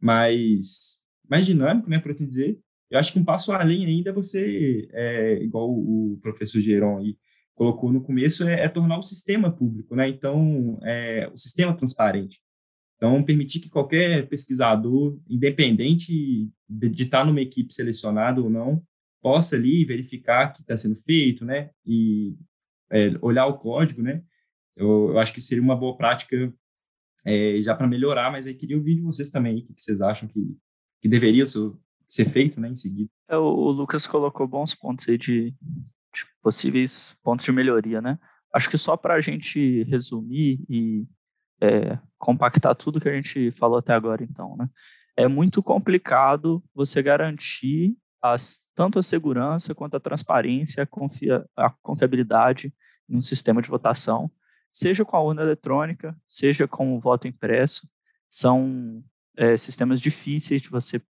mais 0.00 0.98
mais 1.28 1.44
dinâmico, 1.44 1.90
né, 1.90 1.98
por 1.98 2.10
assim 2.10 2.26
dizer. 2.26 2.58
Eu 2.90 2.98
acho 2.98 3.12
que 3.12 3.18
um 3.18 3.24
passo 3.24 3.52
além 3.52 3.84
ainda 3.84 4.10
é 4.10 4.12
você, 4.12 4.88
é, 4.92 5.42
igual 5.42 5.70
o 5.70 6.18
professor 6.22 6.58
Geron 6.58 6.98
aí 6.98 7.18
colocou 7.54 7.92
no 7.92 8.00
começo, 8.00 8.44
é, 8.48 8.64
é 8.64 8.68
tornar 8.68 8.98
o 8.98 9.02
sistema 9.02 9.50
público, 9.50 9.94
né? 9.94 10.08
Então, 10.08 10.78
é, 10.84 11.28
o 11.34 11.36
sistema 11.36 11.76
transparente. 11.76 12.40
Então, 12.96 13.22
permitir 13.22 13.60
que 13.60 13.68
qualquer 13.68 14.28
pesquisador, 14.28 15.18
independente 15.28 16.48
de, 16.68 17.02
estar 17.02 17.26
numa 17.26 17.40
equipe 17.40 17.72
selecionada 17.72 18.40
ou 18.40 18.48
não, 18.48 18.82
possa 19.20 19.56
ali 19.56 19.84
verificar 19.84 20.52
que 20.52 20.62
está 20.62 20.76
sendo 20.76 20.96
feito, 20.96 21.44
né? 21.44 21.70
E 21.84 22.36
é, 22.90 23.12
olhar 23.20 23.46
o 23.46 23.58
código, 23.58 24.02
né? 24.02 24.22
Eu, 24.76 25.10
eu, 25.10 25.18
acho 25.18 25.34
que 25.34 25.40
seria 25.40 25.62
uma 25.62 25.76
boa 25.76 25.96
prática 25.96 26.52
é, 27.24 27.60
já 27.60 27.74
para 27.74 27.86
melhorar, 27.86 28.30
mas 28.30 28.46
aí 28.46 28.54
queria 28.54 28.76
ouvir 28.76 28.96
de 28.96 29.02
vocês 29.02 29.30
também, 29.30 29.58
o 29.58 29.66
que 29.66 29.74
vocês 29.76 30.00
acham 30.00 30.28
que, 30.28 30.56
que 31.00 31.08
deveria 31.08 31.44
ser, 31.46 32.24
feito, 32.24 32.60
né, 32.60 32.68
em 32.68 32.76
seguida. 32.76 33.10
É, 33.28 33.36
o 33.36 33.70
Lucas 33.70 34.06
colocou 34.06 34.46
bons 34.46 34.74
pontos 34.74 35.08
aí 35.08 35.18
de, 35.18 35.50
de 35.50 36.26
possíveis 36.42 37.16
pontos 37.22 37.44
de 37.44 37.52
melhoria, 37.52 38.00
né? 38.00 38.18
Acho 38.54 38.70
que 38.70 38.78
só 38.78 38.96
para 38.96 39.14
a 39.14 39.20
gente 39.20 39.82
resumir 39.84 40.64
e 40.68 41.06
é, 41.60 41.98
compactar 42.16 42.74
tudo 42.74 43.00
que 43.00 43.08
a 43.08 43.14
gente 43.14 43.50
falou 43.52 43.78
até 43.78 43.92
agora, 43.92 44.24
então, 44.24 44.56
né? 44.56 44.68
É 45.16 45.26
muito 45.26 45.62
complicado 45.62 46.62
você 46.74 47.02
garantir 47.02 47.96
as, 48.22 48.64
tanto 48.74 48.98
a 48.98 49.02
segurança 49.02 49.74
quanto 49.74 49.96
a 49.96 50.00
transparência, 50.00 50.82
a, 50.82 50.86
confia, 50.86 51.44
a 51.56 51.70
confiabilidade 51.82 52.72
em 53.08 53.16
um 53.16 53.22
sistema 53.22 53.60
de 53.60 53.68
votação, 53.68 54.30
seja 54.72 55.04
com 55.04 55.16
a 55.16 55.20
urna 55.20 55.42
eletrônica, 55.42 56.16
seja 56.26 56.68
com 56.68 56.94
o 56.94 57.00
voto 57.00 57.26
impresso, 57.26 57.88
são 58.28 59.02
é, 59.36 59.56
sistemas 59.56 60.00
difíceis 60.00 60.60
de 60.60 60.68
você 60.68 61.00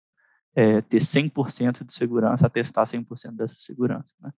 é, 0.54 0.80
ter 0.82 0.98
100% 0.98 1.84
de 1.84 1.92
segurança, 1.92 2.46
atestar 2.46 2.86
100% 2.86 3.36
dessa 3.36 3.56
segurança. 3.56 4.14
Né? 4.20 4.32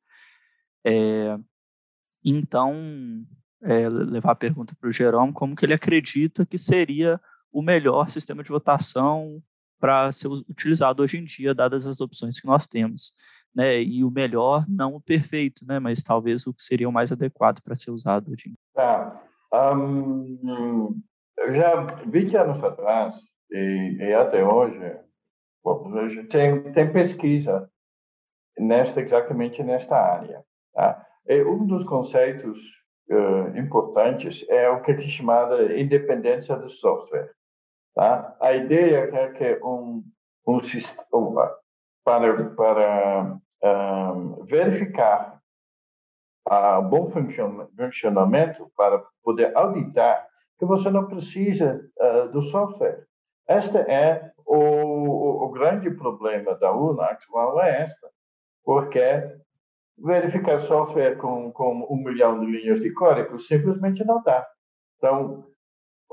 É, 0.85 1.39
então, 2.25 2.75
é, 3.63 3.89
levar 3.89 4.33
a 4.33 4.37
pergunta 4.37 4.75
para 4.79 4.89
o 4.89 4.93
Jerome, 4.93 5.33
como 5.33 5.57
que 5.57 5.65
ele 5.65 5.75
acredita 5.75 6.47
que 6.47 6.59
seria 6.59 7.21
o 7.53 7.63
melhor 7.63 8.09
sistema 8.09 8.43
de 8.43 8.51
votação 8.51 9.43
para 9.79 10.13
ser 10.13 10.29
utilizado 10.29 11.03
hoje 11.03 11.19
em 11.19 11.25
dia, 11.25 11.55
dadas 11.55 11.87
as 11.87 12.01
opções 12.01 12.39
que 12.39 12.47
nós 12.47 12.69
temos. 12.69 13.15
Né? 13.55 13.83
E 13.83 14.05
o 14.05 14.11
melhor, 14.11 14.65
não 14.69 14.95
o 14.95 15.01
perfeito, 15.01 15.67
né? 15.67 15.79
mas 15.79 16.03
talvez 16.03 16.47
o 16.47 16.55
que 16.55 16.63
seria 16.63 16.89
o 16.89 16.93
mais 16.93 17.11
adequado 17.11 17.61
para 17.63 17.75
ser 17.75 17.91
usado 17.91 18.31
hoje. 18.31 18.55
Tá. 18.75 19.23
Um, 19.53 21.01
já 21.51 21.87
20 22.07 22.37
anos 22.37 22.63
atrás, 22.63 23.17
e, 23.51 23.97
e 24.01 24.15
até 24.15 24.45
hoje, 24.45 24.99
tem, 26.29 26.73
tem 26.73 26.93
pesquisa 26.93 27.69
nesta, 28.59 29.01
exatamente 29.01 29.63
nesta 29.63 29.97
área. 29.97 30.45
Tá? 30.73 31.07
E 31.27 31.43
um 31.43 31.67
dos 31.67 31.85
conceitos 31.85 32.59
uh, 33.11 33.57
importantes 33.59 34.45
é 34.49 34.69
o 34.69 34.81
que 34.83 34.93
é 34.93 35.01
chamada 35.01 35.79
independência 35.79 36.57
do 36.57 36.69
software. 36.69 37.33
Tá? 37.95 38.37
A 38.41 38.53
ideia 38.53 39.11
é 39.13 39.29
que 39.31 39.61
um, 39.65 40.05
um 40.47 40.61
sistema 40.61 41.53
para, 42.05 42.51
para 42.51 43.39
um, 43.63 44.45
verificar 44.45 45.41
a 46.47 46.81
bom 46.81 47.09
funcionamento, 47.09 48.71
para 48.77 49.03
poder 49.23 49.57
auditar, 49.57 50.27
que 50.59 50.65
você 50.65 50.91
não 50.91 51.07
precisa 51.07 51.81
uh, 51.99 52.29
do 52.29 52.41
software. 52.41 53.07
Este 53.49 53.79
é 53.79 54.33
o, 54.47 54.57
o, 54.57 55.45
o, 55.45 55.51
grande 55.51 55.91
problema 55.91 56.55
da 56.55 56.73
UNA 56.73 57.05
atual, 57.05 57.61
é 57.63 57.83
esta, 57.83 58.09
porque 58.65 59.01
verificar 59.99 60.59
software 60.59 61.17
com, 61.17 61.53
com 61.53 61.87
um 61.91 61.97
milhão 61.97 62.41
de 62.41 62.47
linhas 62.47 62.81
de 62.81 62.93
código 62.93 63.39
simplesmente 63.39 64.05
não 64.05 64.23
dá. 64.23 64.47
Então, 64.97 65.50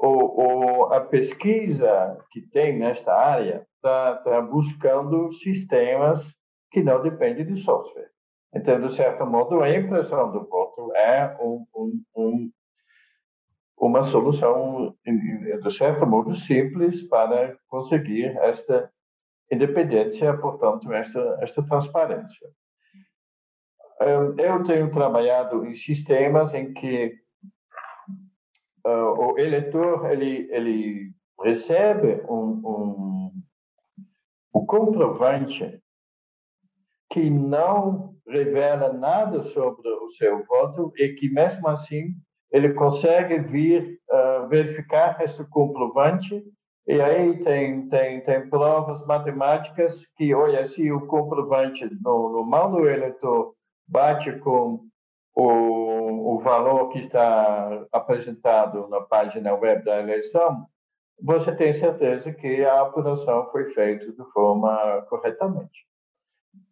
o, 0.08 0.86
o, 0.86 0.93
a 0.93 1.01
pesquisa 1.01 2.18
que 2.32 2.41
tem 2.41 2.78
nesta 2.78 3.14
área 3.14 3.68
está 3.76 4.16
tá 4.16 4.41
buscando 4.41 5.30
sistemas 5.30 6.36
que 6.72 6.82
não 6.82 7.01
dependem 7.01 7.45
de 7.45 7.55
software. 7.55 8.10
Então, 8.53 8.80
de 8.80 8.91
certo 8.91 9.26
modo, 9.26 9.62
a 9.62 9.70
impressão 9.70 10.32
do 10.32 10.47
voto 10.47 10.93
é 10.95 11.38
um, 11.39 11.66
um, 11.76 12.03
um, 12.16 12.51
uma 13.78 14.01
solução, 14.03 14.95
de 15.05 15.72
certo 15.72 16.05
modo, 16.08 16.34
simples 16.34 17.03
para 17.03 17.58
conseguir 17.68 18.36
esta 18.38 18.91
independência, 19.51 20.36
portanto, 20.38 20.91
esta, 20.91 21.38
esta 21.41 21.64
transparência. 21.64 22.47
Eu 23.99 24.64
tenho 24.64 24.91
trabalhado 24.91 25.66
em 25.66 25.74
sistemas 25.74 26.53
em 26.53 26.74
que 26.74 27.16
uh, 28.88 29.33
o 29.33 29.39
eleitor 29.39 30.09
ele 30.11 30.47
ele 30.51 31.11
recebe 31.43 32.23
um, 32.27 32.61
um, 32.65 33.31
um 34.55 34.65
comprovante 34.65 35.79
que 37.11 37.29
não 37.29 38.15
revela 38.27 38.91
nada 38.91 39.41
sobre 39.41 39.88
o 39.88 40.07
seu 40.07 40.41
voto 40.43 40.91
e 40.97 41.09
que 41.09 41.29
mesmo 41.29 41.67
assim 41.67 42.13
ele 42.51 42.73
consegue 42.73 43.39
vir 43.39 43.99
uh, 44.09 44.47
verificar 44.47 45.21
esse 45.21 45.45
comprovante. 45.49 46.43
E 46.88 47.01
aí 47.01 47.39
tem 47.39 47.88
tem 47.89 48.23
tem 48.23 48.49
provas 48.49 49.05
matemáticas 49.05 50.05
que 50.15 50.33
olha 50.33 50.65
se 50.65 50.91
o 50.91 51.05
comprovante 51.05 51.85
no, 52.01 52.29
no 52.29 52.45
mão 52.45 52.71
do 52.71 52.89
eleitor 52.89 53.53
bate 53.88 54.31
com 54.39 54.88
o, 55.39 56.33
o 56.33 56.39
valor 56.39 56.89
que 56.89 56.97
está 56.97 57.85
apresentado 57.91 58.88
na 58.88 59.01
página 59.01 59.53
web 59.53 59.83
da 59.83 59.99
eleição, 59.99 60.65
você 61.21 61.55
tem 61.55 61.71
certeza 61.73 62.33
que 62.33 62.65
a 62.65 62.81
apuração 62.81 63.47
foi 63.51 63.65
feita 63.67 64.11
de 64.11 64.31
forma 64.31 65.05
corretamente. 65.07 65.88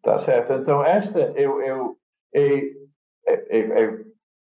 Tá 0.02 0.18
certo? 0.18 0.54
Então, 0.54 0.84
esta 0.84 1.20
eu, 1.40 1.62
eu, 1.62 1.98
eu, 2.34 2.90
eu, 3.50 4.06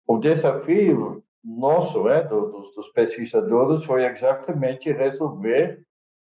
o 0.08 0.18
desafio 0.18 1.22
nosso, 1.44 2.08
é, 2.08 2.24
dos, 2.24 2.74
dos 2.74 2.88
pesquisadores, 2.88 3.84
foi 3.84 4.04
exatamente 4.04 4.90
resolver 4.90 5.84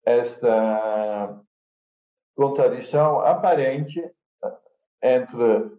esta 0.05 1.41
contradição 2.37 3.21
aparente 3.21 4.03
entre 5.03 5.71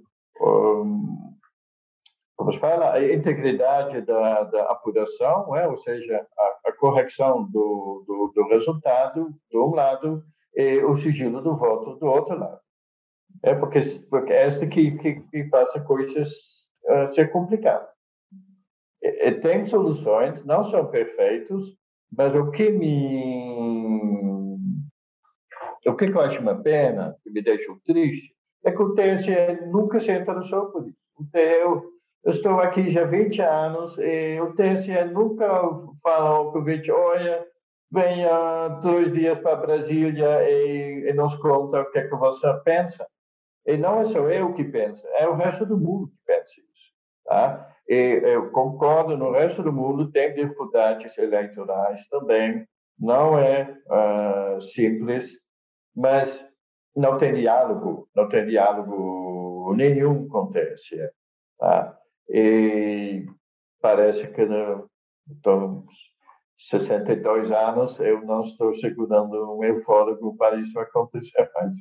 um, 0.41 1.30
como 2.41 2.51
se 2.51 2.59
fala, 2.59 2.93
a 2.93 3.13
integridade 3.13 4.01
da, 4.01 4.43
da 4.45 4.63
apuração, 4.63 5.55
é? 5.55 5.67
ou 5.67 5.75
seja, 5.75 6.25
a, 6.35 6.69
a 6.69 6.73
correção 6.73 7.43
do, 7.43 8.03
do, 8.07 8.31
do, 8.33 8.47
resultado 8.47 9.29
de 9.47 9.59
um 9.59 9.75
lado 9.75 10.23
e 10.55 10.83
o 10.83 10.95
sigilo 10.95 11.39
do 11.39 11.55
voto 11.55 11.97
do 11.97 12.07
outro 12.07 12.35
lado. 12.35 12.59
É 13.43 13.53
porque, 13.53 13.79
porque 14.09 14.33
é 14.33 14.47
essa 14.47 14.65
que, 14.65 14.97
que, 14.97 15.21
que 15.21 15.49
faz 15.49 15.69
as 15.75 15.85
coisas 15.85 16.71
uh, 16.85 17.07
ser 17.09 17.31
complicado. 17.31 17.87
E, 19.03 19.27
e 19.27 19.31
tem 19.33 19.63
soluções, 19.63 20.43
não 20.43 20.63
são 20.63 20.87
perfeitos, 20.87 21.77
mas 22.11 22.33
o 22.33 22.49
que 22.49 22.71
me 22.71 24.57
o 25.85 25.95
que 25.95 26.05
eu 26.05 26.19
acho 26.19 26.41
uma 26.41 26.59
pena, 26.59 27.15
que 27.23 27.29
me 27.29 27.43
deixa 27.43 27.71
triste, 27.85 28.33
é 28.65 28.71
que 28.71 28.81
o 28.81 28.95
TSE 28.95 29.31
nunca 29.71 29.99
se 29.99 30.11
interessou 30.11 30.71
por 30.71 30.87
isso. 30.87 30.97
Eu, 31.35 32.00
eu 32.23 32.31
estou 32.31 32.59
aqui 32.59 32.89
já 32.89 33.01
há 33.01 33.05
20 33.05 33.41
anos 33.41 33.97
e 33.97 34.39
o 34.39 34.53
TSE 34.53 35.03
nunca 35.05 35.47
falou 36.03 36.35
ao 36.35 36.51
convite, 36.51 36.91
olha, 36.91 37.45
venha 37.91 38.67
dois 38.81 39.11
dias 39.11 39.39
para 39.39 39.55
Brasília 39.55 40.49
e, 40.49 41.09
e, 41.09 41.13
nos 41.13 41.35
conta 41.35 41.81
o 41.81 41.91
que 41.91 41.99
é 41.99 42.07
que 42.07 42.15
você 42.15 42.47
pensa. 42.63 43.07
E 43.65 43.75
não 43.77 43.99
é 43.99 44.05
só 44.05 44.29
eu 44.29 44.53
que 44.53 44.63
penso, 44.63 45.05
é 45.15 45.27
o 45.27 45.35
resto 45.35 45.65
do 45.65 45.77
mundo 45.77 46.07
que 46.09 46.17
pensa 46.25 46.53
isso. 46.59 46.91
Tá? 47.25 47.67
E 47.87 48.21
eu 48.23 48.51
concordo, 48.51 49.17
no 49.17 49.31
resto 49.31 49.63
do 49.63 49.73
mundo 49.73 50.11
tem 50.11 50.33
dificuldades 50.33 51.17
eleitorais 51.17 52.07
também, 52.07 52.67
não 52.99 53.37
é 53.37 53.75
uh, 53.87 54.61
simples, 54.61 55.39
mas 55.95 56.47
não 56.95 57.17
tem 57.17 57.33
diálogo, 57.33 58.07
não 58.15 58.27
tem 58.29 58.45
diálogo 58.45 59.73
nenhum 59.75 60.27
com 60.27 60.43
o 60.43 60.51
TSE. 60.51 61.09
Tá? 61.57 61.97
E 62.33 63.25
parece 63.81 64.27
que 64.27 64.45
no, 64.45 64.89
então, 65.29 65.85
62 66.57 67.51
anos 67.51 67.99
eu 67.99 68.23
não 68.25 68.41
estou 68.41 68.73
segurando 68.73 69.57
um 69.57 69.63
eufórico 69.63 70.35
para 70.37 70.59
isso 70.59 70.79
acontecer 70.79 71.49
mais. 71.55 71.73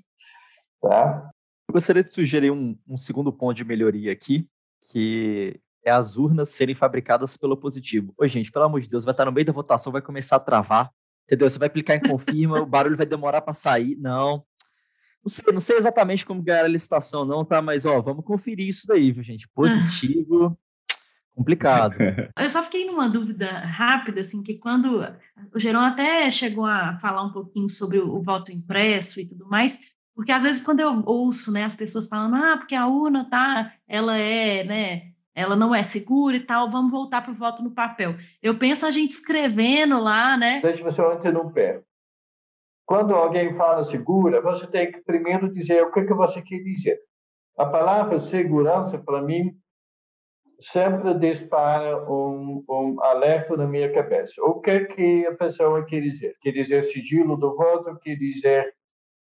Tá? 0.80 1.30
Eu 1.68 1.74
gostaria 1.74 2.03
de 2.03 2.12
sugerir 2.12 2.51
um, 2.51 2.76
um 2.88 2.96
segundo 2.96 3.32
ponto 3.32 3.55
de 3.55 3.64
melhoria 3.64 4.12
aqui, 4.12 4.48
que 4.90 5.61
é 5.84 5.90
as 5.90 6.16
urnas 6.16 6.48
serem 6.48 6.74
fabricadas 6.74 7.36
pelo 7.36 7.57
positivo. 7.57 8.12
Oi, 8.18 8.28
gente, 8.28 8.51
pelo 8.51 8.64
amor 8.64 8.80
de 8.80 8.88
Deus, 8.88 9.05
vai 9.05 9.12
estar 9.12 9.24
no 9.24 9.32
meio 9.32 9.46
da 9.46 9.53
votação, 9.53 9.92
vai 9.92 10.03
começar 10.03 10.36
a 10.36 10.40
travar, 10.40 10.90
entendeu? 11.24 11.48
Você 11.48 11.59
vai 11.59 11.70
clicar 11.70 11.96
em 11.96 12.01
confirma, 12.01 12.61
o 12.61 12.66
barulho 12.66 12.96
vai 12.96 13.07
demorar 13.07 13.40
para 13.40 13.55
sair. 13.55 13.96
Não. 13.96 14.44
Não 15.22 15.28
sei, 15.28 15.52
não 15.52 15.60
sei 15.60 15.76
exatamente 15.76 16.24
como 16.24 16.42
ganhar 16.42 16.64
a 16.64 16.68
licitação, 16.68 17.24
não, 17.24 17.44
tá? 17.44 17.60
Mas, 17.60 17.84
ó, 17.84 18.00
vamos 18.00 18.24
conferir 18.24 18.68
isso 18.68 18.86
daí, 18.86 19.12
viu, 19.12 19.22
gente? 19.22 19.48
Positivo, 19.54 20.58
complicado. 21.36 21.94
Eu 22.38 22.50
só 22.50 22.62
fiquei 22.62 22.86
numa 22.86 23.08
dúvida 23.08 23.50
rápida, 23.50 24.20
assim, 24.20 24.42
que 24.42 24.58
quando 24.58 25.06
o 25.54 25.58
Gerão 25.58 25.80
até 25.80 26.30
chegou 26.30 26.64
a 26.64 26.94
falar 26.94 27.22
um 27.22 27.32
pouquinho 27.32 27.68
sobre 27.68 27.98
o, 27.98 28.16
o 28.16 28.22
voto 28.22 28.50
impresso 28.50 29.20
e 29.20 29.28
tudo 29.28 29.46
mais, 29.46 29.78
porque 30.14 30.32
às 30.32 30.42
vezes 30.42 30.62
quando 30.62 30.80
eu 30.80 31.02
ouço, 31.06 31.52
né, 31.52 31.64
as 31.64 31.74
pessoas 31.74 32.08
falando, 32.08 32.36
ah, 32.36 32.56
porque 32.56 32.74
a 32.74 32.86
urna 32.86 33.28
tá, 33.28 33.72
ela 33.86 34.16
é, 34.16 34.64
né, 34.64 35.02
ela 35.34 35.56
não 35.56 35.74
é 35.74 35.82
segura 35.82 36.36
e 36.36 36.40
tal, 36.40 36.68
vamos 36.68 36.90
voltar 36.90 37.22
para 37.22 37.30
o 37.30 37.34
voto 37.34 37.62
no 37.62 37.70
papel. 37.70 38.14
Eu 38.42 38.58
penso 38.58 38.84
a 38.84 38.90
gente 38.90 39.12
escrevendo 39.12 39.98
lá, 39.98 40.36
né? 40.36 40.60
Deixa 40.60 40.82
eu 40.82 40.92
só 40.92 41.14
interromper. 41.14 41.82
Quando 42.91 43.14
alguém 43.14 43.53
fala 43.53 43.84
segura, 43.84 44.43
você 44.43 44.66
tem 44.66 44.91
que 44.91 45.01
primeiro 45.03 45.49
dizer 45.49 45.80
o 45.80 45.93
que, 45.93 46.03
que 46.03 46.12
você 46.12 46.43
quer 46.43 46.59
dizer. 46.59 46.99
A 47.57 47.64
palavra 47.64 48.18
segurança, 48.18 48.99
para 48.99 49.22
mim, 49.22 49.53
sempre 50.59 51.14
dispara 51.14 52.05
um, 52.11 52.64
um 52.68 53.01
alerta 53.01 53.57
na 53.57 53.64
minha 53.64 53.93
cabeça. 53.93 54.43
O 54.43 54.61
que, 54.61 54.86
que 54.86 55.24
a 55.24 55.36
pessoa 55.36 55.86
quer 55.86 56.01
dizer? 56.01 56.34
Quer 56.41 56.51
dizer 56.51 56.82
sigilo 56.82 57.36
do 57.36 57.55
voto? 57.55 57.97
Quer 58.01 58.16
dizer 58.16 58.74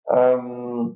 um, 0.09 0.95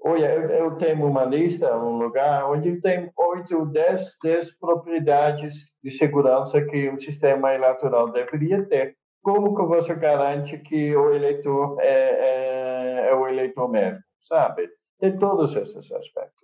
olha, 0.00 0.34
eu, 0.34 0.48
eu, 0.48 0.76
tenho 0.78 1.06
uma 1.06 1.26
lista, 1.26 1.76
um 1.76 1.98
lugar 1.98 2.50
onde 2.50 2.80
tem 2.80 3.12
oito, 3.18 3.66
dez, 3.66 4.16
dez 4.24 4.50
propriedades 4.58 5.74
de 5.84 5.90
segurança 5.90 6.64
que 6.64 6.88
o 6.88 6.96
sistema 6.96 7.52
eleitoral 7.52 8.10
deveria 8.10 8.66
ter. 8.66 8.96
Como 9.22 9.54
que 9.54 9.62
você 9.64 9.94
garante 9.94 10.58
que 10.58 10.94
o 10.96 11.12
eleitor 11.12 11.76
é, 11.80 13.06
é, 13.06 13.10
é 13.10 13.14
o 13.14 13.26
eleitor 13.26 13.68
mesmo, 13.68 14.00
sabe? 14.18 14.68
Tem 14.98 15.16
todos 15.18 15.54
esses 15.54 15.92
aspectos. 15.92 16.38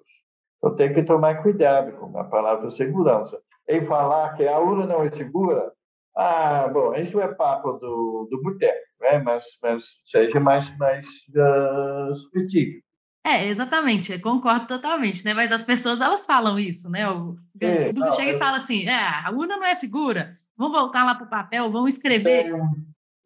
Então 0.59 0.75
tem 0.75 0.93
que 0.93 1.03
tomar 1.03 1.43
cuidado 1.43 1.93
com 1.93 2.18
a 2.18 2.25
palavra 2.25 2.70
segurança. 2.70 3.41
E 3.68 3.81
falar 3.81 4.35
que 4.35 4.47
a 4.47 4.59
urna 4.59 4.87
não 4.87 5.03
é 5.03 5.11
segura, 5.11 5.72
ah, 6.16 6.68
bom, 6.68 6.95
isso 6.95 7.20
é 7.20 7.35
papo 7.35 7.72
do, 7.72 8.29
do 8.31 8.41
boteco, 8.41 8.87
né? 9.01 9.18
mas, 9.18 9.45
mas 9.62 9.85
seja 10.05 10.39
mais, 10.39 10.77
mais 10.79 11.07
uh, 11.35 12.12
específico. 12.12 12.85
É, 13.27 13.47
exatamente, 13.47 14.18
concordo 14.20 14.66
totalmente, 14.66 15.25
né? 15.25 15.33
Mas 15.33 15.51
as 15.51 15.62
pessoas, 15.62 16.03
elas 16.03 16.27
falam 16.27 16.59
isso, 16.59 16.91
né? 16.91 17.09
O 17.11 17.35
é, 17.59 17.91
não, 17.93 18.12
chega 18.12 18.33
eu... 18.33 18.37
e 18.37 18.39
fala 18.39 18.59
assim, 18.59 18.87
é, 18.87 18.95
a 18.95 19.31
urna 19.33 19.57
não 19.57 19.64
é 19.64 19.75
segura, 19.75 20.39
vamos 20.57 20.73
voltar 20.73 21.05
lá 21.05 21.15
para 21.15 21.27
o 21.27 21.31
papel, 21.31 21.71
vamos 21.71 21.95
escrever. 21.95 22.45
Tem 22.45 22.61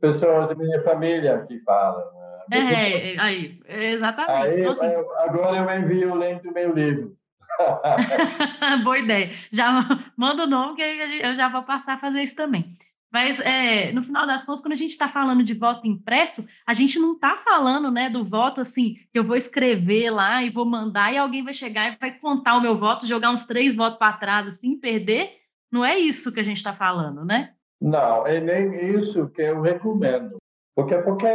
pessoas 0.01 0.49
da 0.49 0.55
minha 0.55 0.81
família 0.81 1.45
que 1.47 1.59
falam. 1.61 2.05
Né? 2.51 3.14
É, 3.14 3.20
aí, 3.20 3.61
exatamente. 3.68 4.55
Aí, 4.55 4.61
então, 4.61 4.72
assim... 4.72 4.87
agora 5.18 5.57
eu 5.57 5.83
envio 5.83 6.12
o 6.14 6.18
link 6.18 6.43
do 6.43 6.53
meu 6.53 6.72
livro. 6.72 7.16
Boa 8.85 8.99
ideia. 8.99 9.31
Já 9.53 9.81
manda 10.16 10.45
o 10.45 10.47
nome 10.47 10.76
que 10.76 10.83
eu 10.83 11.35
já 11.35 11.49
vou 11.49 11.62
passar 11.62 11.95
a 11.95 11.99
fazer 11.99 12.22
isso 12.22 12.37
também. 12.37 12.68
Mas, 13.11 13.41
é, 13.41 13.91
no 13.93 14.03
final 14.03 14.26
das 14.26 14.45
contas, 14.45 14.61
quando 14.61 14.74
a 14.74 14.76
gente 14.76 14.91
está 14.91 15.09
falando 15.09 15.43
de 15.43 15.55
voto 15.55 15.87
impresso, 15.87 16.47
a 16.66 16.74
gente 16.74 16.99
não 16.99 17.14
está 17.14 17.39
falando 17.39 17.91
né, 17.91 18.11
do 18.11 18.22
voto 18.22 18.61
assim, 18.61 18.97
que 19.11 19.18
eu 19.18 19.24
vou 19.24 19.35
escrever 19.35 20.11
lá 20.11 20.43
e 20.43 20.51
vou 20.51 20.66
mandar 20.66 21.12
e 21.12 21.16
alguém 21.16 21.43
vai 21.43 21.55
chegar 21.55 21.91
e 21.91 21.97
vai 21.99 22.12
contar 22.18 22.57
o 22.57 22.61
meu 22.61 22.74
voto, 22.74 23.07
jogar 23.07 23.31
uns 23.31 23.47
três 23.47 23.74
votos 23.74 23.99
para 23.99 24.12
trás, 24.12 24.47
assim, 24.47 24.79
perder. 24.79 25.38
Não 25.70 25.84
é 25.84 25.98
isso 25.98 26.32
que 26.32 26.40
a 26.40 26.44
gente 26.44 26.56
está 26.56 26.72
falando, 26.72 27.24
né? 27.24 27.54
Não, 27.80 28.26
é 28.26 28.40
nem 28.40 28.96
isso 28.96 29.28
que 29.28 29.42
eu 29.42 29.60
recomendo. 29.60 30.38
Porque, 30.74 30.96
porque 30.98 31.26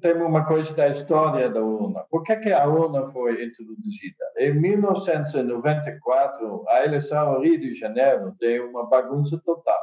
tem 0.00 0.14
uma 0.14 0.46
coisa 0.46 0.74
da 0.74 0.88
história 0.88 1.48
da 1.48 1.62
urna. 1.62 2.04
Por 2.10 2.22
que, 2.22 2.36
que 2.36 2.52
a 2.52 2.66
urna 2.66 3.06
foi 3.06 3.44
introduzida? 3.44 4.24
Em 4.38 4.54
1994, 4.54 6.64
a 6.68 6.84
eleição 6.84 7.18
ao 7.18 7.42
Rio 7.42 7.60
de 7.60 7.74
Janeiro 7.74 8.34
deu 8.38 8.70
uma 8.70 8.86
bagunça 8.86 9.38
total. 9.38 9.80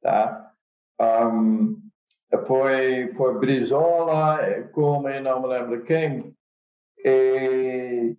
Tá? 0.00 0.52
Um, 1.00 1.80
foi, 2.46 3.12
foi 3.14 3.38
Brizola, 3.38 4.38
como 4.72 5.08
eu 5.08 5.22
não 5.22 5.42
me 5.42 5.48
lembro 5.48 5.84
quem, 5.84 6.34
e 7.04 8.16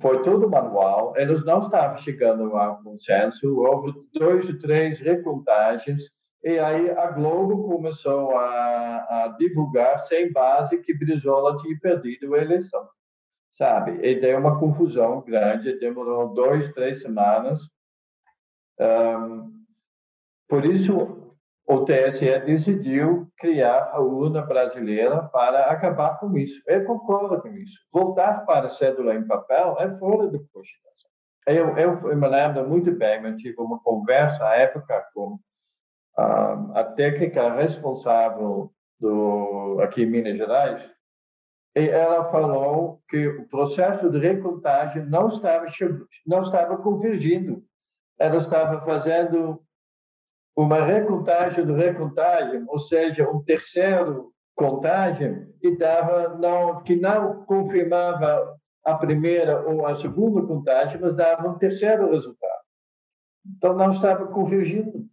foi 0.00 0.20
tudo 0.22 0.48
manual, 0.48 1.14
eles 1.16 1.44
não 1.44 1.60
estavam 1.60 1.96
chegando 1.96 2.56
a 2.56 2.72
um 2.72 2.82
consenso, 2.82 3.58
houve 3.58 3.94
dois 4.12 4.48
ou 4.48 4.58
três 4.58 5.00
recontagens, 5.00 6.10
e 6.42 6.58
aí 6.58 6.90
a 6.90 7.10
Globo 7.10 7.66
começou 7.66 8.36
a, 8.36 9.24
a 9.24 9.34
divulgar 9.38 9.98
sem 9.98 10.30
base 10.30 10.78
que 10.78 10.96
Brizola 10.96 11.56
tinha 11.56 11.76
perdido 11.80 12.34
a 12.34 12.38
eleição, 12.38 12.88
sabe? 13.50 13.98
E 14.02 14.14
deu 14.14 14.38
uma 14.38 14.58
confusão 14.58 15.20
grande, 15.22 15.78
demorou 15.78 16.32
dois, 16.32 16.68
três 16.68 17.02
semanas. 17.02 17.68
Um, 18.78 19.52
por 20.46 20.64
isso, 20.64 21.17
o 21.70 21.84
TSE 21.84 22.38
decidiu 22.46 23.30
criar 23.36 23.90
a 23.92 24.00
urna 24.00 24.40
brasileira 24.40 25.24
para 25.24 25.66
acabar 25.66 26.18
com 26.18 26.34
isso. 26.38 26.62
Eu 26.66 26.86
concordo 26.86 27.42
com 27.42 27.48
isso. 27.48 27.78
Voltar 27.92 28.46
para 28.46 28.66
a 28.66 28.70
cédula 28.70 29.14
em 29.14 29.26
papel 29.26 29.76
é 29.78 29.90
fora 29.90 30.28
da 30.28 30.38
Constituição. 30.50 31.10
Eu, 31.46 31.76
eu, 31.76 32.16
me 32.16 32.26
lembro 32.26 32.66
muito 32.66 32.90
bem, 32.92 33.22
eu 33.22 33.36
tive 33.36 33.60
uma 33.60 33.78
conversa 33.80 34.46
à 34.46 34.54
época 34.54 35.06
com 35.12 35.38
a, 36.16 36.84
técnica 36.84 37.52
responsável 37.54 38.72
do 38.98 39.78
aqui 39.82 40.02
em 40.02 40.10
Minas 40.10 40.38
Gerais 40.38 40.92
e 41.76 41.88
ela 41.88 42.24
falou 42.24 43.00
que 43.08 43.28
o 43.28 43.46
processo 43.46 44.10
de 44.10 44.18
recontagem 44.18 45.04
não 45.04 45.28
estava 45.28 45.66
não 46.26 46.40
estava 46.40 46.76
convergindo 46.78 47.62
ela 48.18 48.38
estava 48.38 48.80
fazendo 48.80 49.62
uma 50.60 50.84
recontagem 50.84 51.64
de 51.64 51.72
recontagem 51.72 52.64
ou 52.66 52.78
seja 52.78 53.30
um 53.30 53.40
terceiro 53.40 54.32
contagem 54.56 55.46
que 55.60 55.76
dava 55.76 56.36
não 56.36 56.82
que 56.82 56.96
não 56.96 57.44
confirmava 57.44 58.58
a 58.84 58.94
primeira 58.94 59.64
ou 59.68 59.86
a 59.86 59.94
segunda 59.94 60.42
contagem 60.42 61.00
mas 61.00 61.14
dava 61.14 61.48
um 61.48 61.56
terceiro 61.56 62.10
resultado 62.10 62.62
então 63.46 63.76
não 63.76 63.90
estava 63.90 64.26
convergindo 64.26 65.08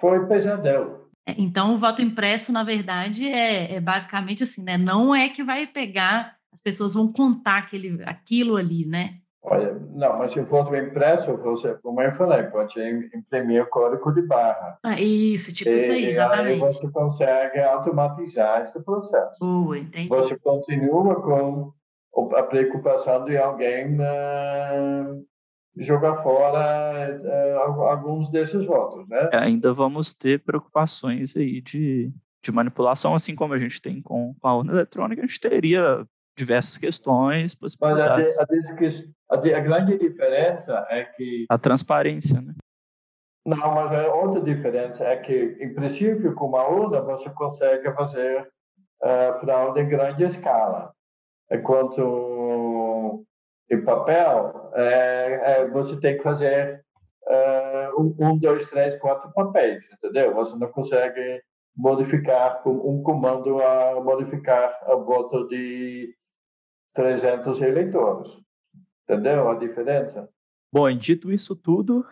foi 0.00 0.26
pesadelo. 0.28 1.08
É, 1.26 1.34
então, 1.36 1.74
o 1.74 1.78
voto 1.78 2.00
impresso, 2.00 2.52
na 2.52 2.62
verdade, 2.62 3.26
é, 3.26 3.74
é, 3.74 3.80
basicamente 3.80 4.44
assim, 4.44 4.62
né? 4.62 4.78
Não 4.78 5.12
é 5.12 5.28
que 5.28 5.42
vai 5.42 5.66
pegar, 5.66 6.36
as 6.52 6.60
pessoas 6.60 6.94
vão 6.94 7.12
contar 7.12 7.58
aquele, 7.58 8.00
aquilo 8.04 8.54
ali, 8.56 8.86
né? 8.86 9.18
Olha, 9.42 9.74
não, 9.92 10.18
mas 10.18 10.32
se 10.32 10.40
o 10.40 10.44
voto 10.44 10.74
impresso, 10.74 11.36
você, 11.36 11.74
como 11.74 12.02
eu 12.02 12.12
falei, 12.12 12.42
pode 12.44 12.80
imprimir 13.14 13.62
o 13.62 13.66
código 13.66 14.12
de 14.12 14.22
barra. 14.22 14.78
Ah, 14.82 15.00
isso, 15.00 15.54
tipo 15.54 15.70
e, 15.70 15.78
isso 15.78 15.92
aí, 15.92 16.06
exatamente. 16.06 16.64
Aí 16.64 16.72
você 16.72 16.90
consegue 16.90 17.60
automatizar 17.60 18.62
esse 18.62 18.78
processo. 18.80 19.44
Uh, 19.44 19.76
entendi. 19.76 20.08
Você 20.08 20.36
continua 20.38 21.22
com 21.22 21.72
a 22.34 22.42
preocupação 22.42 23.24
de 23.24 23.36
alguém 23.36 23.96
uh, 23.96 25.24
jogar 25.76 26.14
fora 26.14 27.18
é, 27.22 27.54
alguns 27.54 28.30
desses 28.30 28.66
votos, 28.66 29.08
né? 29.08 29.30
É, 29.32 29.38
ainda 29.38 29.72
vamos 29.72 30.14
ter 30.14 30.42
preocupações 30.42 31.36
aí 31.36 31.60
de, 31.60 32.12
de 32.42 32.52
manipulação, 32.52 33.14
assim 33.14 33.34
como 33.34 33.54
a 33.54 33.58
gente 33.58 33.80
tem 33.80 34.02
com, 34.02 34.34
com 34.40 34.48
a 34.48 34.56
urna 34.56 34.72
eletrônica, 34.72 35.22
a 35.22 35.26
gente 35.26 35.40
teria 35.40 36.04
diversas 36.38 36.78
questões, 36.78 37.54
possibilidades. 37.54 38.36
Mas 38.38 39.04
a, 39.28 39.34
a, 39.34 39.58
a, 39.58 39.60
grande 39.60 39.98
diferença 39.98 40.86
é 40.88 41.04
que... 41.04 41.44
A 41.50 41.58
transparência, 41.58 42.40
né? 42.40 42.54
Não, 43.44 43.74
mas 43.74 43.92
a 43.92 44.14
outra 44.14 44.40
diferença 44.40 45.04
é 45.04 45.16
que, 45.16 45.56
em 45.60 45.74
princípio, 45.74 46.34
com 46.34 46.46
uma 46.46 46.66
urna, 46.68 47.00
você 47.00 47.28
consegue 47.30 47.92
fazer 47.94 48.48
uh, 49.02 49.40
fraude 49.40 49.80
em 49.80 49.88
grande 49.88 50.24
escala, 50.24 50.92
enquanto 51.50 53.24
em 53.70 53.82
papel, 53.82 54.70
é, 54.74 55.60
é, 55.60 55.68
você 55.68 55.98
tem 56.00 56.16
que 56.16 56.22
fazer 56.22 56.84
é, 57.26 57.90
um, 57.98 58.38
dois, 58.38 58.68
três, 58.70 58.94
quatro 58.96 59.30
papéis, 59.32 59.84
entendeu? 59.92 60.34
Você 60.34 60.56
não 60.56 60.68
consegue 60.68 61.42
modificar 61.76 62.62
com 62.62 62.70
um 62.70 63.02
comando 63.02 63.62
a 63.62 64.02
modificar 64.02 64.78
a 64.82 64.96
voto 64.96 65.46
de 65.48 66.14
300 66.98 67.62
eleitores. 67.62 68.36
Entendeu 69.04 69.48
a 69.48 69.54
diferença? 69.54 70.28
Bom, 70.72 70.90
dito 70.92 71.30
isso 71.30 71.54
tudo, 71.54 72.04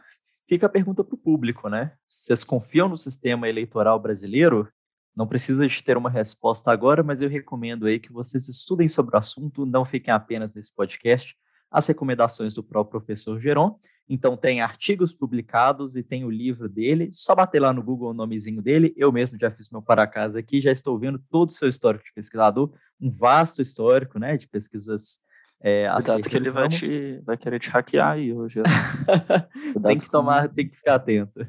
fica 0.48 0.66
a 0.66 0.68
pergunta 0.68 1.02
para 1.02 1.16
o 1.16 1.18
público, 1.18 1.68
né? 1.68 1.92
Vocês 2.06 2.44
confiam 2.44 2.88
no 2.88 2.96
sistema 2.96 3.48
eleitoral 3.48 3.98
brasileiro? 3.98 4.68
Não 5.14 5.26
precisa 5.26 5.66
de 5.66 5.82
ter 5.82 5.96
uma 5.96 6.08
resposta 6.08 6.70
agora, 6.70 7.02
mas 7.02 7.20
eu 7.20 7.28
recomendo 7.28 7.86
aí 7.86 7.98
que 7.98 8.12
vocês 8.12 8.48
estudem 8.48 8.88
sobre 8.88 9.16
o 9.16 9.18
assunto, 9.18 9.66
não 9.66 9.84
fiquem 9.84 10.14
apenas 10.14 10.54
nesse 10.54 10.72
podcast, 10.72 11.36
as 11.76 11.86
recomendações 11.86 12.54
do 12.54 12.64
próprio 12.64 12.98
professor 12.98 13.38
Geron. 13.38 13.78
Então, 14.08 14.34
tem 14.34 14.62
artigos 14.62 15.12
publicados 15.12 15.94
e 15.94 16.02
tem 16.02 16.24
o 16.24 16.30
livro 16.30 16.70
dele. 16.70 17.10
Só 17.12 17.34
bater 17.34 17.60
lá 17.60 17.70
no 17.70 17.82
Google 17.82 18.12
o 18.12 18.14
nomezinho 18.14 18.62
dele. 18.62 18.94
Eu 18.96 19.12
mesmo 19.12 19.38
já 19.38 19.50
fiz 19.50 19.70
meu 19.70 19.82
para 19.82 20.06
casa 20.06 20.38
aqui, 20.38 20.58
já 20.58 20.72
estou 20.72 20.98
vendo 20.98 21.22
todo 21.30 21.50
o 21.50 21.52
seu 21.52 21.68
histórico 21.68 22.02
de 22.02 22.14
pesquisador, 22.14 22.72
um 22.98 23.10
vasto 23.10 23.60
histórico 23.60 24.18
né, 24.18 24.38
de 24.38 24.48
pesquisas. 24.48 25.18
É, 25.60 25.86
Cuidado 25.92 26.22
que 26.22 26.36
ele 26.36 26.50
vai, 26.50 26.68
te, 26.70 27.20
vai 27.26 27.36
querer 27.36 27.60
te 27.60 27.68
hackear 27.68 28.12
aí 28.12 28.32
hoje. 28.32 28.62
tem 29.86 29.98
que 29.98 30.10
tomar, 30.10 30.48
tem 30.48 30.66
que 30.66 30.76
ficar 30.78 30.94
atento. 30.94 31.46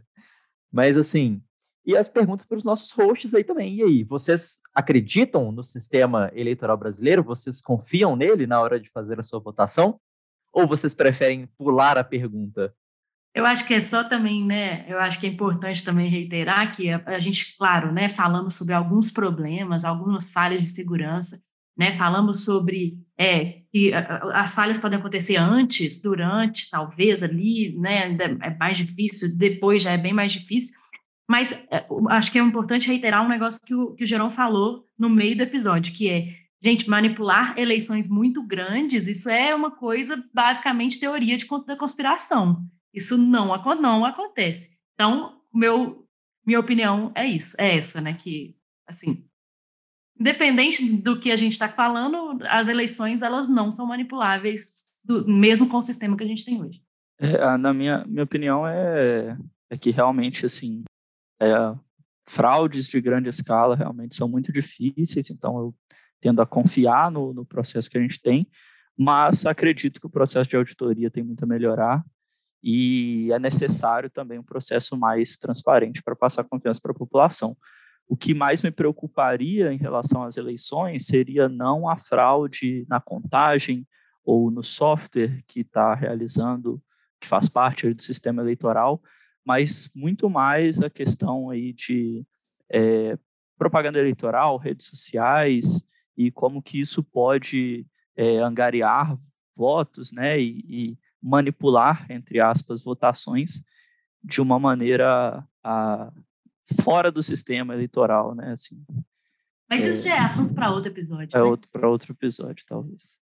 Mas, 0.69 0.97
assim, 0.97 1.41
e 1.85 1.95
as 1.95 2.09
perguntas 2.09 2.45
para 2.45 2.57
os 2.57 2.65
nossos 2.65 2.91
hosts 2.91 3.33
aí 3.33 3.45
também. 3.45 3.75
E 3.75 3.81
aí, 3.81 4.03
vocês 4.03 4.57
acreditam 4.75 5.53
no 5.53 5.63
sistema 5.63 6.29
eleitoral 6.33 6.75
brasileiro? 6.75 7.23
Vocês 7.23 7.61
confiam 7.61 8.13
nele 8.13 8.45
na 8.45 8.59
hora 8.59 8.77
de 8.77 8.89
fazer 8.89 9.17
a 9.21 9.23
sua 9.23 9.39
votação? 9.39 9.97
Ou 10.57 10.65
vocês 10.65 10.95
preferem 10.95 11.47
pular 11.55 11.99
a 11.99 12.03
pergunta? 12.03 12.73
Eu 13.35 13.45
acho 13.45 13.67
que 13.67 13.75
é 13.75 13.79
só 13.79 14.03
também, 14.03 14.43
né? 14.43 14.83
Eu 14.87 14.99
acho 14.99 15.19
que 15.19 15.27
é 15.27 15.29
importante 15.29 15.83
também 15.83 16.09
reiterar 16.09 16.75
que 16.75 16.89
a, 16.89 16.99
a 17.05 17.19
gente, 17.19 17.55
claro, 17.55 17.93
né, 17.93 18.09
falamos 18.09 18.55
sobre 18.55 18.73
alguns 18.73 19.11
problemas, 19.11 19.85
algumas 19.85 20.31
falhas 20.31 20.63
de 20.63 20.69
segurança, 20.69 21.39
né? 21.77 21.95
Falamos 21.95 22.43
sobre 22.43 22.97
é, 23.15 23.59
que 23.71 23.91
as 24.33 24.55
falhas 24.55 24.79
podem 24.79 24.97
acontecer 24.97 25.35
antes, 25.35 26.01
durante, 26.01 26.71
talvez 26.71 27.21
ali, 27.21 27.77
né? 27.77 28.17
É 28.41 28.57
mais 28.57 28.77
difícil, 28.77 29.37
depois 29.37 29.83
já 29.83 29.91
é 29.91 29.97
bem 29.99 30.11
mais 30.11 30.31
difícil. 30.31 30.73
Mas 31.29 31.51
é, 31.69 31.85
acho 32.09 32.31
que 32.31 32.39
é 32.39 32.41
importante 32.41 32.87
reiterar 32.87 33.23
um 33.23 33.29
negócio 33.29 33.61
que 33.63 33.75
o, 33.75 33.93
que 33.93 34.03
o 34.03 34.07
Gerão 34.07 34.31
falou 34.31 34.87
no 34.97 35.07
meio 35.07 35.37
do 35.37 35.43
episódio, 35.43 35.93
que 35.93 36.09
é 36.09 36.29
Gente, 36.61 36.89
manipular 36.89 37.57
eleições 37.57 38.09
muito 38.09 38.41
grandes, 38.41 39.07
isso 39.07 39.29
é 39.29 39.53
uma 39.53 39.71
coisa 39.71 40.23
basicamente 40.33 40.99
teoria 40.99 41.37
de, 41.37 41.45
da 41.65 41.75
conspiração. 41.75 42.65
Isso 42.93 43.17
não, 43.17 43.47
não 43.79 44.03
acontece. 44.03 44.75
Então, 44.95 45.39
meu, 45.53 46.07
minha 46.45 46.59
opinião 46.59 47.11
é 47.15 47.27
isso, 47.27 47.55
é 47.59 47.77
essa, 47.77 48.01
né? 48.01 48.13
Que, 48.13 48.55
assim, 48.87 49.27
independente 50.19 50.97
do 50.97 51.19
que 51.19 51.31
a 51.31 51.35
gente 51.35 51.53
está 51.53 51.69
falando, 51.69 52.39
as 52.49 52.67
eleições 52.67 53.21
elas 53.21 53.47
não 53.47 53.69
são 53.69 53.85
manipuláveis, 53.85 54.85
do, 55.05 55.27
mesmo 55.27 55.69
com 55.69 55.77
o 55.77 55.83
sistema 55.83 56.17
que 56.17 56.23
a 56.23 56.27
gente 56.27 56.43
tem 56.43 56.61
hoje. 56.61 56.81
É, 57.19 57.57
na 57.57 57.73
minha, 57.73 58.03
minha 58.05 58.23
opinião 58.23 58.67
é, 58.67 59.37
é 59.69 59.77
que 59.77 59.91
realmente, 59.91 60.45
assim, 60.45 60.83
é, 61.39 61.47
fraudes 62.25 62.87
de 62.87 62.99
grande 62.99 63.29
escala 63.29 63.75
realmente 63.75 64.15
são 64.15 64.27
muito 64.27 64.51
difíceis, 64.51 65.29
então 65.29 65.57
eu 65.57 65.75
tendo 66.19 66.41
a 66.41 66.45
confiar 66.45 67.11
no, 67.11 67.33
no 67.33 67.45
processo 67.45 67.89
que 67.89 67.97
a 67.97 68.01
gente 68.01 68.21
tem, 68.21 68.47
mas 68.97 69.45
acredito 69.45 69.99
que 69.99 70.07
o 70.07 70.09
processo 70.09 70.49
de 70.49 70.55
auditoria 70.55 71.11
tem 71.11 71.23
muito 71.23 71.43
a 71.43 71.47
melhorar 71.47 72.03
e 72.63 73.31
é 73.31 73.39
necessário 73.39 74.09
também 74.09 74.39
um 74.39 74.43
processo 74.43 74.97
mais 74.97 75.37
transparente 75.37 76.01
para 76.01 76.15
passar 76.15 76.43
confiança 76.43 76.81
para 76.81 76.91
a 76.91 76.95
população. 76.95 77.55
O 78.07 78.17
que 78.17 78.33
mais 78.33 78.61
me 78.61 78.71
preocuparia 78.71 79.71
em 79.71 79.77
relação 79.77 80.23
às 80.23 80.37
eleições 80.37 81.05
seria 81.05 81.47
não 81.47 81.87
a 81.87 81.97
fraude 81.97 82.85
na 82.89 82.99
contagem 82.99 83.85
ou 84.23 84.49
no 84.49 84.63
software 84.63 85.41
que 85.47 85.61
está 85.61 85.93
realizando, 85.93 86.81
que 87.19 87.27
faz 87.27 87.47
parte 87.47 87.93
do 87.93 88.01
sistema 88.01 88.41
eleitoral, 88.41 89.01
mas 89.45 89.89
muito 89.95 90.29
mais 90.29 90.81
a 90.81 90.89
questão 90.89 91.49
aí 91.49 91.71
de 91.73 92.25
é, 92.69 93.17
propaganda 93.57 93.99
eleitoral, 93.99 94.57
redes 94.57 94.87
sociais, 94.87 95.83
e 96.17 96.31
como 96.31 96.61
que 96.61 96.79
isso 96.79 97.03
pode 97.03 97.85
é, 98.15 98.37
angariar 98.39 99.17
votos, 99.55 100.11
né, 100.11 100.39
e, 100.39 100.65
e, 100.67 100.99
manipular, 101.21 102.05
entre 102.11 102.39
aspas, 102.39 102.83
votações 102.83 103.63
de 104.23 104.39
uma 104.39 104.59
maneira 104.59 105.43
a, 105.63 106.11
fora 106.83 107.11
do 107.11 107.23
sistema 107.23 107.73
eleitoral, 107.73 108.35
né, 108.35 108.51
assim. 108.51 108.83
Mas 109.69 109.83
isso 109.83 110.07
é, 110.07 110.11
já 110.11 110.17
é 110.17 110.19
assunto 110.19 110.53
para 110.53 110.71
outro 110.71 110.91
episódio. 110.91 111.35
É 111.35 111.39
né? 111.39 111.43
outro 111.43 111.69
para 111.71 111.89
outro 111.89 112.13
episódio, 112.13 112.65
talvez. 112.65 113.19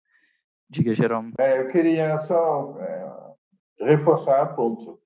Diga, 0.69 0.95
Jerome. 0.95 1.33
É, 1.39 1.61
eu 1.61 1.69
queria 1.69 2.19
só 2.19 2.77
é, 2.81 3.87
reforçar 3.87 4.43
o 4.43 4.55
ponto. 4.55 5.01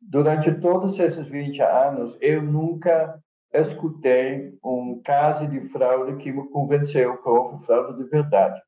Durante 0.00 0.52
todos 0.52 0.98
esses 0.98 1.28
20 1.28 1.62
anos, 1.62 2.16
eu 2.20 2.42
nunca 2.42 3.22
escutei 3.60 4.56
um 4.64 5.00
caso 5.02 5.46
de 5.46 5.60
fraude 5.60 6.16
que 6.16 6.32
me 6.32 6.48
convenceu 6.48 7.16
que 7.22 7.28
houve 7.28 7.64
fraude 7.64 7.96
de 7.96 8.08
verdade. 8.08 8.60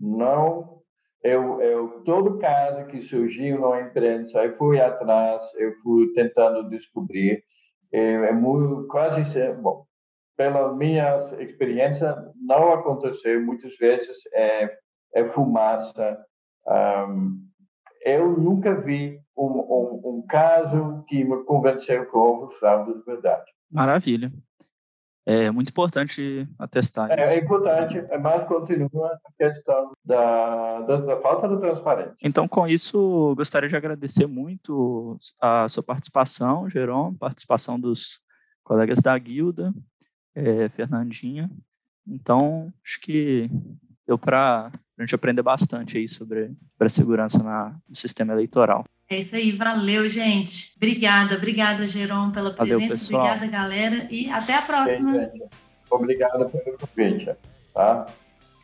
Não, 0.00 0.80
eu, 1.22 1.60
eu 1.60 2.02
todo 2.04 2.38
caso 2.38 2.86
que 2.86 3.00
surgiu 3.00 3.60
na 3.60 3.82
imprensa, 3.82 4.44
eu 4.44 4.56
fui 4.56 4.80
atrás, 4.80 5.42
eu 5.56 5.74
fui 5.76 6.12
tentando 6.12 6.68
descobrir, 6.68 7.44
é, 7.92 8.00
é 8.00 8.32
muito, 8.32 8.86
quase 8.88 9.22
bom. 9.52 9.84
Pela 10.36 10.74
minha 10.74 11.16
experiência, 11.38 12.16
não 12.40 12.72
aconteceu 12.72 13.44
muitas 13.44 13.76
vezes 13.76 14.16
é, 14.32 14.70
é 15.14 15.24
fumaça. 15.24 16.18
Um, 16.66 17.46
eu 18.02 18.30
nunca 18.38 18.74
vi 18.74 19.20
um, 19.36 19.44
um, 19.44 20.00
um 20.04 20.26
caso 20.26 21.04
que 21.06 21.22
me 21.22 21.44
convenceu 21.44 22.10
que 22.10 22.16
houve 22.16 22.54
fraude 22.54 22.94
de 22.94 23.04
verdade. 23.04 23.50
Maravilha. 23.70 24.32
É 25.26 25.50
muito 25.50 25.68
importante 25.68 26.48
atestar 26.58 27.10
é, 27.10 27.22
isso. 27.22 27.30
É 27.30 27.38
importante, 27.38 28.02
mas 28.20 28.42
continua 28.44 29.18
a 29.24 29.32
questão 29.38 29.92
da, 30.04 30.80
da, 30.80 30.96
da, 30.96 31.16
falta 31.18 31.46
de 31.46 31.58
transparência. 31.58 32.16
Então, 32.24 32.48
com 32.48 32.66
isso, 32.66 33.34
gostaria 33.36 33.68
de 33.68 33.76
agradecer 33.76 34.26
muito 34.26 35.16
a 35.40 35.68
sua 35.68 35.82
participação, 35.82 36.68
Jerome, 36.70 37.16
participação 37.16 37.78
dos 37.78 38.20
colegas 38.64 39.00
da 39.02 39.16
guilda, 39.18 39.72
é, 40.34 40.68
Fernandinha. 40.70 41.50
Então, 42.06 42.72
acho 42.84 43.00
que 43.00 43.50
deu 44.06 44.18
para 44.18 44.72
a 45.02 45.06
gente 45.06 45.14
aprender 45.14 45.42
bastante 45.42 45.96
aí 45.96 46.08
sobre, 46.08 46.46
sobre 46.46 46.86
a 46.86 46.88
segurança 46.88 47.42
na, 47.42 47.74
no 47.88 47.96
sistema 47.96 48.32
eleitoral. 48.32 48.84
É 49.08 49.18
isso 49.18 49.34
aí, 49.34 49.50
valeu, 49.50 50.08
gente. 50.08 50.72
Obrigada, 50.76 51.36
obrigada, 51.36 51.86
Geron, 51.86 52.30
pela 52.30 52.52
presença. 52.52 53.12
Valeu, 53.12 53.32
obrigada, 53.32 53.46
galera, 53.46 54.08
e 54.10 54.30
até 54.30 54.54
a 54.54 54.62
próxima. 54.62 55.30
Sim, 55.32 55.40
Obrigado 55.90 56.48
pelo 56.48 56.78
convite, 56.78 57.30
tá? 57.74 58.06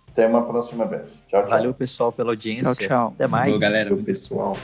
Até 0.09 0.26
uma 0.26 0.47
próxima 0.47 0.87
vez. 0.87 1.18
Tchau, 1.26 1.43
tchau. 1.43 1.51
Valeu, 1.51 1.74
pessoal, 1.74 2.12
pela 2.12 2.30
audiência. 2.30 2.74
Tchau, 2.74 2.87
tchau. 2.87 3.12
Até 3.14 3.26
mais. 3.26 3.53
Valeu, 3.53 3.61
galera. 3.61 3.97
pessoal. 3.97 4.57